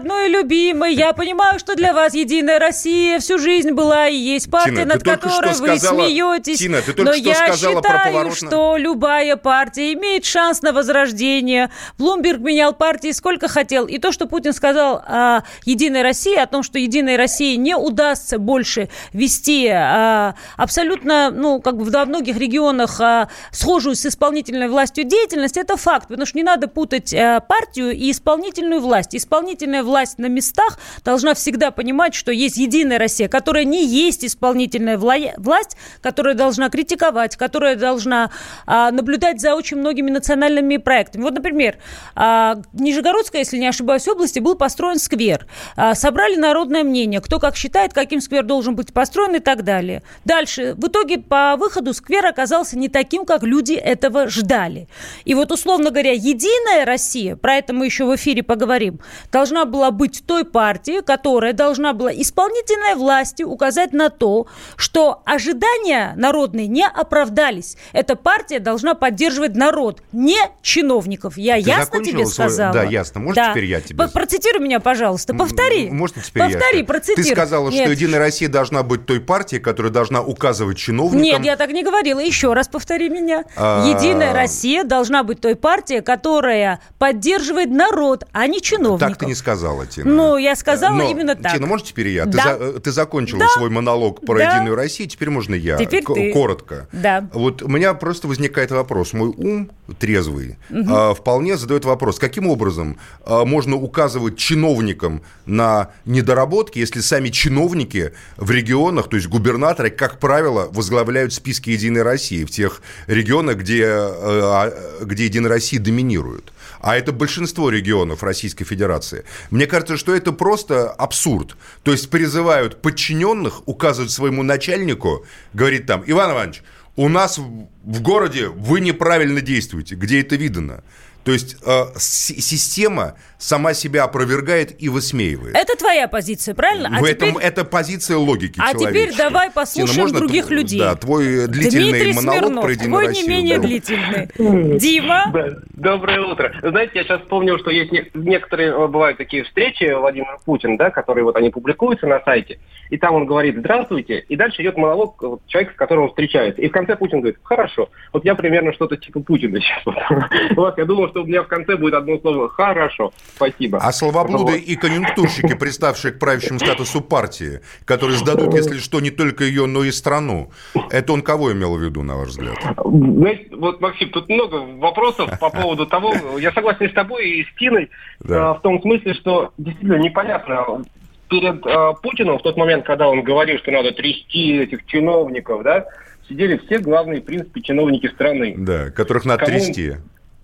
Родной 0.00 0.28
и 0.28 0.32
любимый, 0.32 0.94
я 0.94 1.12
понимаю, 1.12 1.58
что 1.58 1.74
для 1.76 1.92
вас 1.92 2.14
Единая 2.14 2.58
Россия 2.58 3.18
всю 3.18 3.38
жизнь 3.38 3.72
была 3.72 4.08
и 4.08 4.16
есть 4.16 4.50
партия, 4.50 4.70
Тина, 4.76 4.94
над 4.94 5.04
которой 5.04 5.48
вы 5.48 5.54
сказала- 5.76 6.06
смеетесь. 6.06 6.58
Тина, 6.58 6.80
ты 6.80 6.94
только 6.94 7.02
Но 7.02 7.12
что 7.12 7.28
я 7.28 7.34
сказала 7.34 7.82
про 7.82 7.90
считаю, 7.90 8.12
поворотно- 8.14 8.46
что 8.48 8.76
любая 8.78 9.36
партия 9.36 9.92
имеет 9.92 10.24
шанс 10.24 10.62
на 10.62 10.72
возрождение. 10.72 11.68
Блумберг 11.98 12.40
менял 12.40 12.72
партии 12.72 13.12
сколько 13.12 13.46
хотел. 13.46 13.84
И 13.84 13.98
то, 13.98 14.10
что 14.10 14.24
Путин 14.24 14.54
сказал 14.54 15.02
о 15.06 15.42
Единой 15.66 16.00
России, 16.00 16.34
о 16.34 16.46
том, 16.46 16.62
что 16.62 16.78
Единой 16.78 17.16
России 17.16 17.56
не 17.56 17.76
удастся 17.76 18.38
больше 18.38 18.88
вести 19.12 19.68
а, 19.68 20.34
абсолютно, 20.56 21.30
ну, 21.30 21.60
как 21.60 21.76
бы 21.76 21.84
во 21.84 22.06
многих 22.06 22.38
регионах 22.38 22.98
а, 23.02 23.28
схожую 23.50 23.96
с 23.96 24.06
исполнительной 24.06 24.68
властью 24.68 25.04
деятельность, 25.04 25.58
это 25.58 25.76
факт. 25.76 26.08
Потому 26.08 26.24
что 26.24 26.38
не 26.38 26.44
надо 26.44 26.68
путать 26.68 27.12
а, 27.12 27.40
партию 27.40 27.90
и 27.90 28.10
исполнительную 28.10 28.80
власть. 28.80 29.14
Исполнительная 29.14 29.82
власть 29.82 29.89
на 30.18 30.26
местах 30.26 30.78
должна 31.04 31.34
всегда 31.34 31.70
понимать, 31.70 32.14
что 32.14 32.32
есть 32.32 32.56
Единая 32.56 32.98
Россия, 32.98 33.28
которая 33.28 33.64
не 33.64 33.84
есть 33.84 34.24
исполнительная 34.24 34.96
вла- 34.96 35.34
власть, 35.36 35.76
которая 36.02 36.34
должна 36.34 36.68
критиковать, 36.70 37.36
которая 37.36 37.76
должна 37.76 38.30
а, 38.66 38.90
наблюдать 38.90 39.40
за 39.40 39.54
очень 39.54 39.78
многими 39.78 40.10
национальными 40.10 40.76
проектами. 40.76 41.22
Вот, 41.22 41.34
например, 41.34 41.78
а, 42.14 42.56
в 42.72 42.80
Нижегородской, 42.80 43.40
если 43.40 43.58
не 43.58 43.66
ошибаюсь, 43.66 44.06
области 44.08 44.38
был 44.38 44.54
построен 44.54 44.98
сквер. 44.98 45.46
А, 45.76 45.94
собрали 45.94 46.36
народное 46.36 46.84
мнение, 46.84 47.20
кто 47.20 47.38
как 47.38 47.56
считает, 47.56 47.92
каким 47.92 48.20
сквер 48.20 48.44
должен 48.44 48.76
быть 48.76 48.92
построен 48.92 49.36
и 49.36 49.40
так 49.40 49.64
далее. 49.64 50.02
Дальше. 50.24 50.74
В 50.76 50.88
итоге 50.88 51.18
по 51.18 51.56
выходу 51.56 51.94
сквер 51.94 52.26
оказался 52.26 52.78
не 52.78 52.88
таким, 52.88 53.24
как 53.24 53.42
люди 53.42 53.72
этого 53.72 54.28
ждали. 54.28 54.88
И 55.24 55.34
вот, 55.34 55.52
условно 55.52 55.90
говоря, 55.90 56.12
Единая 56.12 56.84
Россия, 56.84 57.36
про 57.36 57.54
это 57.56 57.72
мы 57.72 57.86
еще 57.86 58.04
в 58.04 58.14
эфире 58.16 58.42
поговорим, 58.42 59.00
должна 59.32 59.64
была 59.64 59.79
быть 59.90 60.22
той 60.26 60.44
партией, 60.44 61.00
которая 61.02 61.54
должна 61.54 61.94
была 61.94 62.12
исполнительной 62.12 62.94
власти 62.96 63.42
указать 63.42 63.94
на 63.94 64.10
то, 64.10 64.46
что 64.76 65.22
ожидания 65.24 66.12
народные 66.16 66.66
не 66.66 66.86
оправдались. 66.86 67.76
Эта 67.92 68.16
партия 68.16 68.58
должна 68.58 68.94
поддерживать 68.94 69.54
народ, 69.56 70.02
не 70.12 70.36
чиновников. 70.62 71.38
Я 71.38 71.54
Ты 71.54 71.60
ясно 71.60 72.04
тебе 72.04 72.26
свой- 72.26 72.32
сказала? 72.50 72.74
Да, 72.74 72.82
ясно. 72.84 73.20
Может, 73.20 73.42
теперь 73.52 73.64
я 73.64 73.80
тебе- 73.80 74.06
Процитируй 74.08 74.60
меня, 74.62 74.80
пожалуйста. 74.80 75.34
Повтори. 75.34 75.88
Можно 75.90 76.20
теперь 76.22 76.42
я 76.42 76.48
Повтори, 76.50 76.72
скажу? 76.78 76.86
процитируй. 76.86 77.24
Ты 77.24 77.30
сказала, 77.30 77.70
Нет. 77.70 77.82
что 77.82 77.90
Единая 77.92 78.18
Россия 78.18 78.48
должна 78.48 78.82
быть 78.82 79.06
той 79.06 79.20
партией, 79.20 79.60
которая 79.62 79.92
должна 79.92 80.20
указывать 80.20 80.76
чиновникам. 80.78 81.22
Нет, 81.22 81.44
я 81.44 81.56
так 81.56 81.70
не 81.70 81.82
говорила. 81.82 82.20
Еще 82.20 82.52
раз 82.52 82.68
повтори 82.68 83.08
меня. 83.08 83.44
А. 83.56 83.86
Единая 83.88 84.34
Россия 84.34 84.84
должна 84.84 85.22
быть 85.22 85.40
той 85.40 85.54
партией, 85.54 86.00
которая 86.02 86.80
поддерживает 86.98 87.70
народ, 87.70 88.24
а 88.32 88.46
не 88.46 88.60
чиновников. 88.60 89.08
Так 89.08 89.18
ты 89.18 89.26
не 89.26 89.34
сказала, 89.70 89.86
Тина. 89.86 90.10
Ну, 90.10 90.36
я 90.36 90.56
сказала 90.56 90.94
Но, 90.94 91.10
именно 91.10 91.34
так. 91.34 91.52
Тина, 91.54 91.66
может 91.66 91.86
теперь 91.86 92.08
я? 92.08 92.24
Ты, 92.24 92.32
Да. 92.32 92.42
за- 92.58 92.64
э, 92.64 92.80
ты 92.80 92.92
закончила 92.92 93.40
Да. 93.40 93.48
свой 93.48 93.70
монолог 93.70 94.24
про 94.24 94.38
Да. 94.38 94.54
Единую 94.56 94.76
Россию, 94.76 95.08
теперь 95.08 95.30
можно 95.30 95.54
я. 95.54 95.76
Теперь 95.76 96.02
К- 96.04 96.14
ты. 96.14 96.32
Коротко. 96.32 96.88
Да. 96.92 97.28
Вот 97.32 97.62
у 97.62 97.68
меня 97.68 97.94
просто 97.94 98.28
возникает 98.28 98.70
вопрос. 98.70 99.12
Мой 99.12 99.28
ум 99.36 99.70
трезвый 99.98 100.56
а, 100.70 101.14
вполне 101.14 101.56
задает 101.56 101.84
вопрос, 101.84 102.18
каким 102.18 102.46
образом 102.46 102.98
а, 103.24 103.44
можно 103.44 103.76
указывать 103.76 104.36
чиновникам 104.36 105.22
на 105.46 105.90
недоработки, 106.04 106.78
если 106.78 107.00
сами 107.00 107.28
чиновники 107.28 108.12
в 108.36 108.50
регионах, 108.50 109.08
то 109.08 109.16
есть 109.16 109.28
губернаторы, 109.28 109.90
как 109.90 110.18
правило, 110.18 110.68
возглавляют 110.72 111.32
списки 111.32 111.70
Единой 111.70 112.02
России 112.02 112.44
в 112.44 112.50
тех 112.50 112.82
регионах, 113.06 113.56
где, 113.58 113.82
э, 113.84 113.88
а, 113.88 114.72
где 115.02 115.24
Единая 115.24 115.48
Россия 115.50 115.80
доминирует. 115.80 116.52
А 116.80 116.96
это 116.96 117.12
большинство 117.12 117.68
регионов 117.70 118.22
Российской 118.22 118.64
Федерации. 118.64 119.24
Мне 119.50 119.66
кажется, 119.66 119.96
что 119.96 120.14
это 120.14 120.32
просто 120.32 120.90
абсурд. 120.90 121.56
То 121.82 121.92
есть 121.92 122.10
призывают 122.10 122.80
подчиненных 122.82 123.68
указывать 123.68 124.10
своему 124.10 124.42
начальнику, 124.42 125.24
говорит 125.52 125.86
там, 125.86 126.02
Иван 126.06 126.32
Иванович, 126.32 126.62
у 126.96 127.08
нас 127.08 127.38
в- 127.38 127.68
городе 128.02 128.48
вы 128.48 128.80
неправильно 128.80 129.40
действуете. 129.40 129.94
Где 129.94 130.20
это 130.20 130.36
видано? 130.36 130.82
То 131.24 131.32
есть 131.32 131.56
э, 131.64 131.84
система 131.96 133.14
сама 133.40 133.74
себя 133.74 134.04
опровергает 134.04 134.80
и 134.82 134.88
высмеивает. 134.88 135.56
Это 135.56 135.76
твоя 135.76 136.08
позиция, 136.08 136.54
правильно? 136.54 136.90
В 136.90 137.04
а 137.04 137.08
этом 137.08 137.30
теперь... 137.30 137.42
это 137.42 137.64
позиция 137.64 138.16
логики 138.18 138.60
А 138.62 138.74
теперь 138.74 139.14
давай 139.16 139.50
послушаем 139.50 139.94
Тина, 139.94 140.02
можно 140.02 140.18
других 140.18 140.46
тв- 140.46 140.50
людей. 140.50 140.80
Да, 140.80 140.94
твой 140.94 141.46
длительный 141.46 141.90
Дмитрий 141.90 142.12
монолог 142.12 142.38
Смирнов, 142.38 142.64
про 142.64 142.72
Единую 142.72 142.90
твой 142.90 143.06
Россию. 143.06 143.26
не 143.26 143.34
менее 143.34 143.56
да. 143.56 143.62
длительный. 143.62 144.78
Дима? 144.78 145.24
Да. 145.32 145.48
Доброе 145.74 146.20
утро. 146.20 146.52
Знаете, 146.62 146.92
я 146.94 147.04
сейчас 147.04 147.20
вспомнил, 147.22 147.58
что 147.58 147.70
есть 147.70 147.92
не- 147.92 148.10
некоторые 148.14 148.70
э, 148.70 148.86
бывают 148.86 149.18
такие 149.18 149.44
встречи 149.44 149.90
Владимир 149.92 150.38
Путин, 150.44 150.76
да, 150.76 150.90
которые 150.90 151.24
вот 151.24 151.36
они 151.36 151.50
публикуются 151.50 152.06
на 152.06 152.20
сайте, 152.24 152.60
и 152.90 152.98
там 152.98 153.14
он 153.14 153.24
говорит 153.24 153.56
«Здравствуйте», 153.58 154.24
и 154.28 154.36
дальше 154.36 154.62
идет 154.62 154.76
монолог 154.76 155.22
э, 155.22 155.26
вот, 155.26 155.46
человека, 155.46 155.74
с 155.74 155.76
которым 155.76 156.04
он 156.04 156.08
встречается. 156.10 156.60
И 156.60 156.68
в 156.68 156.72
конце 156.72 156.96
Путин 156.96 157.20
говорит 157.20 157.38
«Хорошо». 157.42 157.88
Вот 158.12 158.24
я 158.24 158.34
примерно 158.34 158.72
что-то 158.72 158.96
типа 158.96 159.20
Путина 159.20 159.60
сейчас. 159.60 159.82
Вот. 159.84 159.96
Вот, 160.56 160.78
я 160.78 160.84
думал, 160.84 161.09
что 161.10 161.22
у 161.22 161.26
меня 161.26 161.42
в 161.42 161.48
конце 161.48 161.76
будет 161.76 161.94
одно 161.94 162.18
слово 162.18 162.48
«Хорошо». 162.48 163.12
Спасибо. 163.36 163.78
А 163.78 163.92
словоблуды 163.92 164.52
Вот. 164.52 164.60
и 164.60 164.76
конъюнктурщики, 164.76 165.54
приставшие 165.54 166.12
к 166.12 166.18
правящему 166.18 166.58
статусу 166.58 167.00
партии, 167.00 167.60
которые 167.84 168.16
сдадут, 168.18 168.54
если 168.54 168.78
что, 168.78 169.00
не 169.00 169.10
только 169.10 169.44
ее, 169.44 169.66
но 169.66 169.84
и 169.84 169.90
страну, 169.90 170.50
это 170.90 171.12
он 171.12 171.22
кого 171.22 171.52
имел 171.52 171.76
в 171.76 171.80
виду, 171.82 172.02
на 172.02 172.16
ваш 172.16 172.28
взгляд? 172.28 172.56
Знаете, 172.84 173.46
вот, 173.56 173.80
Максим, 173.80 174.10
тут 174.10 174.28
много 174.28 174.56
вопросов 174.78 175.38
по 175.38 175.50
поводу 175.50 175.86
того, 175.86 176.14
я 176.38 176.52
согласен 176.52 176.88
с 176.90 176.92
тобой 176.94 177.28
и 177.28 177.44
с 177.44 177.54
Тиной, 177.58 177.90
Да. 178.20 178.52
э, 178.54 178.58
в 178.58 178.62
том 178.62 178.80
смысле, 178.80 179.14
что 179.14 179.52
действительно 179.58 179.96
непонятно, 179.98 180.82
перед 181.28 181.64
э, 181.64 181.92
Путиным, 182.02 182.38
в 182.38 182.42
тот 182.42 182.56
момент, 182.56 182.84
когда 182.84 183.08
он 183.08 183.22
говорил, 183.22 183.58
что 183.58 183.70
надо 183.70 183.92
трясти 183.92 184.58
этих 184.58 184.84
чиновников, 184.86 185.62
да, 185.62 185.84
сидели 186.28 186.56
все 186.66 186.78
главные, 186.78 187.20
в 187.20 187.24
принципе, 187.24 187.60
чиновники 187.60 188.06
страны. 188.08 188.54
Да, 188.56 188.90
которых 188.90 189.24
надо 189.24 189.44
Кому- 189.44 189.58
трясти. 189.58 189.94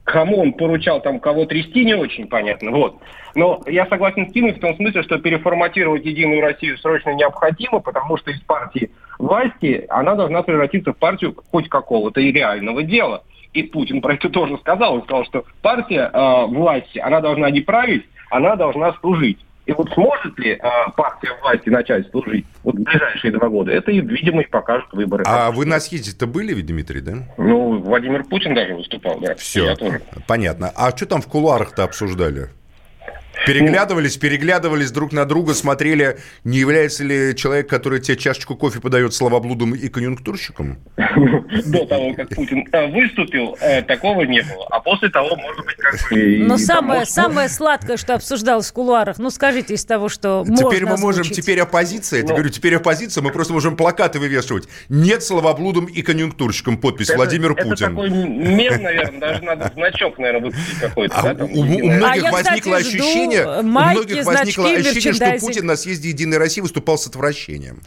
Кому 0.07 0.41
он 0.41 0.53
поручал 0.53 1.01
там 1.01 1.19
кого 1.19 1.47
трясти, 1.47 1.85
не 1.85 1.95
очень 1.95 2.29
понятно. 2.29 2.71
Вот. 2.71 2.99
Но 3.35 3.61
я 3.67 3.87
согласен 3.87 4.29
с 4.29 4.33
Тимой 4.33 4.53
в 4.53 4.61
том 4.61 4.77
смысле, 4.77 5.03
что 5.03 5.19
переформатировать 5.19 6.05
Единую 6.05 6.41
Россию 6.41 6.79
срочно 6.79 7.11
необходимо, 7.11 7.81
потому 7.81 8.17
что 8.17 8.31
из 8.31 8.41
партии 8.43 8.93
власти 9.19 9.85
она 9.89 10.15
должна 10.15 10.43
превратиться 10.43 10.93
в 10.93 10.97
партию 10.97 11.35
хоть 11.51 11.69
какого-то 11.69 12.21
и 12.21 12.31
реального 12.31 12.85
дела. 12.85 13.25
И 13.53 13.65
Путин 13.65 14.01
про 14.01 14.15
это 14.15 14.31
тоже 14.31 14.57
сказал. 14.59 14.95
Он 14.95 15.03
сказал, 15.03 15.25
что 15.25 15.45
партия 15.61 16.09
э, 16.13 16.47
власти, 16.47 16.99
она 17.01 17.21
должна 17.21 17.51
не 17.51 17.61
править, 17.63 18.05
она 18.31 18.55
должна 18.55 18.93
служить. 19.01 19.41
И 19.67 19.73
вот 19.73 19.93
сможет 19.95 20.39
ли 20.39 20.53
э, 20.53 20.59
партия 20.97 21.31
власти 21.43 21.69
начать 21.69 22.09
служить 22.11 22.47
вот 22.63 22.77
в 22.77 22.83
ближайшие 22.83 23.33
два 23.33 23.49
года, 23.49 23.73
это, 23.73 23.91
видимо, 23.91 24.43
и 24.43 24.47
покажут 24.47 24.93
выборы. 24.93 25.25
А 25.27 25.51
вы 25.51 25.67
на 25.67 25.81
съезде-то 25.81 26.29
были, 26.29 26.55
ведь, 26.55 26.67
Дмитрий, 26.67 27.01
да? 27.01 27.15
Ну, 27.37 27.81
Владимир 27.81 28.23
Путин 28.25 28.55
даже 28.55 28.75
выступал, 28.75 29.19
да. 29.21 29.35
Все, 29.35 29.77
понятно. 30.29 30.71
А 30.77 30.97
что 30.97 31.07
там 31.07 31.21
в 31.21 31.27
кулуарах-то 31.27 31.83
обсуждали? 31.83 32.51
Переглядывались, 33.47 34.17
переглядывались 34.17 34.91
друг 34.91 35.13
на 35.13 35.25
друга, 35.25 35.55
смотрели, 35.55 36.19
не 36.45 36.59
является 36.59 37.05
ли 37.05 37.35
человек, 37.37 37.69
который 37.69 38.01
тебе 38.01 38.17
чашечку 38.17 38.57
кофе 38.57 38.81
подает 38.81 39.15
словоблудом 39.15 39.75
и 39.75 39.89
конъюнктурщиком? 39.89 40.79
До 41.67 41.87
того, 41.87 42.13
как 42.15 42.29
Путин 42.31 42.67
э, 42.73 42.87
выступил, 42.89 43.57
э, 43.61 43.83
такого 43.83 44.23
не 44.23 44.43
было. 44.43 44.67
А 44.71 44.81
после 44.81 45.09
того, 45.11 45.37
может 45.37 45.65
быть, 45.65 45.77
как 45.77 45.95
бы... 46.11 46.39
Но 46.47 46.59
самое, 46.59 47.07
самое 47.07 47.49
сладкое, 47.49 47.97
что 47.97 48.15
обсуждалось 48.15 48.69
в 48.69 48.73
кулуарах, 48.73 49.19
ну 49.19 49.31
скажите 49.31 49.75
из 49.75 49.85
того, 49.85 50.09
что 50.09 50.45
теперь 50.47 50.85
мы 50.85 50.97
можем, 50.97 51.23
теперь 51.25 51.61
оппозиция, 51.61 52.19
я 52.21 52.23
Ну. 52.25 52.35
говорю, 52.35 52.49
теперь 52.51 52.75
оппозиция, 52.77 53.23
мы 53.23 53.31
просто 53.31 53.53
можем 53.53 53.77
плакаты 53.77 54.19
вывешивать. 54.19 54.69
Нет 54.89 55.23
словоблудом 55.23 55.87
и 55.87 56.03
конъюнктурщиком, 56.03 56.79
подпись 56.79 57.11
это- 57.11 57.19
Владимир 57.19 57.53
это 57.53 57.63
Путин. 57.63 57.87
такой 57.91 58.11
мем, 58.11 58.83
наверное, 58.83 59.21
даже 59.21 59.43
надо 59.43 59.71
значок, 59.75 60.19
наверное, 60.19 60.51
выпустить 60.51 60.79
какой-то. 60.81 61.15
А 61.17 61.33
у, 61.45 61.63
многих 61.65 62.05
А 62.05 62.17
я, 62.17 62.31
кстати, 62.31 62.47
возникло 62.47 62.81
жду 62.81 62.89
ощущение, 62.89 63.36
у 63.45 63.63
майки, 63.63 63.99
многих 63.99 64.25
возникло 64.25 64.69
значки, 64.69 64.89
ощущение, 64.89 65.39
что. 65.39 65.47
Путин 65.47 65.67
на 65.67 65.77
съезде 65.77 66.09
Единой 66.09 66.39
России 66.39 66.61
выступал 66.61 66.99
с 66.99 67.07
отвращением. 67.07 67.81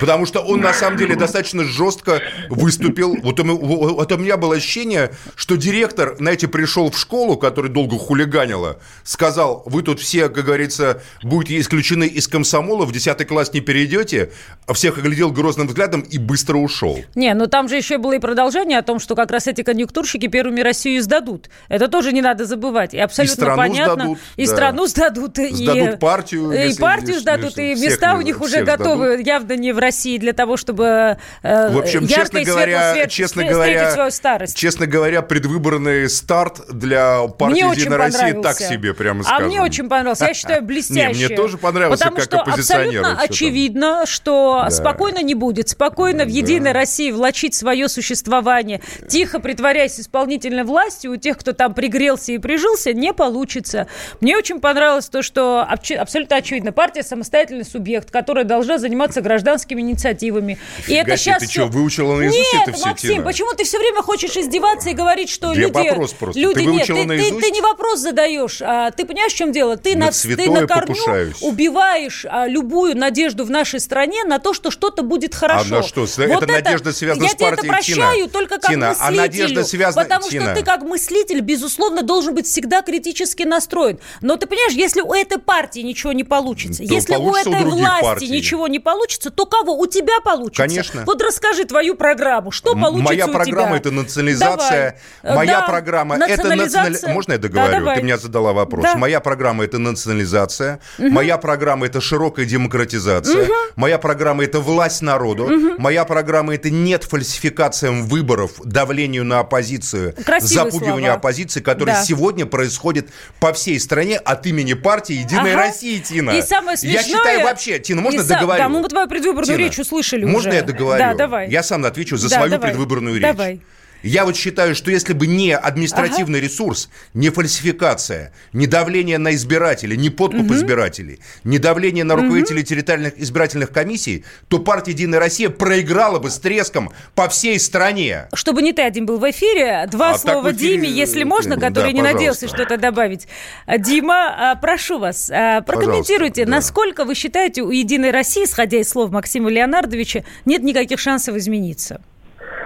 Потому 0.00 0.26
что 0.26 0.40
он, 0.40 0.60
на 0.60 0.72
самом 0.72 0.98
деле, 0.98 1.16
достаточно 1.16 1.64
жестко 1.64 2.20
выступил. 2.50 3.16
Вот 3.22 3.40
вот 3.40 4.12
у 4.12 4.16
меня 4.18 4.36
было 4.36 4.56
ощущение, 4.56 5.10
что 5.34 5.56
директор, 5.56 6.16
знаете, 6.18 6.48
пришел 6.48 6.90
в 6.90 6.98
школу, 6.98 7.36
которая 7.36 7.70
долго 7.72 7.98
хулиганила, 7.98 8.78
сказал, 9.04 9.62
вы 9.66 9.82
тут 9.82 10.00
все, 10.00 10.28
как 10.28 10.44
говорится, 10.44 11.02
будете 11.22 11.58
исключены 11.58 12.04
из 12.04 12.28
комсомола, 12.28 12.84
в 12.84 12.92
10 12.92 13.26
класс 13.26 13.52
не 13.52 13.60
перейдете, 13.60 14.30
а 14.66 14.72
всех 14.74 14.98
оглядел 14.98 15.30
грозным 15.32 15.66
взглядом 15.68 16.00
и 16.00 16.18
быстро 16.18 16.56
ушел. 16.56 16.98
Не, 17.14 17.34
ну 17.34 17.46
там 17.46 17.68
же 17.68 17.76
еще 17.76 17.98
было 17.98 18.12
и 18.14 18.18
продолжение 18.18 18.78
о 18.78 18.82
том, 18.82 18.98
что 18.98 19.14
как 19.14 19.30
раз 19.30 19.46
эти 19.46 19.62
конъюнктурщики 19.62 20.26
первыми 20.26 20.60
Россию 20.60 21.02
сдадут. 21.02 21.48
Это 21.68 21.88
тоже 21.88 22.12
не 22.12 22.22
надо 22.22 22.44
забывать. 22.44 22.94
И 22.94 22.98
абсолютно 22.98 23.36
страну 23.36 23.56
понятно. 23.56 23.94
сдадут, 23.94 24.18
и 24.36 24.46
да. 24.46 24.52
страну 24.52 24.86
сдадут. 24.86 25.38
и- 25.38 25.54
Сдадут 25.66 26.00
партию, 26.00 26.52
И 26.52 26.76
партию 26.78 27.20
сдадут, 27.20 27.58
и 27.58 27.74
места 27.74 28.14
у 28.14 28.20
них 28.20 28.40
уже 28.40 28.62
готовы 28.64 29.22
явно 29.24 29.56
не 29.56 29.72
в 29.72 29.78
России 29.86 30.18
для 30.18 30.32
того, 30.32 30.56
чтобы 30.56 31.16
э, 31.42 31.70
В 31.72 31.78
общем, 31.78 32.04
ярко 32.04 32.14
честно 32.14 32.38
и 32.38 32.44
говоря, 32.44 32.92
свет- 32.94 33.10
честно 33.10 33.44
говоря, 33.44 33.90
свою 33.92 34.10
старость. 34.10 34.56
честно 34.56 34.86
говоря, 34.86 35.22
предвыборный 35.22 36.08
старт 36.10 36.60
для 36.72 37.26
партии 37.28 37.62
Мне 37.62 37.70
Единая 37.72 37.98
Россия 37.98 38.34
так 38.40 38.56
себе, 38.58 38.94
прямо 38.94 39.20
А 39.20 39.24
скажем. 39.24 39.46
мне 39.48 39.62
очень 39.62 39.88
понравился. 39.88 40.26
Я 40.26 40.34
считаю, 40.34 40.62
блестяще. 40.62 41.18
Не, 41.18 41.26
мне 41.26 41.36
тоже 41.36 41.56
понравился 41.58 42.04
Потому 42.04 42.16
как 42.16 42.24
что 42.24 42.40
абсолютно 42.40 43.18
очевидно, 43.20 44.04
что 44.06 44.62
Да. 44.64 44.70
спокойно 44.70 45.22
не 45.22 45.34
будет. 45.34 45.68
Спокойно 45.68 46.24
в 46.24 46.28
Единой 46.28 46.72
России 46.72 47.10
влачить 47.12 47.54
свое 47.54 47.88
существование, 47.88 48.80
тихо 49.08 49.40
притворяясь 49.40 50.00
исполнительной 50.00 50.64
властью, 50.64 51.12
у 51.12 51.16
тех, 51.16 51.38
кто 51.38 51.52
там 51.52 51.74
пригрелся 51.74 52.32
и 52.32 52.38
прижился, 52.38 52.92
не 52.92 53.12
получится. 53.12 53.86
Мне 54.20 54.36
очень 54.36 54.60
понравилось 54.60 55.08
то, 55.08 55.22
что 55.22 55.62
абсолютно 55.62 56.36
очевидно. 56.36 56.72
Партия 56.72 57.02
самостоятельный 57.02 57.64
субъект, 57.64 58.10
которая 58.10 58.44
должна 58.44 58.78
заниматься 58.78 59.20
гражданскими 59.20 59.75
инициативами. 59.80 60.58
и 60.78 60.82
Фига 60.82 61.00
это 61.00 61.16
себе, 61.16 61.16
сейчас 61.18 61.40
ты 61.42 61.48
чё, 61.48 61.66
выучила 61.66 62.16
наизусть 62.16 62.52
Нет, 62.52 62.62
это 62.68 62.72
всё, 62.76 62.86
Максим, 62.86 63.10
Тина? 63.10 63.22
почему 63.24 63.52
ты 63.54 63.64
все 63.64 63.78
время 63.78 64.02
хочешь 64.02 64.36
издеваться 64.36 64.90
и 64.90 64.92
говорить, 64.94 65.28
что 65.30 65.52
Я 65.52 65.60
люди... 65.62 65.72
вопрос 65.88 66.12
просто. 66.12 66.40
Люди, 66.40 66.54
Ты 66.54 66.64
нет, 66.66 66.86
ты, 66.86 66.94
ты- 66.94 67.04
наизусть? 67.04 67.40
ты 67.40 67.50
не 67.50 67.60
вопрос 67.60 68.00
задаешь. 68.00 68.60
а 68.62 68.90
ты 68.90 69.04
понимаешь, 69.04 69.32
в 69.32 69.36
чем 69.36 69.52
дело? 69.52 69.76
Ты 69.76 69.96
На 69.96 70.10
ты 70.10 70.50
на 70.50 70.66
корню 70.66 70.94
покушаюсь. 70.94 71.36
убиваешь 71.42 72.24
а, 72.28 72.46
любую 72.46 72.96
надежду 72.96 73.44
в 73.44 73.50
нашей 73.50 73.80
стране 73.80 74.24
на 74.24 74.38
то, 74.38 74.54
что 74.54 74.70
что-то 74.70 75.02
будет 75.02 75.34
хорошо. 75.34 75.64
А 75.76 75.78
на 75.78 75.82
что? 75.82 76.00
Вот 76.02 76.42
эта 76.42 76.46
надежда 76.52 76.92
связана 76.92 77.24
я 77.24 77.30
с 77.30 77.34
тебе 77.34 77.46
партией, 77.50 77.64
это 77.68 77.72
прощаю 77.72 78.16
Тина. 78.16 78.28
только 78.28 78.58
как 78.58 78.70
Тина, 78.70 78.86
а 78.90 78.90
мыслителю. 79.10 79.16
надежда 79.16 79.64
связана- 79.64 80.02
Потому 80.04 80.28
Тина. 80.28 80.44
что 80.46 80.54
ты 80.54 80.62
как 80.64 80.82
мыслитель, 80.82 81.40
безусловно, 81.40 82.02
должен 82.02 82.34
быть 82.34 82.46
всегда 82.46 82.82
критически 82.82 83.42
настроен. 83.42 83.98
Но 84.20 84.36
ты 84.36 84.46
понимаешь, 84.46 84.72
если 84.74 85.00
у 85.00 85.12
этой 85.12 85.38
партии 85.38 85.80
ничего 85.80 86.12
не 86.12 86.24
получится, 86.24 86.84
То 86.86 86.94
если 86.94 87.16
у 87.16 87.34
этой 87.34 87.64
власти 87.64 88.02
партий. 88.02 88.28
ничего 88.28 88.68
не 88.68 88.78
получится, 88.78 89.30
то 89.30 89.46
кого? 89.46 89.65
У 89.72 89.86
тебя 89.86 90.20
получится. 90.20 90.62
Конечно. 90.62 91.02
Вот 91.06 91.22
расскажи 91.22 91.64
твою 91.64 91.94
программу. 91.94 92.50
Что 92.50 92.74
получится 92.74 93.02
Моя 93.04 93.26
у 93.26 93.32
программа 93.32 93.68
тебя? 93.68 93.76
это 93.78 93.90
национализация. 93.90 94.98
Давай. 95.22 95.36
Моя 95.36 95.60
Да, 95.60 95.66
программа 95.66 96.16
это 96.16 96.28
национализация. 96.28 96.90
национали... 96.90 97.14
Можно 97.14 97.32
я 97.32 97.38
договорю? 97.38 97.84
Да. 97.84 97.94
Ты 97.94 98.02
меня 98.02 98.18
задала 98.18 98.52
вопрос. 98.52 98.84
Да. 98.84 98.96
Моя 98.96 99.20
программа 99.20 99.64
это 99.64 99.78
национализация. 99.78 100.80
Моя 100.98 101.38
программа 101.38 101.86
это 101.86 102.00
широкая 102.00 102.46
демократизация. 102.46 103.48
Моя 103.76 103.98
программа 103.98 104.44
это 104.44 104.60
власть 104.60 105.02
народу. 105.02 105.48
Моя 105.78 106.04
программа 106.04 106.54
это 106.54 106.70
нет 106.70 107.04
фальсификациям 107.04 108.04
выборов, 108.06 108.52
давлению 108.64 109.24
на 109.24 109.40
оппозицию, 109.40 110.14
Красивые 110.24 110.70
запугиванию 110.70 111.04
слова. 111.06 111.14
оппозиции, 111.14 111.60
которое 111.60 111.92
Да. 111.92 112.02
сегодня 112.04 112.46
происходит 112.46 113.08
по 113.40 113.52
всей 113.52 113.78
стране 113.80 114.18
от 114.18 114.46
имени 114.46 114.74
партии 114.74 115.14
Единая 115.16 115.54
Ага. 115.54 115.62
Россия, 115.68 116.00
Тина. 116.00 116.30
И 116.30 116.42
самое 116.42 116.76
Я 116.80 117.00
смешное... 117.00 117.02
считаю 117.04 117.44
вообще, 117.44 117.78
Тина, 117.78 118.00
можно 118.02 118.20
и 118.20 118.24
са- 118.24 118.28
договорю? 118.28 118.58
Да, 118.62 118.68
мы 118.68 118.88
твою 118.88 119.08
предвыборную 119.08 119.55
Тина, 119.56 119.66
речь 119.66 119.78
услышали 119.78 120.24
Можно 120.24 120.50
уже. 120.50 120.58
я 120.58 120.62
договорю? 120.64 120.98
Да, 120.98 121.14
давай. 121.14 121.50
Я 121.50 121.62
сам 121.62 121.84
отвечу 121.84 122.16
за 122.16 122.28
Да, 122.28 122.36
свою 122.36 122.50
давай. 122.52 122.70
предвыборную 122.70 123.14
речь. 123.14 123.22
Давай. 123.22 123.60
Я 124.06 124.24
вот 124.24 124.36
считаю, 124.36 124.76
что 124.76 124.92
если 124.92 125.14
бы 125.14 125.26
не 125.26 125.52
административный 125.52 126.40
ресурс, 126.40 126.88
не 127.12 127.30
фальсификация, 127.30 128.32
не 128.52 128.68
давление 128.68 129.18
на 129.18 129.34
избирателей, 129.34 129.96
не 129.96 130.10
подкуп 130.10 130.52
избирателей, 130.52 131.18
не 131.42 131.58
давление 131.58 132.04
на 132.04 132.14
руководителей 132.14 132.62
территориальных 132.62 133.18
избирательных 133.18 133.72
комиссий, 133.72 134.24
то 134.48 134.60
партия 134.60 134.92
«Единая 134.92 135.18
Россия» 135.18 135.50
проиграла 135.50 136.20
бы 136.20 136.30
с 136.30 136.38
треском 136.38 136.92
по 137.16 137.28
всей 137.28 137.58
стране. 137.58 138.28
Чтобы 138.32 138.62
не 138.62 138.72
ты 138.72 138.82
один 138.82 139.06
был 139.06 139.18
в 139.18 139.28
эфире, 139.28 139.88
два 139.90 140.12
А 140.12 140.18
слова 140.18 140.52
эфире, 140.52 140.76
Диме, 140.76 140.88
если 140.88 141.24
можно, 141.24 141.56
да, 141.56 141.68
который 141.68 141.92
не 141.92 142.00
пожалуйста. 142.00 142.14
надеялся 142.14 142.48
что-то 142.48 142.76
добавить. 142.76 143.26
А, 143.66 143.76
Дима, 143.78 144.52
а, 144.52 144.54
прошу 144.54 145.00
вас, 145.00 145.30
а, 145.30 145.62
прокомментируйте, 145.62 146.44
да. 146.44 146.52
насколько 146.52 147.04
вы 147.04 147.16
считаете, 147.16 147.62
у 147.62 147.70
«Единой 147.70 148.12
России», 148.12 148.44
исходя 148.44 148.78
из 148.78 148.88
слов 148.88 149.10
Максима 149.10 149.50
Леонардовича, 149.50 150.24
нет 150.44 150.62
никаких 150.62 151.00
шансов 151.00 151.34
измениться? 151.34 152.00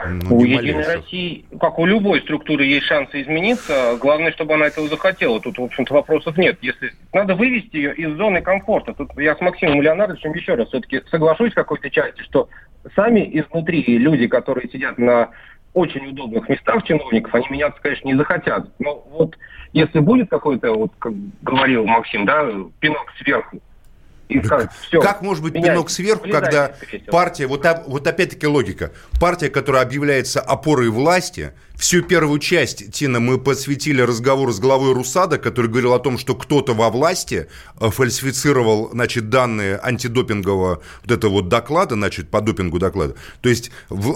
Ну, 0.08 0.36
У 0.36 0.44
Единой 0.44 0.72
малейших. 0.74 0.94
России, 0.94 1.44
как 1.60 1.78
у 1.78 1.86
любой 1.86 2.20
структуры, 2.20 2.64
есть 2.64 2.86
шансы 2.86 3.22
измениться. 3.22 3.96
Главное, 4.00 4.32
чтобы 4.32 4.54
она 4.54 4.66
этого 4.66 4.88
захотела. 4.88 5.40
Тут, 5.40 5.58
в 5.58 5.62
общем-то, 5.62 5.94
вопросов 5.94 6.36
нет. 6.36 6.58
Если 6.62 6.92
надо 7.12 7.34
вывести 7.34 7.76
ее 7.76 7.94
из 7.94 8.16
зоны 8.16 8.40
комфорта. 8.42 8.94
Тут 8.94 9.10
я 9.18 9.36
с 9.36 9.40
Максимом 9.40 9.82
Леонардовичем 9.82 10.32
еще 10.32 10.54
раз 10.54 10.68
все-таки 10.68 11.02
соглашусь 11.10 11.52
в 11.52 11.56
какой-то 11.56 11.90
части, 11.90 12.22
что 12.22 12.48
сами 12.94 13.28
изнутри 13.32 13.82
люди, 13.98 14.26
которые 14.26 14.68
сидят 14.70 14.98
на 14.98 15.30
очень 15.72 16.06
удобных 16.08 16.48
местах 16.48 16.82
чиновников, 16.84 17.34
они 17.34 17.46
меняться, 17.50 17.80
конечно, 17.80 18.08
не 18.08 18.16
захотят. 18.16 18.68
Но 18.78 19.04
вот 19.10 19.36
если 19.72 20.00
будет 20.00 20.28
какой-то, 20.28 20.72
вот 20.72 20.92
как 20.98 21.12
говорил 21.42 21.86
Максим, 21.86 22.26
да, 22.26 22.48
пинок 22.80 23.12
сверху, 23.18 23.60
и 24.30 24.42
скажет, 24.44 24.70
все, 24.86 25.00
Как 25.00 25.22
может 25.22 25.42
быть 25.42 25.54
пинок 25.54 25.90
сверху, 25.90 26.28
когда 26.30 26.74
партия, 27.10 27.46
вот, 27.46 27.66
вот 27.86 28.06
опять-таки 28.06 28.46
логика, 28.46 28.92
партия, 29.20 29.50
которая 29.50 29.82
объявляется 29.82 30.40
опорой 30.40 30.88
власти, 30.88 31.52
всю 31.80 32.02
первую 32.02 32.38
часть, 32.38 32.92
Тина, 32.92 33.20
мы 33.20 33.38
посвятили 33.38 34.02
разговору 34.02 34.52
с 34.52 34.60
главой 34.60 34.92
Русада, 34.92 35.38
который 35.38 35.68
говорил 35.68 35.94
о 35.94 35.98
том, 35.98 36.18
что 36.18 36.34
кто-то 36.34 36.74
во 36.74 36.90
власти 36.90 37.48
э, 37.80 37.90
фальсифицировал, 37.90 38.90
значит, 38.92 39.30
данные 39.30 39.80
антидопингового 39.82 40.82
вот 41.02 41.10
этого 41.10 41.32
вот 41.32 41.48
доклада, 41.48 41.94
значит, 41.94 42.28
по 42.28 42.42
допингу 42.42 42.78
доклада. 42.78 43.14
То 43.40 43.48
есть, 43.48 43.70
в- 43.88 44.12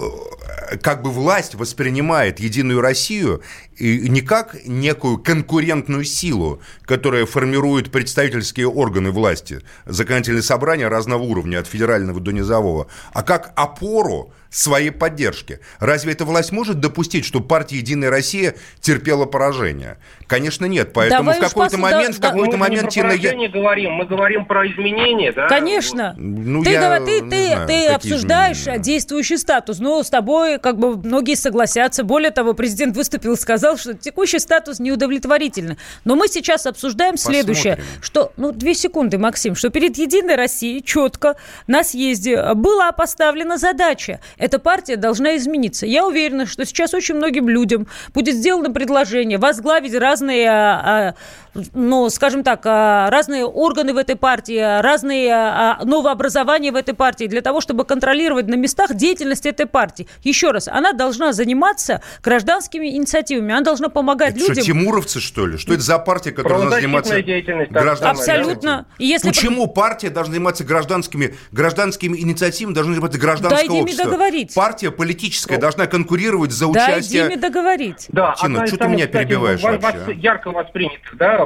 э, 0.71 0.77
как 0.77 1.01
бы 1.01 1.09
власть 1.09 1.55
воспринимает 1.55 2.39
Единую 2.39 2.81
Россию 2.81 3.41
и 3.77 4.07
не 4.09 4.21
как 4.21 4.55
некую 4.65 5.17
конкурентную 5.17 6.05
силу, 6.05 6.61
которая 6.83 7.25
формирует 7.25 7.91
представительские 7.91 8.67
органы 8.67 9.09
власти, 9.09 9.61
законодательные 9.85 10.43
собрания 10.43 10.87
разного 10.87 11.23
уровня, 11.23 11.59
от 11.59 11.67
федерального 11.67 12.19
до 12.19 12.31
низового, 12.31 12.87
а 13.11 13.23
как 13.23 13.53
опору, 13.55 14.31
своей 14.55 14.91
поддержки. 14.91 15.59
Разве 15.79 16.13
эта 16.13 16.25
власть 16.25 16.51
может 16.51 16.79
допустить, 16.79 17.25
что 17.25 17.41
партия 17.41 17.77
«Единая 17.77 18.09
Россия» 18.09 18.55
терпела 18.79 19.25
поражение? 19.25 19.97
Конечно, 20.27 20.65
нет. 20.65 20.91
Поэтому 20.93 21.31
Давай 21.31 21.39
в 21.39 21.43
какой-то 21.43 21.77
момент, 21.77 22.15
в 22.15 22.19
да- 22.19 22.29
какой-то 22.29 22.57
мы 22.57 22.65
же 22.65 22.71
момент... 22.71 22.81
не 22.81 22.85
про 22.85 22.91
Тина, 22.91 23.05
я- 23.11 23.17
поражение 23.17 23.49
говорим, 23.49 23.91
мы 23.91 24.05
говорим 24.05 24.45
про 24.45 24.65
изменения, 24.67 25.31
да? 25.31 25.47
Конечно. 25.47 26.15
Ну, 26.17 26.63
ты, 26.63 26.71
я 26.71 26.99
ты, 26.99 27.21
ты, 27.21 27.47
знаю, 27.47 27.67
ты 27.67 27.87
обсуждаешь 27.87 28.57
изменения. 28.57 28.83
действующий 28.83 29.37
статус. 29.37 29.79
Но 29.79 30.01
с 30.01 30.09
тобой 30.09 30.57
как 30.57 30.79
бы 30.79 30.97
многие 30.97 31.35
согласятся. 31.35 32.03
Более 32.03 32.31
того, 32.31 32.53
президент 32.53 32.95
выступил 32.95 33.33
и 33.33 33.37
сказал, 33.37 33.77
что 33.77 33.93
текущий 33.93 34.39
статус 34.39 34.79
неудовлетворительный. 34.79 35.77
Но 36.05 36.15
мы 36.15 36.27
сейчас 36.27 36.65
обсуждаем 36.65 37.17
следующее. 37.17 37.75
Посмотрим. 37.75 38.01
Что, 38.01 38.31
ну, 38.37 38.51
две 38.51 38.73
секунды, 38.73 39.17
Максим, 39.17 39.55
что 39.55 39.69
перед 39.69 39.97
Единой 39.97 40.35
Россией 40.35 40.83
четко 40.83 41.35
на 41.67 41.83
съезде 41.83 42.53
была 42.53 42.91
поставлена 42.91 43.57
задача. 43.57 44.19
Эта 44.45 44.59
партия 44.59 44.95
должна 44.95 45.37
измениться. 45.37 45.87
Я 45.87 46.05
уверена, 46.05 46.45
что 46.45 46.65
сейчас 46.65 46.93
очень 46.93 47.15
многим 47.15 47.49
людям 47.49 47.87
будет 48.13 48.35
сделано 48.35 48.69
предложение 48.69 49.39
возглавить 49.39 49.95
разные, 49.95 50.47
а, 50.47 51.15
а, 51.55 51.59
ну, 51.73 52.11
скажем 52.11 52.43
так, 52.43 52.61
а, 52.65 53.09
разные 53.09 53.43
органы 53.43 53.95
в 53.95 53.97
этой 53.97 54.15
партии, 54.15 54.81
разные 54.81 55.77
новообразования 55.83 56.71
в 56.71 56.75
этой 56.75 56.93
партии 56.93 57.25
для 57.25 57.41
того, 57.41 57.59
чтобы 57.59 57.85
контролировать 57.85 58.45
на 58.45 58.53
местах 58.53 58.93
деятельность 58.93 59.47
этой 59.47 59.65
партии. 59.65 60.07
Еще 60.21 60.51
раз, 60.51 60.67
она 60.67 60.93
должна 60.93 61.33
заниматься 61.33 62.03
гражданскими 62.23 62.95
инициативами, 62.95 63.51
она 63.51 63.61
должна 63.61 63.89
помогать 63.89 64.35
Это 64.35 64.41
людям. 64.41 64.55
что, 64.57 64.63
тимуровцы, 64.63 65.19
что 65.21 65.47
ли? 65.47 65.57
Что 65.57 65.73
это 65.73 65.81
за 65.81 65.97
партия, 65.97 66.33
которая 66.33 66.59
должна 66.59 66.79
заниматься 66.81 67.15
называемая, 67.15 68.11
Абсолютно. 68.11 68.85
Если 68.99 69.29
Почему 69.29 69.65
партия 69.65 70.11
должна 70.11 70.35
заниматься 70.35 70.63
гражданскими, 70.63 71.33
гражданскими 71.51 72.15
инициативами, 72.19 72.75
должна 72.75 72.93
заниматься 72.93 73.17
гражданское 73.17 73.67
Дайте 73.67 73.81
общество? 73.81 74.03
Договорить. 74.25 74.55
Партия 74.55 74.91
политическая 74.91 75.57
должна 75.57 75.87
конкурировать 75.87 76.51
за 76.51 76.71
Дай 76.71 76.93
участие... 76.93 77.23
Диме 77.23 77.37
договорить. 77.37 78.07
Да, 78.09 78.35
Тина, 78.37 78.67
чё 78.67 78.77
ты 78.77 78.87
меня 78.87 79.05
кстати, 79.05 79.27
перебиваешь 79.27 79.61
во- 79.61 79.77
вообще, 79.77 80.03
а? 80.07 80.11
ярко 80.11 80.51
воспринятых, 80.51 81.15
да, 81.17 81.45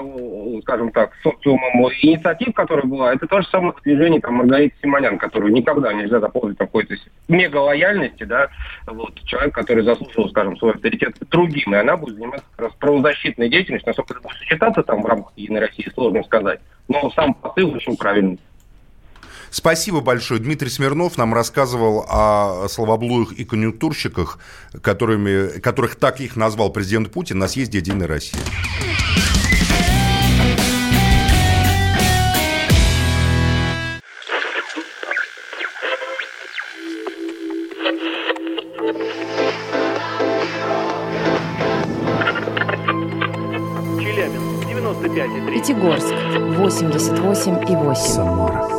скажем 0.62 0.92
так, 0.92 1.12
социумом 1.24 1.70
инициатив, 2.02 2.54
которая 2.54 2.86
была, 2.86 3.14
это 3.14 3.28
то 3.28 3.42
же 3.42 3.48
самое 3.50 3.74
движение 3.84 4.22
там, 4.22 4.36
Маргариты 4.36 4.76
Симонян, 4.82 5.18
которую 5.18 5.54
никогда 5.54 5.94
нельзя 5.94 6.20
запомнить 6.20 6.58
какой-то 6.58 6.96
мега 7.28 7.58
лояльности, 7.58 8.24
да, 8.24 8.50
вот, 8.86 9.20
человек, 9.26 9.54
который 9.54 9.84
заслужил, 9.84 10.30
скажем, 10.30 10.58
свой 10.58 10.74
авторитет 10.74 11.16
другим, 11.30 11.74
и 11.74 11.78
она 11.78 11.98
будет 11.98 12.16
заниматься 12.16 12.46
как 12.56 12.68
раз 12.68 12.76
правозащитной 12.80 13.50
деятельностью, 13.50 13.90
насколько 13.90 14.14
это 14.14 14.22
будет 14.22 14.38
сочетаться 14.38 14.84
там 14.84 15.02
в 15.02 15.06
рамках 15.06 15.34
Единой 15.36 15.62
России, 15.62 15.90
сложно 15.94 16.24
сказать, 16.24 16.60
но 16.88 17.12
сам 17.12 17.34
посыл 17.34 17.74
очень 17.74 17.96
правильный. 17.96 18.40
Спасибо 19.52 20.02
большое. 20.02 20.40
Дмитрий 20.40 20.70
Смирнов 20.70 21.18
нам 21.18 21.34
рассказывал 21.34 22.06
о 22.08 22.68
словоблуях 22.70 23.34
и 23.34 23.46
конъюнктурщиках, 23.46 24.40
которыми, 24.82 25.60
которых 25.60 25.96
так 25.96 26.22
их 26.22 26.36
назвал 26.36 26.72
президент 26.72 27.12
Путин 27.12 27.40
на 27.40 27.48
съезде 27.48 27.80
«Единой 27.80 28.06
России». 28.06 28.40
Челябинск, 44.00 44.68
95,3. 44.68 45.54
Пятигорск 45.54 46.14
88 46.58 47.72
и 47.72 47.76
8. 47.76 47.96
Самара 47.96 48.79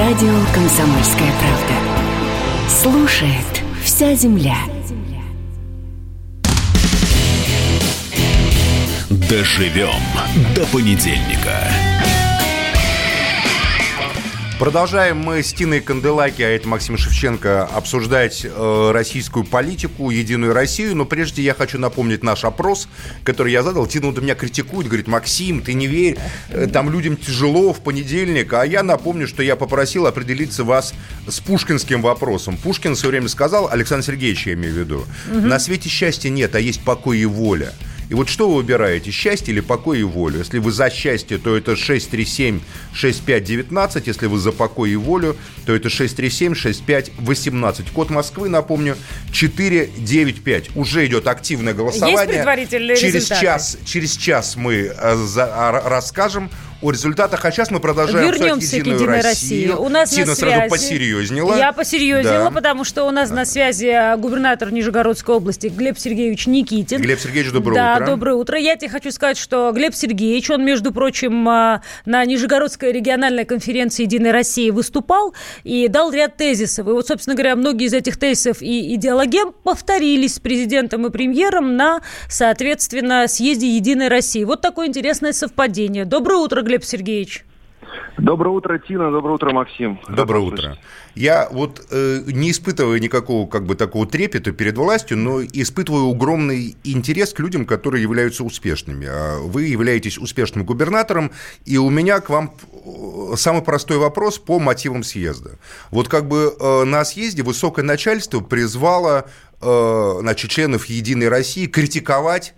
Радио 0.00 0.32
«Комсомольская 0.54 1.30
правда». 1.40 2.70
Слушает 2.70 3.62
вся 3.84 4.14
земля. 4.14 4.56
Доживем 9.28 10.00
до 10.54 10.64
понедельника. 10.72 11.89
Продолжаем 14.60 15.16
мы 15.16 15.42
с 15.42 15.54
Тиной 15.54 15.80
Канделаки, 15.80 16.42
а 16.42 16.48
это 16.50 16.68
Максим 16.68 16.98
Шевченко, 16.98 17.64
обсуждать 17.64 18.44
э, 18.44 18.90
российскую 18.92 19.46
политику, 19.46 20.10
Единую 20.10 20.52
Россию. 20.52 20.96
Но 20.96 21.06
прежде 21.06 21.40
я 21.40 21.54
хочу 21.54 21.78
напомнить 21.78 22.22
наш 22.22 22.44
опрос, 22.44 22.86
который 23.24 23.52
я 23.52 23.62
задал. 23.62 23.86
Тина 23.86 24.08
вот 24.08 24.20
меня 24.20 24.34
критикует, 24.34 24.86
говорит, 24.86 25.08
Максим, 25.08 25.62
ты 25.62 25.72
не 25.72 25.86
верь, 25.86 26.18
э, 26.50 26.66
там 26.66 26.90
людям 26.90 27.16
тяжело 27.16 27.72
в 27.72 27.80
понедельник. 27.80 28.52
А 28.52 28.66
я 28.66 28.82
напомню, 28.82 29.26
что 29.26 29.42
я 29.42 29.56
попросил 29.56 30.06
определиться 30.06 30.62
вас 30.62 30.92
с 31.26 31.40
пушкинским 31.40 32.02
вопросом. 32.02 32.58
Пушкин 32.58 32.96
все 32.96 33.08
время 33.08 33.28
сказал, 33.28 33.70
Александр 33.70 34.04
Сергеевич 34.04 34.46
я 34.46 34.52
имею 34.52 34.74
в 34.74 34.76
виду, 34.76 35.06
на 35.32 35.58
свете 35.58 35.88
счастья 35.88 36.28
нет, 36.28 36.54
а 36.54 36.60
есть 36.60 36.84
покой 36.84 37.20
и 37.20 37.24
воля. 37.24 37.72
И 38.10 38.14
вот 38.14 38.28
что 38.28 38.48
вы 38.48 38.56
выбираете, 38.56 39.12
счастье 39.12 39.54
или 39.54 39.60
покой 39.60 40.00
и 40.00 40.02
волю? 40.02 40.40
Если 40.40 40.58
вы 40.58 40.72
за 40.72 40.90
счастье, 40.90 41.38
то 41.38 41.56
это 41.56 41.74
637-6519. 41.74 44.02
Если 44.04 44.26
вы 44.26 44.40
за 44.40 44.50
покой 44.50 44.90
и 44.90 44.96
волю, 44.96 45.36
то 45.64 45.76
это 45.76 45.86
637-6518. 45.88 47.92
Код 47.92 48.10
Москвы, 48.10 48.48
напомню, 48.48 48.96
495. 49.32 50.76
Уже 50.76 51.06
идет 51.06 51.28
активное 51.28 51.72
голосование. 51.72 52.18
Есть 52.18 52.32
предварительные 52.32 52.96
через 52.96 53.14
результаты? 53.14 53.42
час, 53.42 53.78
через 53.84 54.16
час 54.16 54.56
мы 54.56 54.74
э, 54.74 54.92
а, 54.96 55.88
расскажем 55.88 56.50
о 56.82 56.90
результатах. 56.90 57.44
А 57.44 57.52
сейчас 57.52 57.70
мы 57.70 57.78
продолжаем 57.80 58.26
Вернемся 58.26 58.80
к 58.80 58.86
Единой 58.86 59.20
России. 59.20 59.68
У 59.68 59.88
нас 59.88 60.10
Тина 60.10 60.26
на 60.26 60.34
сразу 60.34 60.54
связи... 60.56 60.70
посерьезнела. 60.70 61.56
Я 61.56 61.72
посерьезнела, 61.72 62.44
Да. 62.44 62.50
потому 62.50 62.84
что 62.84 63.04
у 63.04 63.10
нас 63.10 63.30
на 63.30 63.44
связи 63.44 63.86
э, 63.86 64.16
губернатор 64.16 64.72
Нижегородской 64.72 65.34
области 65.34 65.66
Глеб 65.66 65.98
Сергеевич 65.98 66.46
Никитин. 66.46 67.02
Глеб 67.02 67.20
Сергеевич, 67.20 67.52
доброе 67.52 67.74
да, 67.74 67.94
утро. 67.96 68.06
доброе 68.06 68.34
утро. 68.36 68.58
Я 68.58 68.76
тебе 68.76 68.90
хочу 68.90 69.10
сказать, 69.10 69.36
что 69.36 69.72
Глеб 69.72 69.94
Сергеевич, 69.94 70.50
он, 70.50 70.64
между 70.64 70.92
прочим, 70.92 71.46
э, 71.48 71.80
на 72.06 72.24
Нижегородской 72.24 72.92
региональной 72.92 73.44
конференции 73.44 74.04
«Единой 74.04 74.30
России» 74.30 74.70
выступал 74.70 75.34
и 75.64 75.86
дал 75.88 76.10
ряд 76.12 76.36
тезисов. 76.36 76.88
И 76.88 76.90
вот, 76.90 77.06
собственно 77.06 77.36
говоря, 77.36 77.56
многие 77.56 77.86
из 77.88 77.92
этих 77.92 78.16
тезисов 78.18 78.62
и 78.62 78.94
идеологем 78.94 79.52
повторились 79.64 80.36
с 80.36 80.38
президентом 80.40 81.06
и 81.06 81.10
премьером 81.10 81.76
на, 81.76 82.00
соответственно, 82.28 83.28
съезде 83.28 83.68
«Единой 83.68 84.08
России». 84.08 84.44
Вот 84.44 84.62
такое 84.62 84.86
интересное 84.86 85.32
совпадение. 85.32 86.06
Доброе 86.06 86.36
утро, 86.36 86.62
Глеб 86.70 86.84
Сергеевич. 86.84 87.44
Доброе 88.16 88.50
утро, 88.50 88.78
Тина. 88.78 89.10
Доброе 89.10 89.34
утро, 89.34 89.50
Максим. 89.50 89.98
Доброе 90.08 90.38
утро. 90.38 90.78
Я 91.16 91.48
вот 91.50 91.84
э, 91.90 92.20
не 92.26 92.52
испытываю 92.52 93.00
никакого 93.00 93.48
как 93.48 93.66
бы 93.66 93.74
такого 93.74 94.06
трепета 94.06 94.52
перед 94.52 94.78
властью, 94.78 95.18
но 95.18 95.42
испытываю 95.42 96.12
огромный 96.12 96.76
интерес 96.84 97.32
к 97.32 97.40
людям, 97.40 97.66
которые 97.66 98.02
являются 98.02 98.44
успешными. 98.44 99.08
А 99.10 99.40
Вы 99.40 99.64
являетесь 99.64 100.16
успешным 100.16 100.64
губернатором, 100.64 101.32
и 101.64 101.76
у 101.76 101.90
меня 101.90 102.20
к 102.20 102.30
вам 102.30 102.54
э, 102.62 103.34
самый 103.34 103.62
простой 103.62 103.98
вопрос 103.98 104.38
по 104.38 104.60
мотивам 104.60 105.02
съезда. 105.02 105.58
Вот 105.90 106.06
как 106.06 106.28
бы 106.28 106.54
э, 106.56 106.84
на 106.84 107.04
съезде 107.04 107.42
высокое 107.42 107.84
начальство 107.84 108.38
призвало 108.38 109.28
э, 109.60 110.16
значит, 110.20 110.52
членов 110.52 110.86
Единой 110.86 111.30
России 111.30 111.66
критиковать 111.66 112.54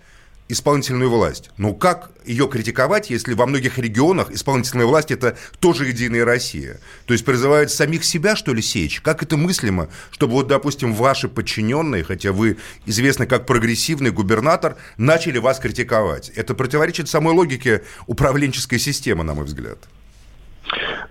исполнительную 0.53 1.09
власть. 1.09 1.49
Ну 1.57 1.75
как 1.75 2.11
ее 2.25 2.47
критиковать, 2.47 3.09
если 3.09 3.33
во 3.33 3.45
многих 3.45 3.77
регионах 3.77 4.31
исполнительная 4.31 4.85
власть 4.85 5.11
это 5.11 5.37
тоже 5.59 5.87
Единая 5.87 6.23
Россия? 6.23 6.79
То 7.05 7.13
есть 7.13 7.25
призывают 7.25 7.71
самих 7.71 8.05
себя, 8.05 8.35
что 8.35 8.53
ли, 8.53 8.61
сечь? 8.61 9.01
Как 9.01 9.21
это 9.21 9.35
мыслимо, 9.35 9.89
чтобы 10.11 10.33
вот, 10.33 10.47
допустим, 10.47 10.93
ваши 10.93 11.27
подчиненные, 11.27 12.03
хотя 12.03 12.31
вы 12.31 12.57
известны 12.85 13.25
как 13.25 13.45
прогрессивный 13.45 14.11
губернатор, 14.11 14.77
начали 14.97 15.39
вас 15.39 15.59
критиковать? 15.59 16.29
Это 16.29 16.53
противоречит 16.53 17.09
самой 17.09 17.33
логике 17.33 17.83
управленческой 18.07 18.79
системы, 18.79 19.23
на 19.23 19.33
мой 19.33 19.45
взгляд. 19.45 19.79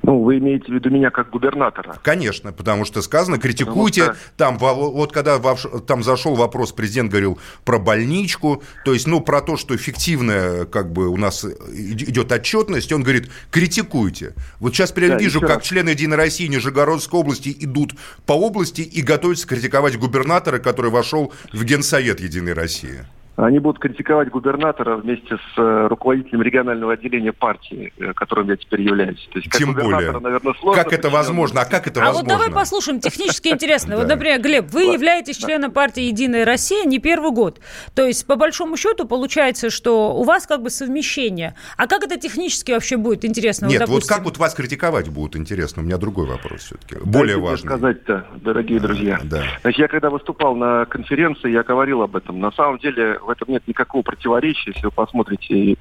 Ну, 0.03 0.23
вы 0.23 0.39
имеете 0.39 0.67
в 0.67 0.75
виду 0.75 0.91
меня 0.91 1.11
как 1.11 1.31
губернатора? 1.31 1.99
Конечно, 2.03 2.53
потому 2.53 2.85
что 2.85 3.03
сказано, 3.03 3.39
критикуйте. 3.39 4.05
Что... 4.05 4.17
Там, 4.37 4.59
вот 4.59 5.13
когда 5.13 5.39
там 5.87 6.03
зашел 6.03 6.35
вопрос, 6.35 6.73
президент 6.73 7.11
говорил 7.11 7.39
про 7.65 7.79
больничку, 7.79 8.63
то 8.85 8.93
есть, 8.93 9.07
ну, 9.07 9.21
про 9.21 9.41
то, 9.41 9.57
что 9.57 9.77
эффективная, 9.77 10.65
как 10.65 10.93
бы, 10.93 11.09
у 11.09 11.17
нас 11.17 11.45
идет 11.45 12.33
отчетность, 12.33 12.93
он 12.93 13.03
говорит, 13.03 13.31
критикуйте. 13.51 14.35
Вот 14.59 14.75
сейчас 14.75 14.93
я 14.97 15.09
да, 15.09 15.17
вижу, 15.17 15.41
как 15.41 15.59
раз. 15.59 15.65
члены 15.65 15.91
Единой 15.91 16.17
России 16.17 16.47
Нижегородской 16.47 17.19
области 17.19 17.55
идут 17.61 17.95
по 18.27 18.33
области 18.33 18.83
и 18.83 19.03
готовятся 19.03 19.47
критиковать 19.47 19.99
губернатора, 19.99 20.59
который 20.59 20.91
вошел 20.91 21.33
в 21.53 21.65
Генсовет 21.65 22.21
Единой 22.21 22.53
России. 22.53 23.05
Они 23.37 23.59
будут 23.61 23.81
критиковать 23.81 24.29
губернатора 24.29 24.97
вместе 24.97 25.37
с 25.37 25.59
э, 25.59 25.87
руководителем 25.89 26.43
регионального 26.43 26.93
отделения 26.93 27.33
партии, 27.33 27.93
э, 27.97 28.13
которым 28.13 28.49
я 28.49 28.57
теперь 28.57 28.83
являюсь. 28.83 29.27
То 29.33 29.39
есть, 29.39 29.51
как 29.51 29.59
Тем 29.59 29.73
более. 29.73 30.13
Наверное, 30.13 30.53
сложно. 30.61 30.83
Как 30.83 30.93
это 30.93 31.09
возможно? 31.09 31.63
А 31.63 31.65
как 31.65 31.87
это 31.87 32.03
а 32.03 32.07
возможно? 32.07 32.35
А 32.35 32.37
вот 32.37 32.45
давай 32.45 32.55
послушаем, 32.55 33.01
технически 33.01 33.49
интересно. 33.49 33.97
Вот, 34.03 34.09
например, 34.09 34.41
Глеб, 34.41 34.71
вы 34.73 34.85
являетесь 34.85 35.37
членом 35.37 35.71
партии 35.71 36.03
«Единая 36.03 36.45
Россия» 36.45 36.85
не 36.85 36.99
первый 36.99 37.31
год. 37.31 37.61
То 37.95 38.05
есть, 38.05 38.27
по 38.27 38.37
большому 38.37 38.77
счету, 38.77 39.07
получается, 39.07 39.71
что 39.71 40.15
у 40.15 40.25
вас 40.25 40.47
как 40.47 40.63
бы 40.63 40.71
совмещение. 40.71 41.55
А 41.77 41.87
как 41.87 42.03
это 42.03 42.19
технически 42.19 42.73
вообще 42.73 42.97
будет? 42.97 43.25
Интересно. 43.25 43.67
Нет, 43.67 43.87
вот 43.89 44.05
как 44.07 44.25
вот 44.25 44.39
вас 44.39 44.55
критиковать 44.55 45.09
будет 45.09 45.37
интересно? 45.37 45.83
У 45.83 45.85
меня 45.85 45.99
другой 45.99 46.27
вопрос 46.27 46.63
все-таки. 46.63 46.97
Более 47.05 47.39
важный. 47.39 47.69
сказать-то, 47.69 48.27
дорогие 48.37 48.81
друзья. 48.81 49.21
Да. 49.23 49.43
Значит, 49.63 49.79
я 49.79 49.89
когда 49.89 50.11
выступал 50.11 50.57
на 50.57 50.85
конференции, 50.87 51.51
я 51.51 51.63
говорил 51.63 52.03
об 52.03 52.17
этом. 52.17 52.41
На 52.41 52.51
самом 52.53 52.79
деле, 52.79 53.19
в 53.23 53.31
этом 53.33 53.49
нет 53.51 53.67
никакого 53.67 54.03
противоречия. 54.03 54.73
Если 54.73 54.87
вы 54.87 54.93
посмотрите 54.93 55.77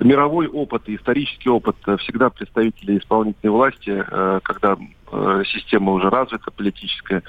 мировой 0.00 0.46
опыт, 0.46 0.88
и 0.88 0.96
исторический 0.96 1.48
опыт 1.48 1.76
э, 1.86 1.96
всегда 1.98 2.30
представители 2.30 2.98
исполнительной 2.98 3.52
власти, 3.52 4.04
э, 4.06 4.40
когда 4.42 4.76
э, 5.12 5.42
система 5.46 5.92
уже 5.92 6.10
развита, 6.10 6.50
политическая, 6.50 7.22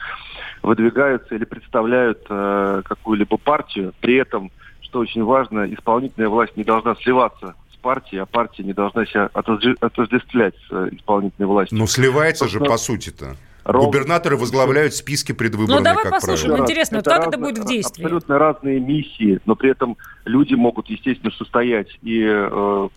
выдвигаются 0.62 1.36
или 1.36 1.44
представляют 1.44 2.24
какую-либо 2.28 3.38
партию. 3.38 3.94
При 4.00 4.16
этом, 4.16 4.50
что 4.82 5.00
очень 5.00 5.24
важно, 5.24 5.72
исполнительная 5.74 6.30
власть 6.30 6.56
не 6.56 6.64
должна 6.64 6.96
сливаться 6.96 7.56
с 7.74 7.78
партией, 7.78 8.22
а 8.22 8.26
партия 8.26 8.64
не 8.64 8.72
должна 8.72 9.06
себя 9.06 9.30
отождествлять 9.34 10.56
с 10.70 10.90
исполнительной 10.94 11.48
властью. 11.48 11.78
Ну, 11.78 11.86
сливается 11.88 12.46
Собственно, 12.46 12.66
же, 12.66 12.72
по 12.72 12.78
сути-то. 12.78 13.36
Ровно. 13.64 13.88
Губернаторы 13.88 14.36
возглавляют 14.38 14.94
списки 14.94 15.32
предвыборные, 15.32 15.78
Ну, 15.80 15.84
давай 15.84 16.10
послушаем, 16.10 16.50
правило. 16.50 16.64
интересно, 16.66 16.98
это 16.98 17.10
как 17.10 17.20
разные, 17.20 17.30
это 17.30 17.38
будет 17.40 17.58
в 17.60 17.68
действии? 17.68 18.04
Абсолютно 18.04 18.38
разные 18.38 18.80
миссии, 18.80 19.40
но 19.46 19.56
при 19.56 19.72
этом 19.72 19.98
люди 20.26 20.54
могут, 20.54 20.90
естественно, 20.90 21.32
состоять 21.32 21.88
и 22.02 22.24
э, 22.26 22.90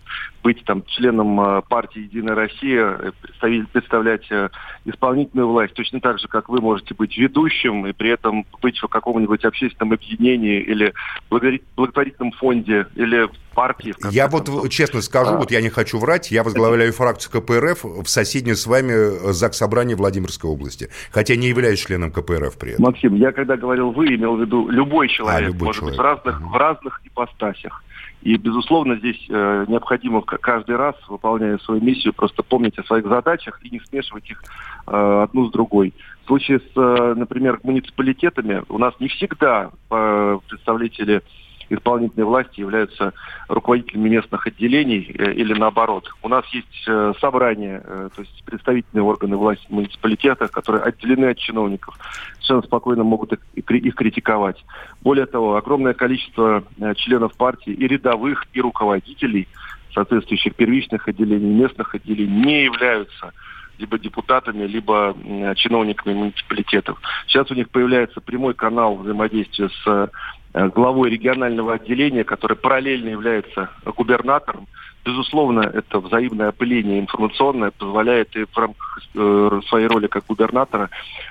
быть 0.47 0.63
там 0.63 0.81
членом 0.85 1.41
э, 1.41 1.61
партии 1.67 2.03
«Единая 2.03 2.33
Россия», 2.33 3.13
э, 3.41 3.63
представлять 3.73 4.25
э, 4.31 4.47
исполнительную 4.85 5.49
власть, 5.49 5.73
точно 5.73 5.99
так 5.99 6.19
же, 6.19 6.29
как 6.29 6.47
вы 6.47 6.61
можете 6.61 6.93
быть 6.93 7.17
ведущим 7.17 7.85
и 7.85 7.91
при 7.91 8.11
этом 8.11 8.45
быть 8.61 8.79
в 8.79 8.87
каком-нибудь 8.87 9.43
общественном 9.43 9.91
объединении 9.91 10.61
или 10.61 10.93
благотворительном 11.29 12.31
фонде, 12.31 12.87
или 12.95 13.27
партии. 13.53 13.93
Я 14.09 14.29
вот 14.29 14.69
честно 14.69 15.01
скажу, 15.01 15.31
а. 15.31 15.37
вот 15.37 15.51
я 15.51 15.61
не 15.61 15.69
хочу 15.69 15.97
врать, 15.97 16.31
я 16.31 16.43
возглавляю 16.43 16.93
фракцию 16.93 17.41
КПРФ 17.41 17.83
в 17.83 18.05
соседней 18.05 18.55
с 18.55 18.65
вами 18.67 19.33
ЗАГС 19.33 19.57
Собрания 19.57 19.97
Владимирской 19.97 20.49
области, 20.49 20.89
хотя 21.11 21.35
не 21.35 21.49
являюсь 21.49 21.79
членом 21.79 22.11
КПРФ 22.13 22.57
при 22.57 22.73
этом. 22.73 22.85
Максим, 22.85 23.15
я 23.15 23.33
когда 23.33 23.57
говорил 23.57 23.91
«вы», 23.91 24.15
имел 24.15 24.37
в 24.37 24.41
виду 24.41 24.69
любой 24.69 25.09
человек, 25.09 25.41
а, 25.41 25.45
любой 25.47 25.65
может 25.65 25.79
человек. 25.81 25.97
быть 25.97 25.99
в 25.99 26.07
разных, 26.07 26.41
uh 26.41 26.47
в 26.47 26.55
разных 26.55 27.01
ипостасях. 27.03 27.83
И, 28.21 28.35
безусловно, 28.35 28.95
здесь 28.95 29.23
э, 29.29 29.65
необходимо 29.67 30.21
каждый 30.21 30.75
раз, 30.75 30.95
выполняя 31.07 31.57
свою 31.59 31.81
миссию, 31.81 32.13
просто 32.13 32.43
помнить 32.43 32.77
о 32.79 32.83
своих 32.83 33.07
задачах 33.07 33.59
и 33.63 33.69
не 33.69 33.79
смешивать 33.79 34.29
их 34.29 34.41
э, 34.87 35.23
одну 35.23 35.47
с 35.47 35.51
другой. 35.51 35.93
В 36.23 36.27
случае 36.27 36.59
с, 36.59 36.71
э, 36.75 37.13
например, 37.15 37.59
муниципалитетами 37.63 38.63
у 38.69 38.77
нас 38.79 38.93
не 38.99 39.07
всегда 39.07 39.69
э, 39.91 40.39
представители 40.49 41.21
исполнительной 41.69 42.25
власти 42.25 42.59
являются 42.59 43.13
руководителями 43.47 44.09
местных 44.09 44.47
отделений 44.47 45.13
э, 45.17 45.33
или 45.33 45.53
наоборот. 45.53 46.09
У 46.23 46.29
нас 46.29 46.45
есть 46.53 46.83
э, 46.87 47.13
собрания, 47.19 47.81
э, 47.83 48.09
то 48.15 48.21
есть 48.21 48.43
представительные 48.45 49.03
органы 49.03 49.37
власти 49.37 49.65
в 49.67 49.71
муниципалитетах, 49.71 50.51
которые 50.51 50.83
отделены 50.83 51.25
от 51.25 51.37
чиновников, 51.37 51.97
совершенно 52.35 52.61
спокойно 52.63 53.03
могут 53.03 53.33
их, 53.33 53.65
критиковать. 53.65 54.63
Более 55.01 55.25
того, 55.25 55.55
огромное 55.55 55.93
количество 55.93 56.63
членов 56.95 57.35
партии 57.35 57.73
и 57.73 57.87
рядовых, 57.87 58.45
и 58.53 58.61
руководителей 58.61 59.47
соответствующих 59.93 60.55
первичных 60.55 61.07
отделений, 61.07 61.53
местных 61.53 61.95
отделений 61.95 62.45
не 62.45 62.63
являются 62.65 63.33
либо 63.79 63.99
депутатами, 63.99 64.65
либо 64.65 65.15
чиновниками 65.55 66.13
муниципалитетов. 66.13 66.99
Сейчас 67.27 67.49
у 67.51 67.53
них 67.53 67.69
появляется 67.69 68.21
прямой 68.21 68.55
канал 68.55 68.95
взаимодействия 68.95 69.69
с 69.69 70.09
главой 70.53 71.09
регионального 71.09 71.75
отделения, 71.75 72.23
который 72.23 72.57
параллельно 72.57 73.09
является 73.09 73.69
губернатором. 73.85 74.67
Безусловно, 75.07 75.61
это 75.61 75.99
взаимное 75.99 76.49
опыление 76.49 76.99
информационное 76.99 77.71
позволяет 77.71 78.35
и 78.35 78.43
в 78.43 78.57
рамках 78.57 78.99
э, 79.15 79.61
своей 79.69 79.87
роли 79.87 80.07
как 80.07 80.25
губернатора 80.25 80.89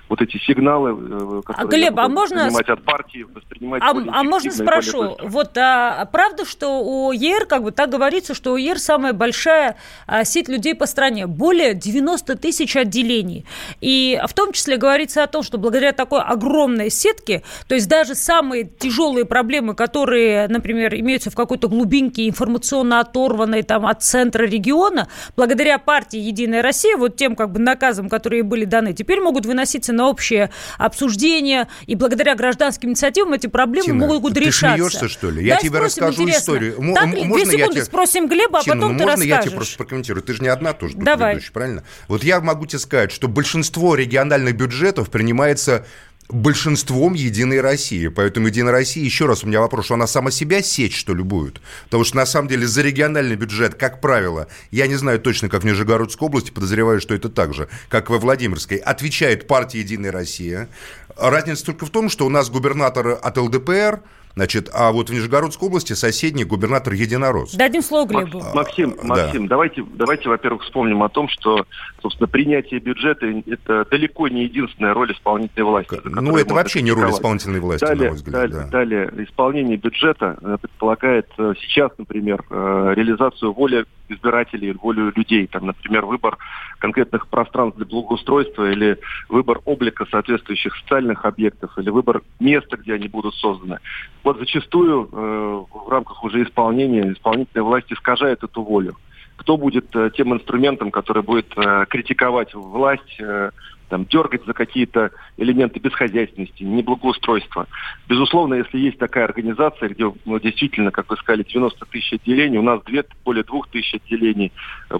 вот 0.08 0.22
эти 0.22 0.38
сигналы, 0.38 0.92
э, 0.92 1.42
которые 1.44 1.66
а, 1.66 1.66
Глеб, 1.66 1.98
а 1.98 2.08
можно... 2.08 2.46
от 2.46 2.82
партии, 2.84 3.26
воспринимать 3.34 3.82
А, 3.82 3.90
а 3.90 4.22
можно 4.24 4.50
спрошу, 4.50 5.18
вот 5.22 5.58
а, 5.58 6.08
правда, 6.10 6.46
что 6.46 6.80
у 6.80 7.12
ЕР, 7.12 7.44
как 7.44 7.64
бы 7.64 7.70
так 7.70 7.90
говорится, 7.90 8.32
что 8.32 8.54
у 8.54 8.56
ЕР 8.56 8.78
самая 8.78 9.12
большая 9.12 9.76
а, 10.06 10.24
сеть 10.24 10.48
людей 10.48 10.74
по 10.74 10.86
стране, 10.86 11.26
более 11.26 11.74
90 11.74 12.34
тысяч 12.36 12.76
отделений. 12.76 13.44
И 13.82 14.18
в 14.26 14.32
том 14.32 14.52
числе 14.52 14.78
говорится 14.78 15.22
о 15.22 15.26
том, 15.26 15.42
что 15.42 15.58
благодаря 15.58 15.92
такой 15.92 16.22
огромной 16.22 16.88
сетке, 16.88 17.42
то 17.68 17.74
есть 17.74 17.90
даже 17.90 18.14
самые 18.14 18.64
тяжелые 18.64 19.26
проблемы, 19.26 19.74
которые, 19.74 20.48
например, 20.48 20.94
имеются 20.94 21.30
в 21.30 21.34
какой-то 21.34 21.68
глубинке 21.68 22.26
информационно 22.26 23.00
оторванной 23.00 23.65
там 23.66 23.86
от 23.86 24.02
центра 24.02 24.44
региона, 24.44 25.08
благодаря 25.36 25.78
партии 25.78 26.18
«Единая 26.18 26.62
Россия», 26.62 26.96
вот 26.96 27.16
тем 27.16 27.36
как 27.36 27.52
бы 27.52 27.60
наказам, 27.60 28.08
которые 28.08 28.42
были 28.42 28.64
даны, 28.64 28.92
теперь 28.92 29.20
могут 29.20 29.46
выноситься 29.46 29.92
на 29.92 30.08
общее 30.08 30.50
обсуждение, 30.78 31.68
и 31.86 31.94
благодаря 31.94 32.34
гражданским 32.34 32.90
инициативам 32.90 33.32
эти 33.34 33.46
проблемы 33.46 33.86
Тина, 33.86 34.06
могут 34.06 34.34
ты 34.34 34.40
решаться. 34.40 34.76
смеешься, 34.76 35.08
что 35.08 35.30
ли? 35.30 35.44
Я 35.44 35.54
да, 35.54 35.60
тебе 35.60 35.78
спросим, 35.78 36.04
расскажу 36.04 36.22
интересно. 36.22 36.40
историю. 36.40 36.94
Так, 36.94 37.06
можно 37.06 37.34
две 37.34 37.58
секунды, 37.58 37.78
я 37.78 37.84
спросим 37.84 38.28
Глеба, 38.28 38.58
а 38.58 38.62
Тина, 38.62 38.74
потом 38.76 38.92
ну, 38.92 38.98
ты 38.98 39.04
можно 39.04 39.24
расскажешь. 39.24 39.26
я 39.26 39.42
тебе 39.42 39.56
просто 39.56 39.76
прокомментирую? 39.78 40.22
Ты 40.22 40.32
же 40.34 40.42
не 40.42 40.48
одна 40.48 40.72
тоже 40.72 40.94
Давай. 40.96 41.34
ведущая, 41.34 41.52
правильно? 41.52 41.84
Вот 42.08 42.24
я 42.24 42.40
могу 42.40 42.66
тебе 42.66 42.78
сказать, 42.78 43.12
что 43.12 43.28
большинство 43.28 43.94
региональных 43.94 44.56
бюджетов 44.56 45.10
принимается 45.10 45.86
большинством 46.28 47.14
Единой 47.14 47.60
России. 47.60 48.08
Поэтому 48.08 48.48
Единая 48.48 48.72
Россия, 48.72 49.04
еще 49.04 49.26
раз 49.26 49.44
у 49.44 49.46
меня 49.46 49.60
вопрос, 49.60 49.86
что 49.86 49.94
она 49.94 50.06
сама 50.06 50.30
себя 50.30 50.62
сечь, 50.62 50.96
что 50.98 51.14
ли, 51.14 51.22
будет? 51.22 51.60
Потому 51.84 52.04
что, 52.04 52.16
на 52.16 52.26
самом 52.26 52.48
деле, 52.48 52.66
за 52.66 52.82
региональный 52.82 53.36
бюджет, 53.36 53.74
как 53.74 54.00
правило, 54.00 54.48
я 54.70 54.86
не 54.86 54.96
знаю 54.96 55.20
точно, 55.20 55.48
как 55.48 55.62
в 55.62 55.66
Нижегородской 55.66 56.26
области, 56.26 56.50
подозреваю, 56.50 57.00
что 57.00 57.14
это 57.14 57.28
так 57.28 57.54
же, 57.54 57.68
как 57.88 58.10
во 58.10 58.18
Владимирской, 58.18 58.78
отвечает 58.78 59.46
партия 59.46 59.80
Единая 59.80 60.12
Россия. 60.12 60.68
Разница 61.16 61.66
только 61.66 61.86
в 61.86 61.90
том, 61.90 62.08
что 62.08 62.26
у 62.26 62.28
нас 62.28 62.50
губернатор 62.50 63.18
от 63.22 63.38
ЛДПР, 63.38 64.00
Значит, 64.36 64.68
а 64.74 64.92
вот 64.92 65.08
в 65.08 65.12
Нижегородской 65.14 65.66
области 65.66 65.94
соседний 65.94 66.44
губернатор 66.44 66.92
единорос. 66.92 67.54
Дадим 67.54 67.80
слово 67.80 68.06
Глебу. 68.06 68.42
Максим, 68.54 68.94
Максим, 69.02 69.44
да. 69.44 69.48
давайте, 69.48 69.82
давайте, 69.94 70.28
во-первых, 70.28 70.62
вспомним 70.62 71.02
о 71.02 71.08
том, 71.08 71.26
что, 71.30 71.64
собственно, 72.02 72.28
принятие 72.28 72.80
бюджета– 72.80 73.24
это 73.46 73.86
далеко 73.90 74.28
не 74.28 74.44
единственная 74.44 74.92
роль 74.92 75.10
исполнительной 75.12 75.64
власти. 75.64 75.98
Ну, 76.04 76.36
это 76.36 76.52
вообще 76.52 76.82
не 76.82 76.92
роль 76.92 77.10
исполнительной 77.10 77.60
власти, 77.60 77.86
далее, 77.86 78.02
на 78.02 78.08
мой 78.08 78.16
взгляд. 78.16 78.34
Далее, 78.34 78.58
да. 78.58 78.66
далее, 78.66 79.24
исполнение 79.24 79.78
бюджета 79.78 80.36
э, 80.42 80.58
предполагает 80.60 81.28
э, 81.38 81.54
сейчас, 81.62 81.92
например, 81.96 82.44
э, 82.50 82.92
реализацию 82.94 83.54
воли 83.54 83.86
избирателей, 84.08 84.72
волю 84.72 85.12
людей. 85.14 85.46
Там, 85.46 85.66
например, 85.66 86.06
выбор 86.06 86.38
конкретных 86.78 87.28
пространств 87.28 87.76
для 87.76 87.86
благоустройства 87.86 88.70
или 88.70 88.98
выбор 89.28 89.60
облика 89.64 90.06
соответствующих 90.06 90.74
социальных 90.76 91.24
объектов 91.24 91.76
или 91.78 91.90
выбор 91.90 92.22
места, 92.40 92.76
где 92.76 92.94
они 92.94 93.08
будут 93.08 93.34
созданы. 93.34 93.78
Вот 94.24 94.38
зачастую 94.38 95.08
э, 95.10 95.64
в 95.72 95.88
рамках 95.88 96.22
уже 96.24 96.42
исполнения 96.42 97.12
исполнительная 97.12 97.64
власть 97.64 97.92
искажает 97.92 98.42
эту 98.42 98.62
волю. 98.62 98.96
Кто 99.36 99.56
будет 99.56 99.94
э, 99.94 100.10
тем 100.16 100.32
инструментом, 100.34 100.90
который 100.90 101.22
будет 101.22 101.46
э, 101.56 101.86
критиковать 101.88 102.54
власть, 102.54 103.20
э, 103.20 103.50
там, 103.88 104.04
дергать 104.06 104.44
за 104.44 104.52
какие-то 104.52 105.10
элементы 105.36 105.80
бесхозяйственности, 105.80 106.62
неблагоустройства. 106.62 107.66
Безусловно, 108.08 108.54
если 108.54 108.78
есть 108.78 108.98
такая 108.98 109.24
организация, 109.24 109.88
где 109.90 110.12
ну, 110.24 110.38
действительно, 110.38 110.90
как 110.90 111.10
вы 111.10 111.16
сказали, 111.16 111.44
90 111.44 111.84
тысяч 111.86 112.12
отделений, 112.14 112.58
у 112.58 112.62
нас 112.62 112.82
две, 112.84 113.04
более 113.24 113.44
двух 113.44 113.68
тысяч 113.68 113.94
отделений, 113.94 114.52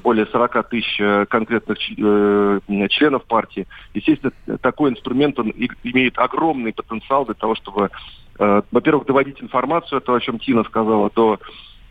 более 0.03 0.27
40 0.27 0.69
тысяч 0.69 1.01
э, 1.01 1.27
конкретных 1.27 1.79
э, 1.79 2.61
членов 2.91 3.25
партии, 3.25 3.67
естественно, 3.95 4.33
такой 4.61 4.91
инструмент, 4.91 5.39
он 5.39 5.51
имеет 5.85 6.19
огромный 6.19 6.73
потенциал 6.73 7.25
для 7.25 7.35
того, 7.35 7.55
чтобы, 7.55 7.91
э, 8.39 8.63
во-первых, 8.71 9.07
доводить 9.07 9.43
информацию, 9.43 10.01
то, 10.01 10.15
о 10.15 10.21
чем 10.21 10.39
Тина 10.39 10.65
сказала, 10.65 11.11
до 11.15 11.35
э, 11.35 11.39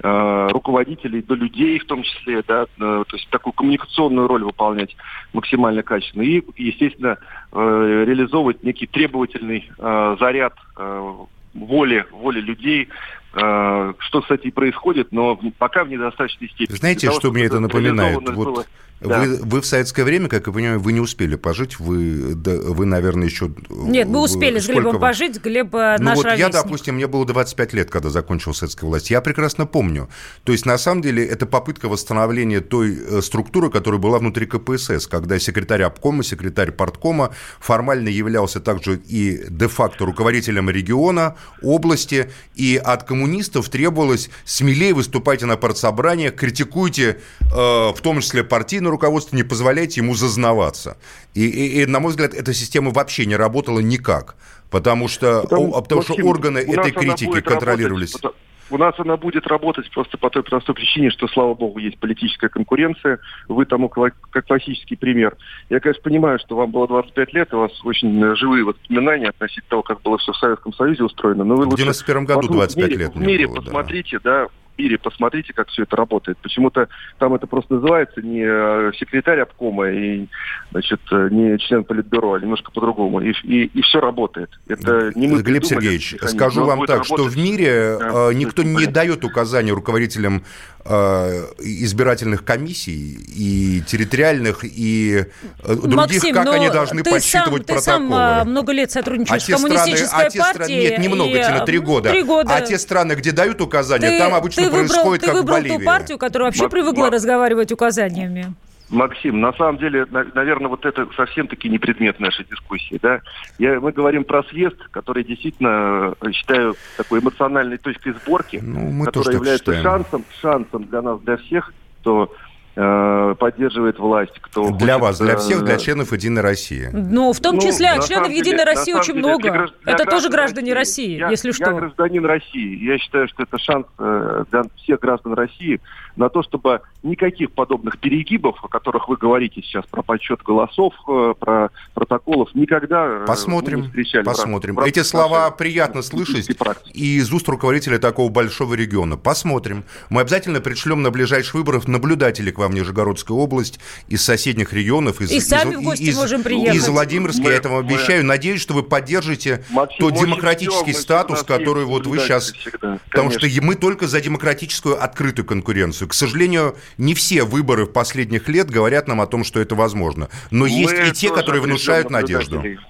руководителей 0.02 1.22
до 1.22 1.36
людей 1.36 1.80
в 1.80 1.86
том 1.86 2.04
числе, 2.04 2.43
да, 2.48 2.64
э, 2.64 2.66
то 2.78 3.16
есть 3.16 3.30
такую 3.30 3.54
коммуникационную 3.54 4.28
роль 4.28 4.43
выполнять 4.43 4.96
максимально 5.34 5.84
качественно. 5.84 6.24
И, 6.24 6.43
естественно, 6.58 7.18
э, 7.52 8.04
реализовывать 8.06 8.64
некий 8.64 8.88
требовательный 8.88 9.70
э, 9.78 10.18
заряд 10.20 10.54
э, 10.78 11.14
воли, 11.54 12.06
воли 12.12 12.41
людей, 12.41 12.84
э, 12.84 12.88
что, 13.36 14.21
кстати, 14.21 14.47
и 14.47 14.51
происходит, 14.51 15.11
но 15.11 15.38
пока 15.57 15.83
в 15.83 15.89
недостаточной 15.89 16.49
степени. 16.49 16.75
Знаете, 16.77 17.07
Для 17.07 17.11
что 17.11 17.21
того, 17.21 17.33
мне 17.33 17.43
это 17.43 17.59
напоминает? 17.59 18.15
Вот 18.15 18.33
было- 18.33 18.65
Да. 19.01 19.19
Вы, 19.19 19.39
вы 19.43 19.61
в 19.61 19.65
советское 19.65 20.03
время, 20.05 20.29
как 20.29 20.47
я 20.47 20.53
понимаю, 20.53 20.79
вы 20.79 20.93
не 20.93 21.01
успели 21.01 21.36
пожить, 21.36 21.79
вы, 21.79 22.33
да, 22.33 22.55
вы 22.55 22.86
наверное, 22.86 23.27
еще... 23.27 23.51
Нет, 23.69 24.07
мы 24.07 24.21
успели 24.21 24.57
с 24.59 24.63
Сколько 24.63 24.81
Глебом 24.81 24.93
вам? 24.93 25.01
пожить. 25.01 25.43
Глеб 25.43 25.75
э, 25.75 25.97
Ну 25.99 26.05
наш 26.05 26.15
вот 26.15 26.27
я, 26.38 26.47
допустим, 26.47 26.95
мне 26.95 27.05
было 27.05 27.25
25 27.25 27.73
лет, 27.73 27.89
когда 27.89 28.09
закончил 28.09 28.53
советская 28.53 28.89
власть. 28.89 29.11
Я 29.11 29.19
прекрасно 29.19 29.65
помню. 29.65 30.07
То 30.45 30.53
есть, 30.53 30.65
на 30.65 30.77
самом 30.77 31.01
деле, 31.01 31.25
это 31.25 31.45
попытка 31.45 31.89
восстановления 31.89 32.61
той 32.61 32.97
э, 32.97 33.21
структуры, 33.21 33.69
которая 33.69 33.99
была 33.99 34.17
внутри 34.17 34.45
КПСС, 34.45 35.07
когда 35.07 35.38
секретарь 35.39 35.83
обкома, 35.83 36.23
секретарь 36.23 36.71
парткома 36.71 37.31
формально 37.59 38.07
являлся 38.07 38.61
также 38.61 38.95
и 38.95 39.43
де-факто 39.49 40.05
руководителем 40.05 40.69
региона, 40.69 41.36
области, 41.61 42.31
и 42.55 42.77
от 42.77 43.03
коммунистов 43.03 43.24
требовалось 43.69 44.30
смелее 44.45 44.93
выступайте 44.93 45.45
на 45.45 45.57
партсобраниях, 45.57 46.36
критикуйте, 46.36 47.19
э, 47.41 47.45
в 47.45 47.97
том 48.01 48.21
числе 48.21 48.43
партийное 48.43 48.91
руководство, 48.91 49.36
не 49.36 49.43
позволяйте 49.43 50.01
ему 50.01 50.15
зазнаваться. 50.15 50.97
И, 51.34 51.45
и- 51.45 51.82
и, 51.82 51.86
на 51.86 51.99
мой 51.99 52.11
взгляд, 52.11 52.34
эта 52.34 52.53
система 52.53 52.91
вообще 52.91 53.26
не 53.26 53.36
работала 53.36 53.80
никак. 53.80 54.36
Потому 54.69 55.07
что, 55.07 55.41
Потому, 55.43 55.73
о- 55.73 55.82
потому 55.82 56.01
что 56.01 56.13
Максим, 56.13 56.28
органы 56.28 56.63
у 56.65 56.73
нас 56.73 56.88
этой 56.88 56.91
критики 56.99 57.41
контролировались. 57.41 58.13
работать, 58.13 58.39
у 58.70 58.78
нас 58.78 58.95
она 58.97 59.18
будет 59.18 59.45
работать 59.47 59.89
просто 59.91 60.18
по 60.18 60.30
той 60.30 60.43
простой 60.43 60.76
причине, 60.76 61.09
что, 61.11 61.28
слава 61.28 61.53
богу, 61.53 61.80
есть 61.80 61.99
политическая 61.99 62.49
конкуренция. 62.49 63.20
Вы 63.47 63.66
тому 63.66 63.89
как 63.89 64.16
классический 64.47 64.95
пример. 64.95 65.36
Я, 65.70 65.80
конечно, 65.80 66.01
понимаю, 66.03 66.39
что 66.39 66.55
вам 66.55 66.72
было 66.72 66.88
25 66.88 67.34
лет, 67.34 67.53
у 67.53 67.59
вас 67.59 67.72
очень 67.84 68.24
э, 68.24 68.36
живые 68.36 68.63
воспоминания 68.63 69.30
относительно 69.30 69.66
того, 69.70 69.84
как 69.84 70.01
было 70.01 70.18
все 70.18 70.32
в 70.32 70.38
Советском 70.38 70.74
Союзе 70.74 71.03
устроено. 71.03 71.43
Но 71.43 71.55
вы 71.55 71.66
В 71.66 71.70
лучше 71.70 71.84
91 71.84 72.26
году 72.26 72.36
вокруг 72.41 72.57
25 72.57 72.89
мире- 72.89 72.97
лет 72.97 73.16
В 73.16 73.20
мире 73.22 73.47
было, 73.47 73.55
да. 73.57 73.61
посмотрите, 73.61 74.20
да, 74.24 74.47
в 74.47 74.64
мире 74.78 74.97
посмотрите, 74.97 75.53
как 75.53 75.69
все 75.69 75.84
это 75.84 75.95
работает. 75.95 76.38
Почему-то 76.39 76.88
там 77.17 77.34
это 77.34 77.47
просто 77.47 77.76
называется 77.76 78.21
не 78.21 78.43
э, 78.45 78.91
секретарь 78.97 79.39
обкома 79.39 79.89
и, 79.89 80.28
значит, 80.71 81.01
э, 81.11 81.30
не 81.32 81.57
член 81.59 81.84
политбюро, 81.84 82.34
а 82.34 82.39
немножко 82.39 82.71
по-другому. 82.71 83.21
И, 83.21 83.32
и, 83.43 83.82
все 83.82 83.99
работает. 83.99 84.49
Это 84.67 85.11
не 85.15 85.28
мы 85.28 85.41
Глеб 85.41 85.63
придумали 85.63 85.84
Сергеевич, 85.84 86.15
скажу 86.28 86.65
вам 86.65 86.86
так, 86.86 87.05
что 87.05 87.17
работать. 87.17 87.36
в 87.36 87.41
мире 87.41 87.97
Да, 87.99 88.30
э, 88.30 88.34
никто 88.34 88.63
не 88.63 88.76
понятно. 88.76 88.93
дает 88.93 89.26
указания 89.26 89.71
руководителям 89.71 90.43
э, 90.86 91.43
избирательных 91.59 92.43
комиссий 92.43 93.17
и 93.36 93.82
территориальных, 93.82 94.63
и 94.63 95.26
э, 95.63 95.76
других, 95.76 95.95
Максим, 95.95 96.34
как 96.34 96.45
но 96.45 96.51
они 96.51 96.69
должны 96.69 97.03
ты 97.03 97.11
подсчитывать 97.11 97.67
сам, 97.67 97.76
Ты 97.76 97.82
сам 97.82 98.09
протоколы. 98.09 98.51
много 98.51 98.71
лет 98.71 98.91
сотрудничаешь 98.91 99.41
А 99.41 99.43
с 99.43 99.45
те 99.45 99.57
страны, 99.57 99.76
коммунистической 99.76 100.26
а 100.26 100.30
те 100.30 100.43
страны, 100.43 100.71
нет, 100.71 100.97
немного, 100.99 101.30
и, 101.30 101.43
Тина, 101.43 101.65
три 101.65 101.80
года. 101.80 102.09
Три 102.09 102.23
года. 102.23 102.55
А 102.55 102.61
те 102.61 102.78
страны, 102.78 103.13
где 103.13 103.32
дают 103.32 103.61
указания, 103.61 104.09
ты, 104.09 104.19
там 104.19 104.34
обычно 104.34 104.64
ты 104.66 104.72
выбрал, 104.72 104.88
происходит 104.88 105.26
ты 105.26 105.32
выбрал 105.34 105.63
ту 105.63 105.80
партию, 105.86 106.18
которая 106.18 106.47
вообще 106.49 106.63
Мак- 106.63 106.72
привыкла 106.72 107.03
Мак- 107.05 107.13
разговаривать 107.13 107.72
указаниями. 107.72 108.53
Максим, 108.89 109.41
на 109.41 109.51
самом 109.53 109.80
деле, 109.80 110.05
наверное, 110.36 110.68
вот 110.68 110.86
это 110.86 111.07
совсем-таки 111.18 111.68
не 111.70 111.80
предмет 111.80 112.20
нашей 112.20 112.45
дискуссии. 112.45 112.99
Да? 113.01 113.22
Я, 113.57 113.80
мы 113.80 113.91
говорим 113.91 114.24
про 114.24 114.43
съезд, 114.43 114.78
который 114.91 115.24
действительно, 115.24 116.13
э, 116.22 116.32
считаю, 116.34 116.76
такой 116.95 117.20
эмоциональной 117.20 117.78
точкой 117.78 118.13
сборки, 118.13 118.59
Ну, 118.61 118.91
мы 118.91 119.05
так 119.07 119.26
является 119.26 119.74
считаем. 119.76 119.84
шансом, 119.84 120.26
шансом 120.39 120.84
для 120.86 121.01
нас, 121.01 121.20
для 121.22 121.38
всех, 121.38 121.74
кто 122.01 122.32
э, 122.76 123.36
поддерживает 123.39 123.99
власть, 123.99 124.34
кто 124.41 124.69
Для 124.71 124.93
хочет, 124.95 125.01
вас, 125.01 125.19
для 125.19 125.38
всех, 125.38 125.63
для 125.63 125.76
э, 125.76 125.80
членов 125.80 126.11
Единой 126.11 126.41
России. 126.41 126.89
Ну, 126.91 127.32
в 127.34 127.39
том 127.39 127.55
Ну, 127.55 127.61
числе 127.61 127.89
от 127.89 128.05
членов 128.07 128.28
деле- 128.30 128.39
Единой 128.39 128.63
России 128.65 128.93
очень 128.93 129.13
деле 129.13 129.19
много. 129.28 129.41
для 129.43 129.51
гражд- 129.51 129.73
для 129.84 129.93
Это 129.93 130.03
тоже 130.05 130.30
граждан 130.30 130.32
граждане 130.32 130.73
России, 130.73 131.17
Я- 131.17 131.30
если 131.30 131.49
Я 131.49 131.53
что. 131.53 131.73
гражданин 131.73 132.26
России. 132.26 132.84
Я 132.86 132.97
считаю, 132.97 133.28
что 133.28 133.43
это 133.43 133.57
шанс 133.57 133.86
э, 133.97 134.43
для 134.51 134.63
всех 134.78 134.99
граждан 134.99 135.34
России 135.34 135.80
на 136.15 136.30
то, 136.30 136.43
чтобы 136.43 136.82
никаких 137.03 137.51
подобных 137.51 137.97
перегибов, 137.99 138.57
о 138.63 138.67
которых 138.67 139.09
вы 139.09 139.17
говорите 139.17 139.61
сейчас, 139.61 139.86
про 139.86 140.01
подсчет 140.01 140.41
голосов, 140.43 140.93
э, 141.07 141.34
про 141.39 141.69
протоколов, 141.93 142.53
никогда 142.55 143.05
э, 143.05 143.26
Посмотрим, 143.26 143.82
не 143.82 143.88
встречали. 143.88 144.23
посмотрим. 144.23 144.76
рамках 144.78 144.89
Эти 144.91 145.03
слова 145.03 145.51
приятно 145.51 146.01
слышать 146.01 146.49
и 146.93 147.17
из 147.17 147.32
уст 147.32 147.47
руководителя 147.49 147.99
такого 147.99 148.30
большого 148.30 148.73
региона. 148.76 149.17
Посмотрим. 149.17 149.84
Мы 150.09 150.21
обязательно 150.21 150.61
пришлем 150.61 151.01
на 151.01 151.11
ближайших 151.11 151.53
выборах 151.55 151.88
наблюдателей 151.88 152.51
к 152.51 152.57
вам 152.57 152.64
в 152.68 152.74
Нижегородскую 152.74 153.38
область 153.39 153.80
из 154.07 154.24
соседних 154.24 154.74
регионов. 154.74 155.22
Из, 155.22 155.32
И 155.32 155.39
сами 155.39 155.74
из- 155.74 155.78
в 155.78 155.82
гости 155.84 156.03
из- 156.03 156.16
можем 156.16 156.43
приехать. 156.43 156.76
Из 156.76 156.88
Владимирска, 156.88 157.41
Мы- 157.43 157.49
я 157.51 157.55
этому 157.57 157.82
мы- 157.82 157.88
обещаю. 157.88 158.26
Надеюсь, 158.26 158.61
что 158.61 158.74
вы 158.74 158.84
поддержите 158.84 159.63
Максим, 159.70 159.97
тот 159.99 160.13
демократический 160.20 160.91
ждем, 160.91 161.01
статус, 161.01 161.43
который 161.43 161.82
есть 161.82 161.89
вот 161.91 162.07
вы 162.07 162.20
сейчас... 162.20 162.51
всегда, 162.51 162.99
Потому 163.11 163.32
что 163.32 163.47
мы 163.61 163.76
только 163.76 164.07
за 164.07 164.22
демократическую 164.22 165.01
открытую 165.01 165.45
конкуренцию. 165.45 166.07
К 166.07 166.13
сожалению, 166.13 166.76
не 166.97 167.13
все 167.13 167.43
выборы 167.43 167.86
в 167.86 167.91
последних 167.91 168.47
лет 168.49 168.70
говорят 168.70 169.07
нам 169.07 169.22
о 169.22 169.28
том, 169.28 169.43
что 169.43 169.59
это 169.59 169.76
возможно. 169.76 170.30
Но 170.51 170.66
есть 170.66 170.93
Мы 170.93 171.09
и 171.09 171.11
те, 171.11 171.30
которые 171.32 171.61
внушают 171.61 172.09
надежду. 172.09 172.55
наблюдателей 172.55 172.86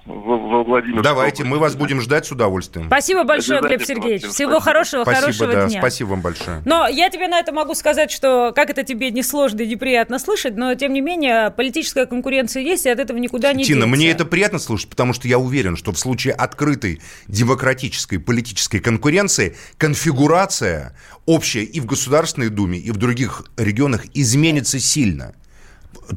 Во, 0.46 0.62
Владимирскую 0.64 1.02
Давайте, 1.02 1.44
мы 1.44 1.58
вас 1.58 1.74
будем 1.74 2.00
ждать 2.00 2.26
с 2.26 2.32
удовольствием. 2.32 2.86
Спасибо 2.86 3.24
большое, 3.24 3.60
Глеб 3.60 3.82
Сергеевич. 3.82 4.22
Всего 4.22 4.32
спасибо. 4.32 4.60
хорошего, 4.60 5.02
Спасибо, 5.02 5.20
хорошего 5.22 5.52
да, 5.52 5.66
дня. 5.66 5.78
спасибо 5.80 6.08
вам 6.08 6.20
большое. 6.20 6.62
Но 6.64 6.86
я 6.86 7.10
тебе 7.10 7.28
на 7.28 7.38
это 7.40 7.52
могу 7.52 7.74
сказать, 7.74 8.10
что 8.10 8.52
как 8.54 8.70
это 8.70 8.82
тебе 8.84 9.10
не 9.10 9.22
сложно 9.22 9.62
и 9.62 9.66
неприятно 9.66 10.18
слышать, 10.18 10.56
но 10.56 10.74
тем 10.74 10.92
не 10.92 11.00
менее 11.00 11.50
политическая 11.50 12.06
конкуренция 12.06 12.62
есть, 12.62 12.86
и 12.86 12.88
от 12.88 12.98
этого 13.00 13.18
никуда 13.18 13.52
не 13.52 13.64
Тина, 13.64 13.80
деться. 13.86 13.96
мне 13.96 14.10
это 14.10 14.24
приятно 14.24 14.58
слушать, 14.58 14.88
потому 14.88 15.12
что 15.12 15.26
я 15.28 15.38
уверен, 15.38 15.76
что 15.76 15.92
в 15.92 15.98
случае 15.98 16.34
открытой 16.34 17.00
демократической 17.28 18.18
политической 18.18 18.78
конкуренции 18.78 19.56
конфигурация 19.78 20.96
общая 21.26 21.64
и 21.64 21.80
в 21.80 21.86
Государственной 21.86 22.48
Думе, 22.48 22.78
и 22.78 22.90
в 22.90 22.96
других 22.96 23.44
регионах 23.56 24.04
изменится 24.14 24.78
сильно. 24.78 25.34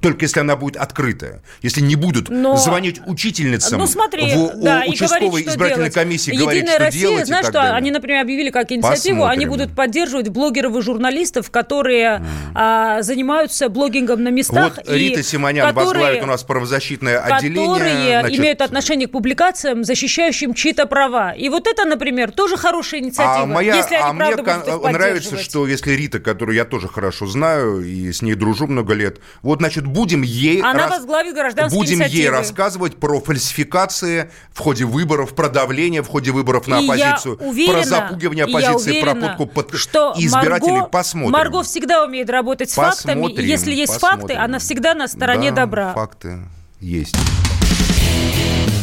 Только 0.01 0.25
если 0.25 0.39
она 0.39 0.55
будет 0.55 0.77
открытая. 0.77 1.41
Если 1.61 1.81
не 1.81 1.95
будут 1.95 2.29
Но- 2.29 2.55
звонить 2.57 3.01
учительницам 3.05 3.79
Ну 3.79 3.87
смотри, 3.87 4.33
в 4.33 4.61
да, 4.61 4.83
и 4.85 4.89
участковой 4.91 5.27
говорить, 5.29 5.47
избирательной 5.49 5.89
делать. 5.89 5.93
комиссии, 5.93 6.29
Единая 6.31 6.45
говорить, 6.45 6.69
что 6.69 6.79
Россия, 6.79 7.01
делать 7.01 7.21
и 7.21 7.25
знаешь, 7.25 7.45
так 7.45 7.53
что 7.53 7.61
далее. 7.61 7.77
они, 7.77 7.91
например, 7.91 8.21
объявили 8.21 8.49
как 8.49 8.71
инициативу, 8.71 9.23
они 9.25 9.45
Посмотрим. 9.45 9.49
будут 9.65 9.75
поддерживать 9.75 10.29
блогеров 10.29 10.75
и 10.75 10.81
журналистов, 10.81 11.49
которые 11.51 12.23
а, 12.55 13.01
занимаются 13.01 13.69
блогингом 13.69 14.23
на 14.23 14.29
местах. 14.29 14.77
Вот 14.77 14.89
и 14.89 14.97
Рита 14.99 15.23
Симонян 15.23 15.67
которые- 15.67 15.85
возглавит 15.89 16.23
у 16.23 16.25
нас 16.27 16.43
правозащитное 16.43 17.19
отделение. 17.19 17.67
которые 17.73 18.19
значит, 18.21 18.39
имеют 18.39 18.61
отношение 18.61 19.07
к 19.07 19.11
публикациям, 19.11 19.83
защищающим 19.83 20.53
чьи-то 20.53 20.85
права. 20.85 21.31
И 21.31 21.49
вот 21.49 21.67
это, 21.67 21.85
например, 21.85 22.31
тоже 22.31 22.57
хорошая 22.57 23.01
инициатива, 23.01 23.43
А, 23.43 23.45
моя, 23.45 23.75
если 23.75 23.95
они 23.95 24.03
а 24.05 24.13
мне 24.13 24.35
правда 24.35 24.63
их 24.75 24.91
нравится, 24.91 25.37
что 25.37 25.67
если 25.67 25.91
Рита, 25.93 26.19
которую 26.19 26.55
я 26.55 26.65
тоже 26.65 26.87
хорошо 26.87 27.25
знаю 27.27 27.81
и 27.85 28.11
с 28.11 28.21
ней 28.21 28.33
дружу 28.35 28.67
много 28.67 28.93
лет, 28.93 29.19
вот, 29.41 29.61
значит, 29.69 29.85
будем 29.85 30.21
ей... 30.23 30.61
Она 30.61 30.73
рас- 30.73 30.89
возглавит 30.91 31.33
гражданские 31.35 31.79
Будем 31.79 31.99
ей 31.99 32.05
инициативы. 32.07 32.31
рассказывать 32.37 32.97
про 32.97 33.21
фальсификации 33.21 34.31
в 34.51 34.59
ходе 34.59 34.85
выборов, 34.85 35.35
про 35.35 35.47
давление 35.49 36.01
в 36.01 36.07
ходе 36.07 36.31
выборов 36.31 36.67
на 36.67 36.79
И 36.79 36.85
я 36.85 36.93
оппозицию, 37.13 37.37
уверена, 37.37 37.73
про 37.79 37.83
запугивание 37.85 38.45
оппозиции, 38.45 39.01
про 39.01 39.11
уверена, 39.11 39.27
подкуп 39.37 39.53
под... 39.53 39.75
что 39.79 40.13
избирателей. 40.17 40.71
Марго, 40.71 40.87
Посмотрим. 40.89 41.31
Марго 41.31 41.63
всегда 41.63 42.03
умеет 42.03 42.29
работать 42.29 42.71
с 42.71 42.73
фактами, 42.73 43.19
и 43.19 43.23
Посмотрим, 43.23 43.45
если 43.47 43.71
есть 43.73 43.93
посмотрим. 43.93 44.19
факты, 44.21 44.33
она 44.35 44.59
всегда 44.59 44.93
на 44.95 45.07
стороне 45.07 45.51
Да, 45.51 45.57
добра. 45.57 45.93
факты 45.93 46.39
есть. 46.79 47.15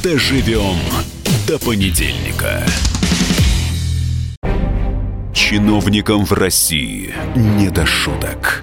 Доживем 0.03 0.77
до 1.49 1.59
понедельника. 1.59 2.63
Чиновникам 5.35 6.25
в 6.25 6.33
России 6.33 7.15
не 7.35 7.69
до 7.71 7.85
шуток. 7.87 8.63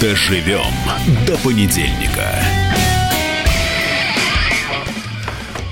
Доживем 0.00 0.74
до 1.26 1.38
понедельника. 1.38 2.34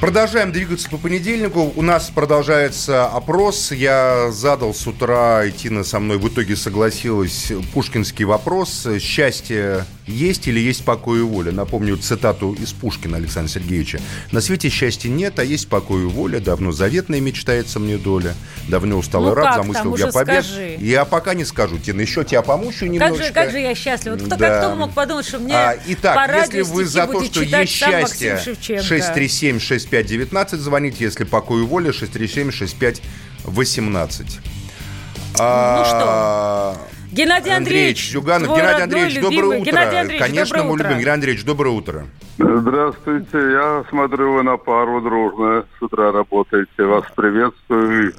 Продолжаем 0.00 0.50
двигаться 0.50 0.88
по 0.88 0.96
понедельнику. 0.96 1.72
У 1.76 1.82
нас 1.82 2.10
продолжается 2.14 3.06
опрос. 3.06 3.70
Я 3.72 4.30
задал 4.32 4.72
с 4.72 4.86
утра, 4.86 5.44
и 5.44 5.52
Тина 5.52 5.84
со 5.84 5.98
мной 5.98 6.16
в 6.18 6.26
итоге 6.28 6.56
согласилась, 6.56 7.52
пушкинский 7.74 8.24
вопрос. 8.24 8.86
Счастье 8.98 9.84
есть 10.06 10.46
или 10.48 10.60
есть 10.60 10.84
покой 10.84 11.20
и 11.20 11.22
воля? 11.22 11.50
Напомню 11.52 11.96
цитату 11.96 12.52
из 12.52 12.72
Пушкина 12.72 13.16
Александра 13.16 13.50
Сергеевича. 13.50 14.00
На 14.32 14.40
свете 14.40 14.68
счастья 14.68 15.08
нет, 15.08 15.38
а 15.38 15.44
есть 15.44 15.68
покой 15.68 16.02
и 16.02 16.06
воля. 16.06 16.40
Давно 16.40 16.72
заветная 16.72 17.20
мечтается 17.20 17.78
мне 17.80 17.96
доля. 17.96 18.34
Давно 18.68 18.98
устал 18.98 19.22
Ну 19.22 19.34
раб, 19.34 19.44
как 19.44 19.56
замыслил 19.64 19.96
я 19.96 20.06
побед. 20.12 20.44
скажи. 20.44 20.76
Я 20.80 21.04
пока 21.04 21.34
не 21.34 21.44
скажу, 21.44 21.78
Тина. 21.78 22.00
Еще 22.02 22.24
тебя 22.24 22.42
помучу 22.42 22.80
Как 22.80 22.88
немножечко. 22.90 23.24
же, 23.26 23.32
как 23.32 23.50
же 23.50 23.58
я 23.60 23.74
счастлива. 23.74 24.14
Вот 24.16 24.26
кто, 24.26 24.36
Да. 24.36 24.48
как 24.48 24.58
кто 24.66 24.74
мог 24.76 24.92
подумать, 24.92 25.26
что 25.26 25.38
мне 25.38 25.54
А, 25.54 25.76
итак, 25.86 26.28
по 26.28 26.34
если 26.36 26.60
вы 26.62 26.84
за 26.84 27.06
то, 27.06 27.24
что 27.24 27.42
есть 27.42 27.72
счастье, 27.72 28.34
Максим 28.34 28.54
Шевченко. 28.54 28.82
637-6519 28.84 30.56
звоните, 30.58 31.04
если 31.04 31.24
покой 31.24 31.62
и 31.62 31.64
воля, 31.64 31.92
637-6518. 31.92 34.40
Ну 35.36 35.84
что, 35.84 36.76
Геннадий 37.14 37.54
Андреевич, 37.56 38.10
Зюганов. 38.10 38.48
твой 38.48 38.60
Геннадий 38.60 38.82
Андреевич, 38.82 39.14
любимый. 39.14 39.36
доброе 39.36 39.60
утро. 39.60 39.70
Геннадий 39.70 40.00
Андреевич, 40.00 40.26
Конечно, 40.28 40.56
доброе 40.56 40.62
мы 40.68 40.74
утро. 40.74 40.82
любим. 40.84 40.98
Геннадий 40.98 41.12
Андреевич, 41.14 41.44
доброе 41.44 41.70
утро. 41.70 42.06
Здравствуйте, 42.38 43.38
я 43.52 43.84
смотрю, 43.88 44.32
вы 44.34 44.42
на 44.42 44.56
пару 44.56 45.00
дружно 45.00 45.64
с 45.78 45.82
утра 45.82 46.10
работаете. 46.10 46.82
Вас 46.82 47.04
приветствую 47.14 48.12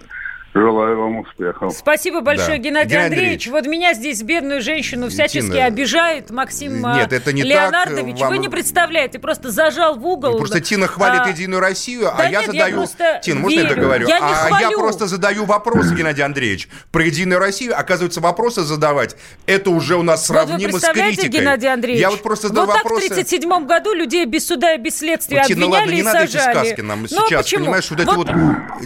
желаю 0.56 0.98
вам 1.00 1.20
успехов. 1.20 1.74
Спасибо 1.78 2.22
большое, 2.22 2.58
Да. 2.58 2.64
Геннадий, 2.64 2.90
Геннадий 2.92 3.06
Андреевич. 3.18 3.48
Вот 3.48 3.66
меня 3.68 3.94
здесь, 3.94 4.22
бедную 4.24 4.62
женщину, 4.62 5.10
всячески 5.10 5.42
Тина, 5.52 5.66
обижает 5.66 6.30
Максим 6.32 6.78
нет, 6.78 7.12
а, 7.12 7.16
это 7.16 7.34
не 7.34 7.44
так, 7.44 7.52
Леонардович. 7.52 8.20
вам- 8.20 8.30
Вы 8.30 8.38
не 8.38 8.50
представляете, 8.50 9.20
просто 9.20 9.52
зажал 9.52 9.96
в 10.00 10.06
угол. 10.08 10.38
Просто 10.38 10.62
Тина 10.62 10.88
хвалит 10.88 11.22
А, 11.26 11.30
Единую 11.30 11.60
Россию, 11.60 12.08
а 12.12 12.18
да 12.18 12.24
я 12.24 12.30
нет, 12.42 12.42
я 12.42 12.48
задаю... 12.66 12.76
просто 12.78 13.20
Тина, 13.24 13.40
можно 13.42 13.60
я 13.60 13.64
верю. 13.64 13.76
договорю? 13.76 14.08
Я 14.08 14.20
не 14.20 14.26
а 14.26 14.48
я 14.50 14.58
хвалю. 14.68 14.80
просто 14.80 15.08
задаю 15.08 15.46
вопросы, 15.46 15.94
Геннадий 15.94 16.24
Андреевич. 16.24 16.70
Про 16.92 17.04
Единую 17.04 17.40
Россию, 17.40 17.78
оказывается, 17.78 18.22
вопросы 18.22 18.62
задавать, 18.62 19.16
это 19.46 19.70
уже 19.72 19.98
у 19.98 20.04
нас 20.04 20.30
Вот 20.30 20.38
вы 20.40 20.46
сравнимо 20.48 20.70
с 20.72 20.82
представляете, 20.82 21.22
критикой. 21.24 21.46
Gennady 21.46 21.66
Андреевич? 21.68 22.02
Я 22.02 22.10
вот 22.12 22.24
просто 22.24 22.48
задаю 22.48 22.68
вот 22.68 22.74
так 22.76 22.84
вопросы... 22.86 23.10
в 23.10 23.12
1937 23.12 23.68
году 23.68 23.94
людей 23.94 24.26
без 24.26 24.48
суда 24.48 24.74
и 24.74 24.78
без 24.78 24.98
следствия 24.98 25.42
Ну, 25.42 25.48
Тина, 25.48 25.66
обвиняли 25.66 25.80
ладно, 25.82 25.92
не 25.92 26.00
и 26.00 26.04
надо 26.04 26.20
эти 26.24 26.32
сажали. 26.32 26.54
сказки 26.56 26.82
нам 26.82 27.02
Ну, 27.02 27.08
сейчас, 27.08 27.44
почему? 27.44 27.64
понимаешь, 27.66 27.90
вот, 27.90 28.00
это 28.00 28.12
вот... 28.14 28.30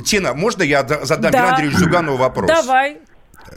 Тина, 0.05 0.33
можно 0.33 0.63
я 0.63 0.81
задам 0.83 1.31
Да. 1.31 1.39
Геннадию 1.39 1.58
Андреевичу 1.59 1.79
Зюганову 1.85 2.17
вопрос? 2.17 2.47
Давай. 2.47 2.97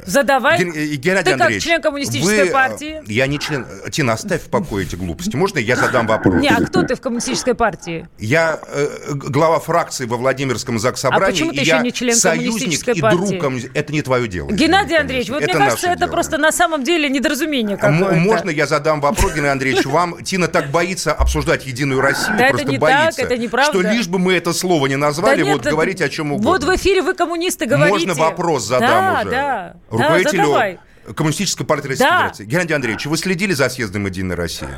Задавай. 0.07 0.59
Ген- 0.59 0.72
э, 0.74 0.84
Геннадий 0.97 1.24
Ты 1.24 1.30
как 1.32 1.40
Андреевич, 1.43 1.64
член 1.64 1.82
коммунистической 1.82 2.43
вы, 2.45 2.49
э, 2.49 2.53
партии? 2.53 3.03
Я 3.07 3.26
не 3.26 3.38
член. 3.38 3.66
Тина, 3.90 4.14
оставь 4.14 4.43
в 4.43 4.51
покое 4.51 4.86
эти 4.86 4.97
глупости. 4.97 5.36
Можно 5.36 5.59
я 5.59 5.76
задам 5.76 6.07
вопрос? 6.07 6.40
Не, 6.43 6.49
а 6.49 6.57
кто 6.64 6.82
ты 6.82 6.95
в 6.95 7.01
коммунистической 7.01 7.55
партии? 7.55 8.09
Я 8.18 8.59
э, 8.68 8.88
глава 9.12 9.59
фракции 9.61 10.07
во 10.07 10.16
Владимирском 10.16 10.78
Заксобрании. 10.78 11.24
А 11.24 11.30
почему 11.30 11.51
ты 11.51 11.57
и 11.59 11.61
еще 11.61 11.78
не 11.78 11.93
член 11.93 12.18
коммунистической 12.18 12.95
и 12.95 13.01
партии? 13.01 13.16
друг 13.16 13.30
коммуни- 13.43 13.70
Это 13.74 13.93
не 13.93 14.03
твое 14.03 14.28
дело. 14.28 14.51
Геннадий 14.51 14.97
Андреевич, 14.99 15.28
вот 15.30 15.43
Это 15.43 15.57
мне 15.57 15.64
кажется, 15.64 15.88
это 15.88 15.99
дело. 16.01 16.11
просто 16.11 16.38
на 16.38 16.53
самом 16.53 16.84
деле 16.84 17.09
недоразумение 17.09 17.76
какое-то. 17.76 18.14
Можно 18.16 18.51
я 18.51 18.66
задам 18.66 19.01
вопрос, 19.01 19.32
Геннадий 19.32 19.53
Андреевич, 19.53 19.86
вам? 19.86 20.22
Тина 20.22 20.49
так 20.49 20.70
боится 20.70 21.12
обсуждать 21.12 21.66
Единую 21.66 22.01
Россию, 22.01 22.36
Да 22.38 22.45
это 22.45 22.53
просто 22.55 22.70
не 22.70 22.78
боится. 22.78 23.22
так, 23.22 23.30
это 23.30 23.36
неправда. 23.38 23.72
Что 23.78 23.88
лишь 23.90 24.07
бы 24.09 24.18
мы 24.18 24.34
это 24.34 24.53
слово 24.53 24.86
не 24.86 24.97
назвали, 24.97 25.43
Да 25.43 25.49
нет, 25.49 25.57
вот 25.59 25.66
говорите 25.66 26.05
о 26.05 26.09
чем 26.09 26.32
угодно. 26.32 26.51
Вот 26.51 26.64
в 26.64 26.76
эфире 26.76 27.03
вы 27.03 27.14
коммунисты 27.14 27.66
говорите. 27.66 27.93
Можно 28.07 28.14
вопрос 28.14 28.64
задам 28.66 28.88
да, 28.90 29.20
уже? 29.22 29.30
Да, 29.30 29.30
да, 29.30 29.74
Руководителю 29.91 30.45
задавай. 30.45 30.78
Коммунистической 31.16 31.66
партии 31.66 31.89
Российской 31.89 32.09
Да. 32.09 32.18
Федерации. 32.18 32.45
Геннадий 32.45 32.74
Андреевич, 32.74 33.07
вы 33.07 33.16
следили 33.16 33.53
за 33.53 33.68
съездом 33.68 34.07
Единой 34.07 34.37
России? 34.37 34.68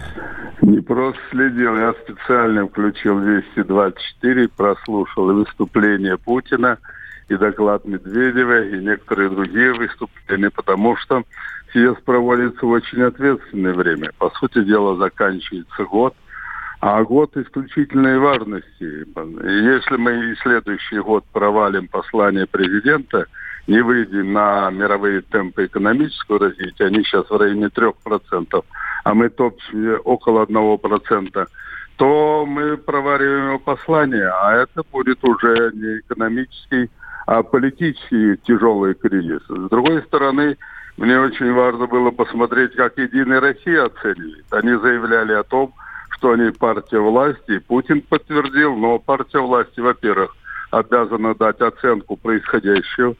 Не 0.62 0.80
просто 0.80 1.20
следил, 1.30 1.76
я 1.76 1.92
специально 2.02 2.66
включил 2.66 3.20
224, 3.20 4.48
прослушал 4.48 5.30
и 5.30 5.34
выступление 5.34 6.16
Путина, 6.16 6.78
и 7.28 7.36
доклад 7.36 7.84
Медведева, 7.84 8.64
и 8.64 8.78
некоторые 8.78 9.28
другие 9.28 9.74
выступления, 9.74 10.50
потому 10.50 10.96
что 10.96 11.24
съезд 11.72 12.02
проводится 12.04 12.64
в 12.64 12.70
очень 12.70 13.02
ответственное 13.02 13.74
время. 13.74 14.10
По 14.18 14.30
сути 14.30 14.64
дела, 14.64 14.96
заканчивается 14.96 15.84
год, 15.84 16.14
а 16.80 17.02
год 17.02 17.36
исключительной 17.36 18.18
важности. 18.18 18.64
И 18.80 19.64
если 19.64 19.96
мы 19.96 20.32
и 20.32 20.36
следующий 20.36 20.98
год 21.00 21.24
провалим 21.32 21.88
послание 21.88 22.46
президента, 22.46 23.26
не 23.66 23.82
выйдем 23.82 24.32
на 24.32 24.70
мировые 24.70 25.22
темпы 25.22 25.66
экономического 25.66 26.38
развития, 26.38 26.86
они 26.86 27.02
сейчас 27.02 27.28
в 27.28 27.36
районе 27.36 27.66
3%, 27.66 28.64
а 29.04 29.14
мы 29.14 29.28
топчем 29.30 30.00
около 30.04 30.44
1%, 30.44 31.48
то 31.96 32.46
мы 32.46 32.76
провариваем 32.76 33.46
его 33.48 33.58
послание, 33.58 34.28
а 34.28 34.52
это 34.54 34.82
будет 34.90 35.22
уже 35.24 35.70
не 35.74 36.00
экономический, 36.00 36.90
а 37.26 37.42
политический 37.42 38.36
тяжелый 38.46 38.94
кризис. 38.94 39.42
С 39.48 39.68
другой 39.70 40.02
стороны, 40.02 40.56
мне 40.96 41.18
очень 41.18 41.52
важно 41.52 41.86
было 41.86 42.10
посмотреть, 42.10 42.74
как 42.74 42.98
Единая 42.98 43.40
Россия 43.40 43.84
оценивает. 43.84 44.44
Они 44.50 44.74
заявляли 44.74 45.32
о 45.32 45.42
том, 45.42 45.72
что 46.10 46.32
они 46.32 46.50
партия 46.50 47.00
власти, 47.00 47.58
Путин 47.58 48.02
подтвердил, 48.02 48.76
но 48.76 48.98
партия 48.98 49.40
власти, 49.40 49.80
во-первых, 49.80 50.34
обязана 50.70 51.34
дать 51.34 51.60
оценку 51.60 52.16
происходящего, 52.16 53.14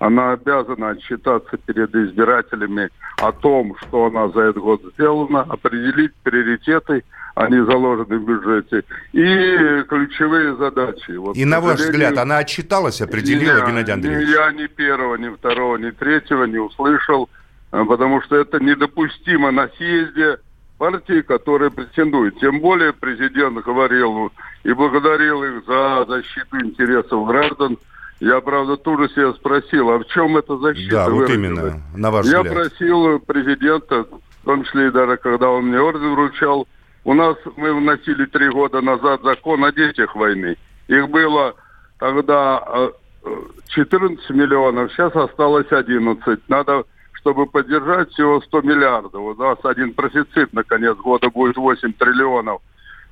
она 0.00 0.32
обязана 0.32 0.90
отчитаться 0.90 1.58
перед 1.58 1.94
избирателями 1.94 2.88
о 3.18 3.32
том, 3.32 3.76
что 3.82 4.06
она 4.06 4.28
за 4.30 4.40
этот 4.40 4.62
год 4.62 4.82
сделана, 4.94 5.42
определить 5.42 6.12
приоритеты, 6.22 7.04
они 7.34 7.58
заложены 7.60 8.18
в 8.18 8.24
бюджете, 8.24 8.82
и 9.12 9.82
ключевые 9.88 10.56
задачи. 10.56 11.12
Вот, 11.12 11.36
И 11.36 11.44
на 11.44 11.60
ваш 11.60 11.80
взгляд, 11.80 12.16
она 12.18 12.38
отчиталась, 12.38 13.00
определила, 13.02 13.58
я- 13.58 13.66
Геннадий 13.66 13.92
Андреевич? 13.92 14.28
Я 14.30 14.50
ни 14.52 14.66
первого, 14.66 15.16
ни 15.16 15.28
второго, 15.28 15.76
ни 15.76 15.90
третьего 15.90 16.44
не 16.44 16.58
услышал, 16.58 17.28
а, 17.70 17.84
потому 17.84 18.22
что 18.22 18.36
это 18.36 18.58
недопустимо 18.58 19.50
на 19.52 19.68
съезде 19.76 20.38
партии, 20.78 21.20
которые 21.20 21.70
претендуют. 21.70 22.40
Тем 22.40 22.60
более 22.60 22.94
президент 22.94 23.62
говорил 23.62 24.32
и 24.64 24.72
благодарил 24.72 25.44
их 25.44 25.64
за 25.66 26.06
защиту 26.08 26.58
интересов 26.64 27.26
граждан. 27.26 27.76
Я, 28.20 28.42
правда, 28.42 28.76
тоже 28.76 29.08
себя 29.08 29.32
спросил, 29.32 29.90
а 29.90 29.98
в 29.98 30.06
чем 30.08 30.36
эта 30.36 30.56
защита 30.58 30.96
Да, 30.96 31.10
вот 31.10 31.30
именно, 31.30 31.82
на 31.96 32.10
ваш 32.10 32.26
Я 32.26 32.42
взгляд. 32.42 32.54
просил 32.54 33.18
президента, 33.20 34.04
в 34.04 34.44
том 34.44 34.62
числе 34.64 34.88
и 34.88 34.90
даже 34.90 35.16
когда 35.16 35.48
он 35.48 35.68
мне 35.68 35.80
орден 35.80 36.12
вручал, 36.12 36.68
у 37.04 37.14
нас 37.14 37.36
мы 37.56 37.72
вносили 37.72 38.26
три 38.26 38.50
года 38.50 38.82
назад 38.82 39.22
закон 39.24 39.64
о 39.64 39.72
детях 39.72 40.14
войны. 40.14 40.56
Их 40.88 41.08
было 41.08 41.54
тогда 41.98 42.62
э, 42.66 42.90
э, 43.24 43.36
14 43.68 44.30
миллионов, 44.30 44.92
сейчас 44.92 45.16
осталось 45.16 45.70
11. 45.70 46.40
Надо, 46.48 46.84
чтобы 47.14 47.46
поддержать 47.46 48.10
всего 48.10 48.42
100 48.42 48.60
миллиардов. 48.60 49.14
У 49.14 49.34
нас 49.34 49.58
один 49.64 49.94
профицит 49.94 50.52
на 50.52 50.62
конец 50.62 50.96
года 50.98 51.30
будет 51.30 51.56
8 51.56 51.94
триллионов. 51.94 52.60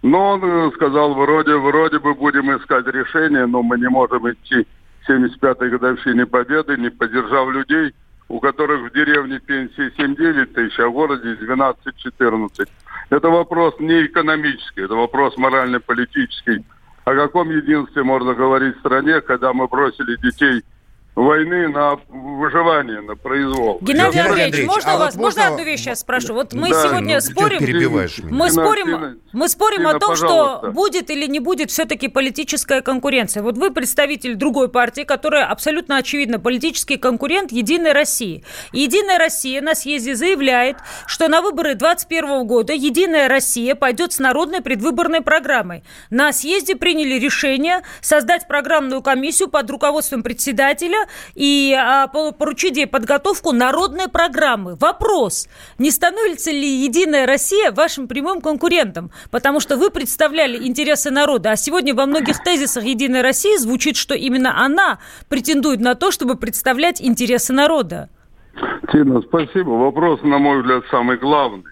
Но 0.03 0.33
он 0.33 0.45
э, 0.45 0.71
сказал, 0.75 1.15
вроде, 1.15 1.57
вроде 1.57 1.99
бы 1.99 2.13
будем 2.15 2.55
искать 2.55 2.87
решение, 2.89 3.47
но 3.47 3.63
мы 3.63 3.79
не 3.79 3.89
можем 3.89 4.31
идти 4.31 4.67
75-й 5.09 5.71
годовщине 5.71 6.27
Победы, 6.27 6.77
не 6.77 6.91
поддержав 6.91 7.51
людей, 7.51 7.95
у 8.29 8.41
которых 8.41 8.91
в 8.91 8.95
деревне 8.95 9.41
пенсии 9.41 9.93
7-9 9.97 10.47
тысяч, 10.47 10.79
а 10.79 10.89
в 10.89 10.93
городе 10.93 11.35
12-14. 11.35 12.69
Это 13.11 13.29
вопрос 13.31 13.75
не 13.81 14.05
экономический, 14.07 14.83
это 14.83 14.95
вопрос 14.95 15.37
морально-политический. 15.39 16.65
О 17.05 17.15
каком 17.15 17.51
единстве 17.51 18.03
можно 18.03 18.35
говорить 18.35 18.77
в 18.77 18.81
стране, 18.81 19.23
когда 19.23 19.55
мы 19.55 19.67
бросили 19.67 20.17
детей 20.17 20.63
войны 21.19 21.69
на 21.69 21.97
выживание, 22.09 23.01
на 23.01 23.17
произвол? 23.17 23.79
Геннадий 23.81 24.21
Андреевич, 24.21 24.67
можно 24.67 24.95
а 24.95 24.99
вас, 24.99 25.15
вот 25.15 25.23
можно 25.23 25.49
одну 25.49 25.65
вещь 25.65 25.81
сейчас 25.81 26.01
спрошу? 26.01 26.35
Вот 26.35 26.53
мы 26.53 26.71
Да, 26.71 26.89
сегодня 26.89 27.15
ну, 27.17 27.21
спорим, 27.21 27.59
перебиваешь 27.59 28.19
меня. 28.19 28.29
мы 28.31 28.51
спорим, 28.51 28.87
Тина, 28.87 29.17
мы 29.33 29.49
спорим 29.49 29.79
Тина, 29.79 29.91
о 29.91 29.99
том, 29.99 30.11
пожалуйста. 30.11 30.59
что 30.63 30.73
будет 30.73 31.11
или 31.11 31.27
не 31.27 31.41
будет 31.41 31.71
все-таки 31.71 32.09
политическая 32.09 32.81
конкуренция. 32.81 33.43
Вот 33.43 33.57
вы 33.59 33.71
представитель 33.71 34.37
другой 34.37 34.69
партии, 34.69 35.03
которая 35.03 35.47
абсолютно 35.47 35.97
очевидно 35.97 36.39
политический 36.39 36.97
конкурент 36.97 37.51
Единой 37.51 37.93
России. 37.93 38.45
И 38.73 38.81
Единая 38.81 39.19
Россия 39.19 39.61
на 39.61 39.75
съезде 39.75 40.15
заявляет, 40.15 40.77
что 41.07 41.29
на 41.29 41.43
выборы 41.43 41.75
2021 41.75 42.47
года 42.47 42.73
Единая 42.73 43.29
Россия 43.29 43.75
пойдет 43.75 44.13
с 44.13 44.19
народной 44.19 44.61
предвыборной 44.61 45.21
программой. 45.21 45.83
На 46.11 46.33
съезде 46.33 46.77
приняли 46.77 47.19
решение 47.19 47.83
создать 48.01 48.47
программную 48.47 49.03
комиссию 49.03 49.49
под 49.49 49.69
руководством 49.71 50.23
председателя 50.23 51.08
и 51.35 51.75
а, 51.75 52.07
поручить 52.07 52.77
ей 52.77 52.87
подготовку 52.87 53.53
народной 53.53 54.09
программы. 54.09 54.77
Вопрос, 54.77 55.49
не 55.79 55.91
становится 55.91 56.51
ли 56.51 56.69
Единая 56.69 57.27
Россия 57.27 57.73
вашим 57.73 58.09
прямым 58.09 58.41
конкурентом? 58.41 59.11
Потому 59.31 59.61
что 59.61 59.77
вы 59.77 59.91
представляли 59.91 60.67
интересы 60.67 61.11
народа, 61.11 61.51
а 61.51 61.57
сегодня 61.57 61.95
во 61.95 62.07
многих 62.07 62.43
тезисах 62.43 62.85
Единой 62.85 63.23
России 63.23 63.57
звучит, 63.57 63.97
что 63.97 64.15
именно 64.15 64.65
она 64.65 64.99
претендует 65.29 65.81
на 65.81 65.95
то, 65.95 66.11
чтобы 66.11 66.37
представлять 66.37 67.03
интересы 67.03 67.53
народа. 67.53 68.09
Тина, 68.93 69.21
спасибо. 69.23 69.71
Вопрос, 69.71 70.23
на 70.23 70.39
мой 70.39 70.61
взгляд, 70.61 70.85
самый 70.91 71.19
главный. 71.19 71.65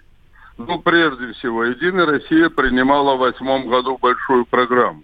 Ну, 0.58 0.78
прежде 0.80 1.32
всего, 1.34 1.64
Единая 1.64 2.06
Россия 2.06 2.48
принимала 2.48 3.16
в 3.16 3.18
восьмом 3.18 3.68
году 3.68 3.98
большую 4.00 4.46
программу. 4.46 5.02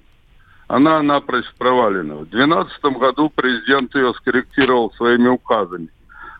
Она 0.72 1.02
напрочь 1.02 1.52
провалена. 1.58 2.14
В 2.14 2.30
2012 2.30 2.82
году 2.98 3.28
президент 3.28 3.94
ее 3.94 4.14
скорректировал 4.14 4.90
своими 4.92 5.28
указами. 5.28 5.88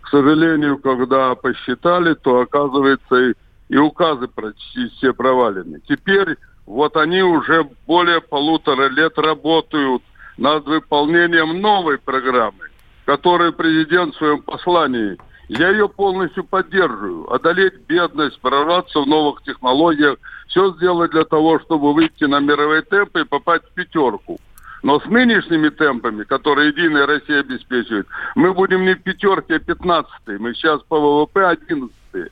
К 0.01 0.09
сожалению, 0.09 0.79
когда 0.79 1.35
посчитали, 1.35 2.15
то, 2.15 2.41
оказывается, 2.41 3.15
и, 3.15 3.35
и 3.69 3.77
указы 3.77 4.29
почти 4.29 4.89
все 4.97 5.13
провалены. 5.13 5.83
Теперь 5.87 6.39
вот 6.65 6.97
они 6.97 7.23
уже 7.23 7.69
более 7.87 8.23
полутора 8.23 8.89
лет 8.89 9.19
работают 9.19 10.03
над 10.39 10.65
выполнением 10.65 11.61
новой 11.61 11.99
программы, 11.99 12.71
которую 13.05 13.53
президент 13.53 14.15
в 14.15 14.19
своем 14.19 14.41
послании– 14.41 15.19
я 15.49 15.71
ее 15.71 15.89
полностью 15.89 16.45
поддерживаю. 16.45 17.33
Одолеть 17.33 17.75
бедность, 17.87 18.41
прорваться 18.41 19.01
в 19.01 19.07
новых 19.07 19.43
технологиях, 19.43 20.17
все 20.49 20.73
сделать 20.75 21.11
для 21.11 21.25
того, 21.25 21.59
чтобы 21.61 21.93
выйти 21.93 22.25
на 22.25 22.41
мировые 22.41 22.83
темпы 22.83 23.23
и 23.23 23.25
попасть 23.25 23.65
в 23.65 23.75
пятерку. 23.75 24.39
Но 24.83 24.99
с 24.99 25.07
нынешними 25.07 25.69
темпами, 25.69 26.25
которые 26.25 26.69
Единая 26.69 27.07
Россия 27.07 27.41
обеспечивает, 27.41 28.07
мы 28.35 28.53
будем 28.53 28.85
не 28.85 28.95
в 28.95 29.03
пятерке, 29.03 29.57
а 29.57 29.59
пятнадцатые. 29.61 30.39
Мы 30.39 30.55
сейчас 30.55 30.83
по 30.83 30.99
ВВП 30.99 31.47
одиннадцатые. 31.47 32.31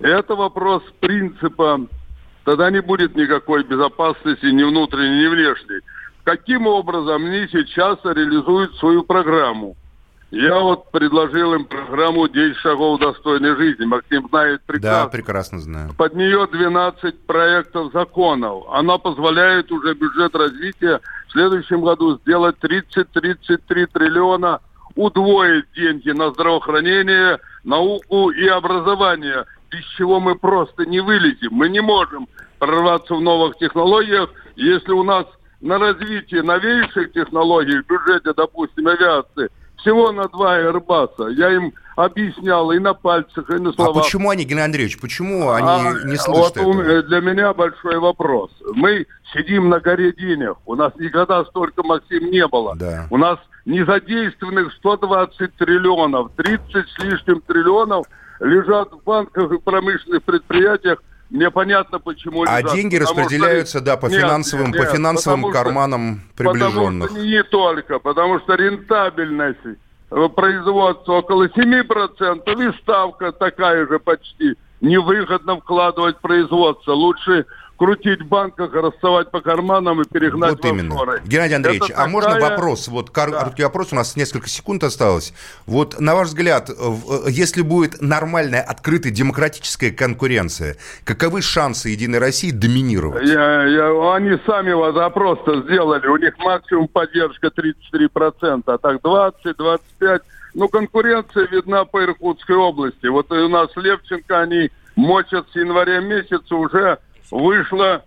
Это 0.00 0.34
вопрос 0.34 0.82
принципа. 1.00 1.86
Тогда 2.44 2.70
не 2.70 2.82
будет 2.82 3.16
никакой 3.16 3.64
безопасности 3.64 4.46
ни 4.46 4.62
внутренней, 4.62 5.22
ни 5.22 5.26
внешней. 5.26 5.80
Каким 6.24 6.66
образом 6.66 7.24
они 7.24 7.48
сейчас 7.48 7.98
реализуют 8.04 8.76
свою 8.76 9.02
программу? 9.02 9.76
Я 10.30 10.58
вот 10.58 10.90
предложил 10.90 11.54
им 11.54 11.64
программу 11.64 12.26
«10 12.26 12.54
шагов 12.54 12.98
достойной 12.98 13.56
жизни». 13.56 13.84
Максим 13.84 14.28
знает 14.28 14.60
прекрасно. 14.66 15.04
Да, 15.04 15.08
прекрасно 15.08 15.58
знаю. 15.60 15.94
Под 15.96 16.14
нее 16.14 16.48
12 16.50 17.26
проектов 17.26 17.92
законов. 17.92 18.64
Она 18.72 18.98
позволяет 18.98 19.70
уже 19.70 19.94
бюджет 19.94 20.34
развития 20.34 21.00
в 21.28 21.32
следующем 21.32 21.80
году 21.80 22.18
сделать 22.18 22.56
30-33 22.60 23.86
триллиона, 23.86 24.60
удвоить 24.96 25.66
деньги 25.76 26.10
на 26.10 26.32
здравоохранение, 26.32 27.38
науку 27.62 28.30
и 28.30 28.48
образование, 28.48 29.44
без 29.70 29.84
чего 29.96 30.18
мы 30.18 30.34
просто 30.34 30.86
не 30.86 30.98
вылезем. 30.98 31.50
Мы 31.52 31.68
не 31.68 31.80
можем 31.80 32.26
прорваться 32.58 33.14
в 33.14 33.20
новых 33.20 33.58
технологиях, 33.58 34.30
если 34.56 34.90
у 34.90 35.04
нас 35.04 35.26
на 35.60 35.78
развитие 35.78 36.42
новейших 36.42 37.12
технологий 37.12 37.80
в 37.80 37.86
бюджете, 37.86 38.32
допустим, 38.36 38.88
авиации– 38.88 39.50
всего 39.78 40.12
на 40.12 40.28
два 40.28 40.58
Airbus. 40.58 41.32
Я 41.34 41.52
им 41.52 41.72
объяснял 41.96 42.70
и 42.72 42.78
на 42.78 42.94
пальцах, 42.94 43.48
и 43.50 43.54
на 43.54 43.72
словах. 43.72 43.96
А 43.96 44.00
почему 44.00 44.30
они, 44.30 44.44
Геннадий 44.44 44.66
Андреевич, 44.66 45.00
почему 45.00 45.50
они 45.50 45.68
а, 45.68 45.92
не 46.04 46.16
слышат 46.16 46.56
вот 46.56 46.56
этого? 46.56 47.02
Для 47.02 47.20
меня 47.20 47.54
большой 47.54 47.98
вопрос. 47.98 48.50
Мы 48.74 49.06
сидим 49.32 49.68
на 49.68 49.80
горе 49.80 50.12
денег. 50.12 50.56
У 50.66 50.74
нас 50.74 50.92
никогда 50.96 51.44
столько, 51.46 51.82
Максим, 51.82 52.30
не 52.30 52.46
было. 52.46 52.76
Да. 52.76 53.06
У 53.10 53.16
нас 53.16 53.38
незадействованных 53.64 54.72
120 54.74 55.56
триллионов, 55.56 56.30
30 56.36 56.88
с 56.88 56.98
лишним 57.02 57.40
триллионов 57.40 58.06
лежат 58.40 58.92
в 58.92 59.02
банках 59.04 59.50
и 59.52 59.58
промышленных 59.58 60.22
предприятиях 60.22 61.02
мне 61.30 61.50
понятно, 61.50 61.98
почему 61.98 62.44
А 62.44 62.60
лежат, 62.60 62.74
деньги 62.74 62.96
распределяются, 62.96 63.78
что... 63.78 63.86
да, 63.86 63.96
по 63.96 64.06
нет, 64.06 64.20
финансовым, 64.20 64.70
нет, 64.70 64.76
по 64.76 64.84
финансовым 64.84 65.50
карманам 65.50 66.20
что, 66.34 66.36
приближенных. 66.36 67.08
Потому 67.08 67.24
что 67.24 67.26
не 67.26 67.42
только, 67.42 67.98
потому 67.98 68.40
что 68.40 68.54
рентабельность 68.54 69.78
производства 70.34 71.14
около 71.14 71.48
7%, 71.48 72.68
и 72.68 72.82
ставка 72.82 73.32
такая 73.32 73.86
же 73.86 73.98
почти. 73.98 74.54
Невыгодно 74.80 75.56
вкладывать 75.56 76.18
в 76.18 76.20
производство. 76.20 76.92
Лучше 76.92 77.46
крутить 77.76 78.22
в 78.22 78.26
банках, 78.26 78.72
рассовать 78.72 79.30
по 79.30 79.40
карманам 79.40 80.00
и 80.02 80.04
перегнать 80.04 80.52
вот 80.52 80.64
в 80.64 80.68
именно. 80.68 80.94
Офшоры. 80.94 81.22
Геннадий 81.24 81.56
Андреевич, 81.56 81.90
Это 81.90 81.92
а 81.92 81.96
такая... 81.96 82.12
можно 82.12 82.40
вопрос? 82.40 82.88
Вот 82.88 83.10
короткий 83.10 83.62
да. 83.62 83.68
вопрос, 83.68 83.92
у 83.92 83.96
нас 83.96 84.16
несколько 84.16 84.48
секунд 84.48 84.84
осталось. 84.84 85.32
Вот 85.66 86.00
на 86.00 86.14
ваш 86.14 86.28
взгляд, 86.28 86.70
если 87.28 87.62
будет 87.62 88.00
нормальная, 88.00 88.62
открытая, 88.62 89.12
демократическая 89.12 89.90
конкуренция, 89.90 90.76
каковы 91.04 91.42
шансы 91.42 91.90
Единой 91.90 92.18
России 92.18 92.50
доминировать? 92.50 93.28
Я, 93.28 93.64
я, 93.64 94.14
они 94.14 94.38
сами 94.46 94.72
запрос-то 94.94 95.62
сделали, 95.62 96.06
у 96.06 96.16
них 96.16 96.36
максимум 96.38 96.88
поддержка 96.88 97.48
33%, 97.48 98.62
а 98.66 98.78
так 98.78 99.00
20-25%. 99.00 100.22
Ну, 100.54 100.68
конкуренция 100.68 101.46
видна 101.48 101.84
по 101.84 102.02
Иркутской 102.02 102.56
области. 102.56 103.06
Вот 103.08 103.30
у 103.30 103.48
нас 103.48 103.68
Левченко, 103.76 104.40
они 104.40 104.70
мочат 104.96 105.46
с 105.52 105.54
января 105.54 106.00
месяца 106.00 106.54
уже 106.54 106.98
вышло 107.30 108.04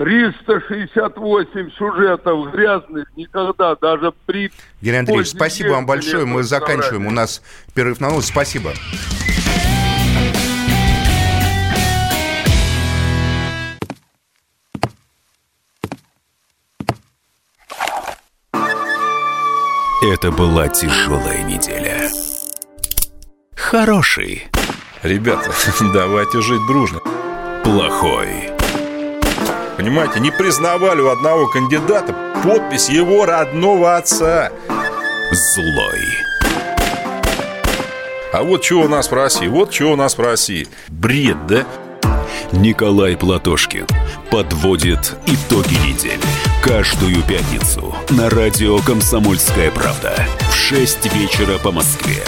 368 0.00 1.70
сюжетов 1.72 2.50
грязных 2.52 3.06
никогда, 3.16 3.76
даже 3.76 4.12
при... 4.24 4.50
Геннадий 4.80 5.00
Андреевич, 5.00 5.28
спасибо 5.28 5.72
вам 5.72 5.84
большое. 5.84 6.24
Мы 6.24 6.42
заканчиваем. 6.42 7.06
У 7.06 7.10
нас 7.10 7.42
перерыв 7.74 8.00
на 8.00 8.08
новость. 8.08 8.28
Спасибо. 8.28 8.72
Это 20.02 20.30
была 20.30 20.66
тяжелая 20.68 21.42
неделя. 21.44 22.08
Хороший. 23.54 24.48
Ребята, 25.02 25.50
давайте 25.92 26.40
жить 26.40 26.66
дружно 26.66 27.00
плохой. 27.64 28.50
Понимаете, 29.76 30.20
не 30.20 30.30
признавали 30.30 31.00
у 31.00 31.08
одного 31.08 31.46
кандидата 31.46 32.14
подпись 32.42 32.88
его 32.88 33.24
родного 33.24 33.96
отца. 33.96 34.50
Злой. 35.32 36.00
А 38.32 38.42
вот 38.42 38.64
что 38.64 38.82
у 38.82 38.88
нас 38.88 39.10
в 39.10 39.14
России, 39.14 39.48
вот 39.48 39.72
что 39.72 39.92
у 39.92 39.96
нас 39.96 40.16
в 40.16 40.20
России. 40.20 40.68
Бред, 40.88 41.46
да? 41.46 41.66
Николай 42.52 43.16
Платошкин 43.16 43.86
подводит 44.30 45.16
итоги 45.26 45.74
недели. 45.86 46.20
Каждую 46.62 47.22
пятницу 47.22 47.94
на 48.10 48.28
радио 48.30 48.78
«Комсомольская 48.78 49.70
правда» 49.70 50.14
в 50.50 50.54
6 50.54 51.14
вечера 51.14 51.58
по 51.58 51.72
Москве. 51.72 52.22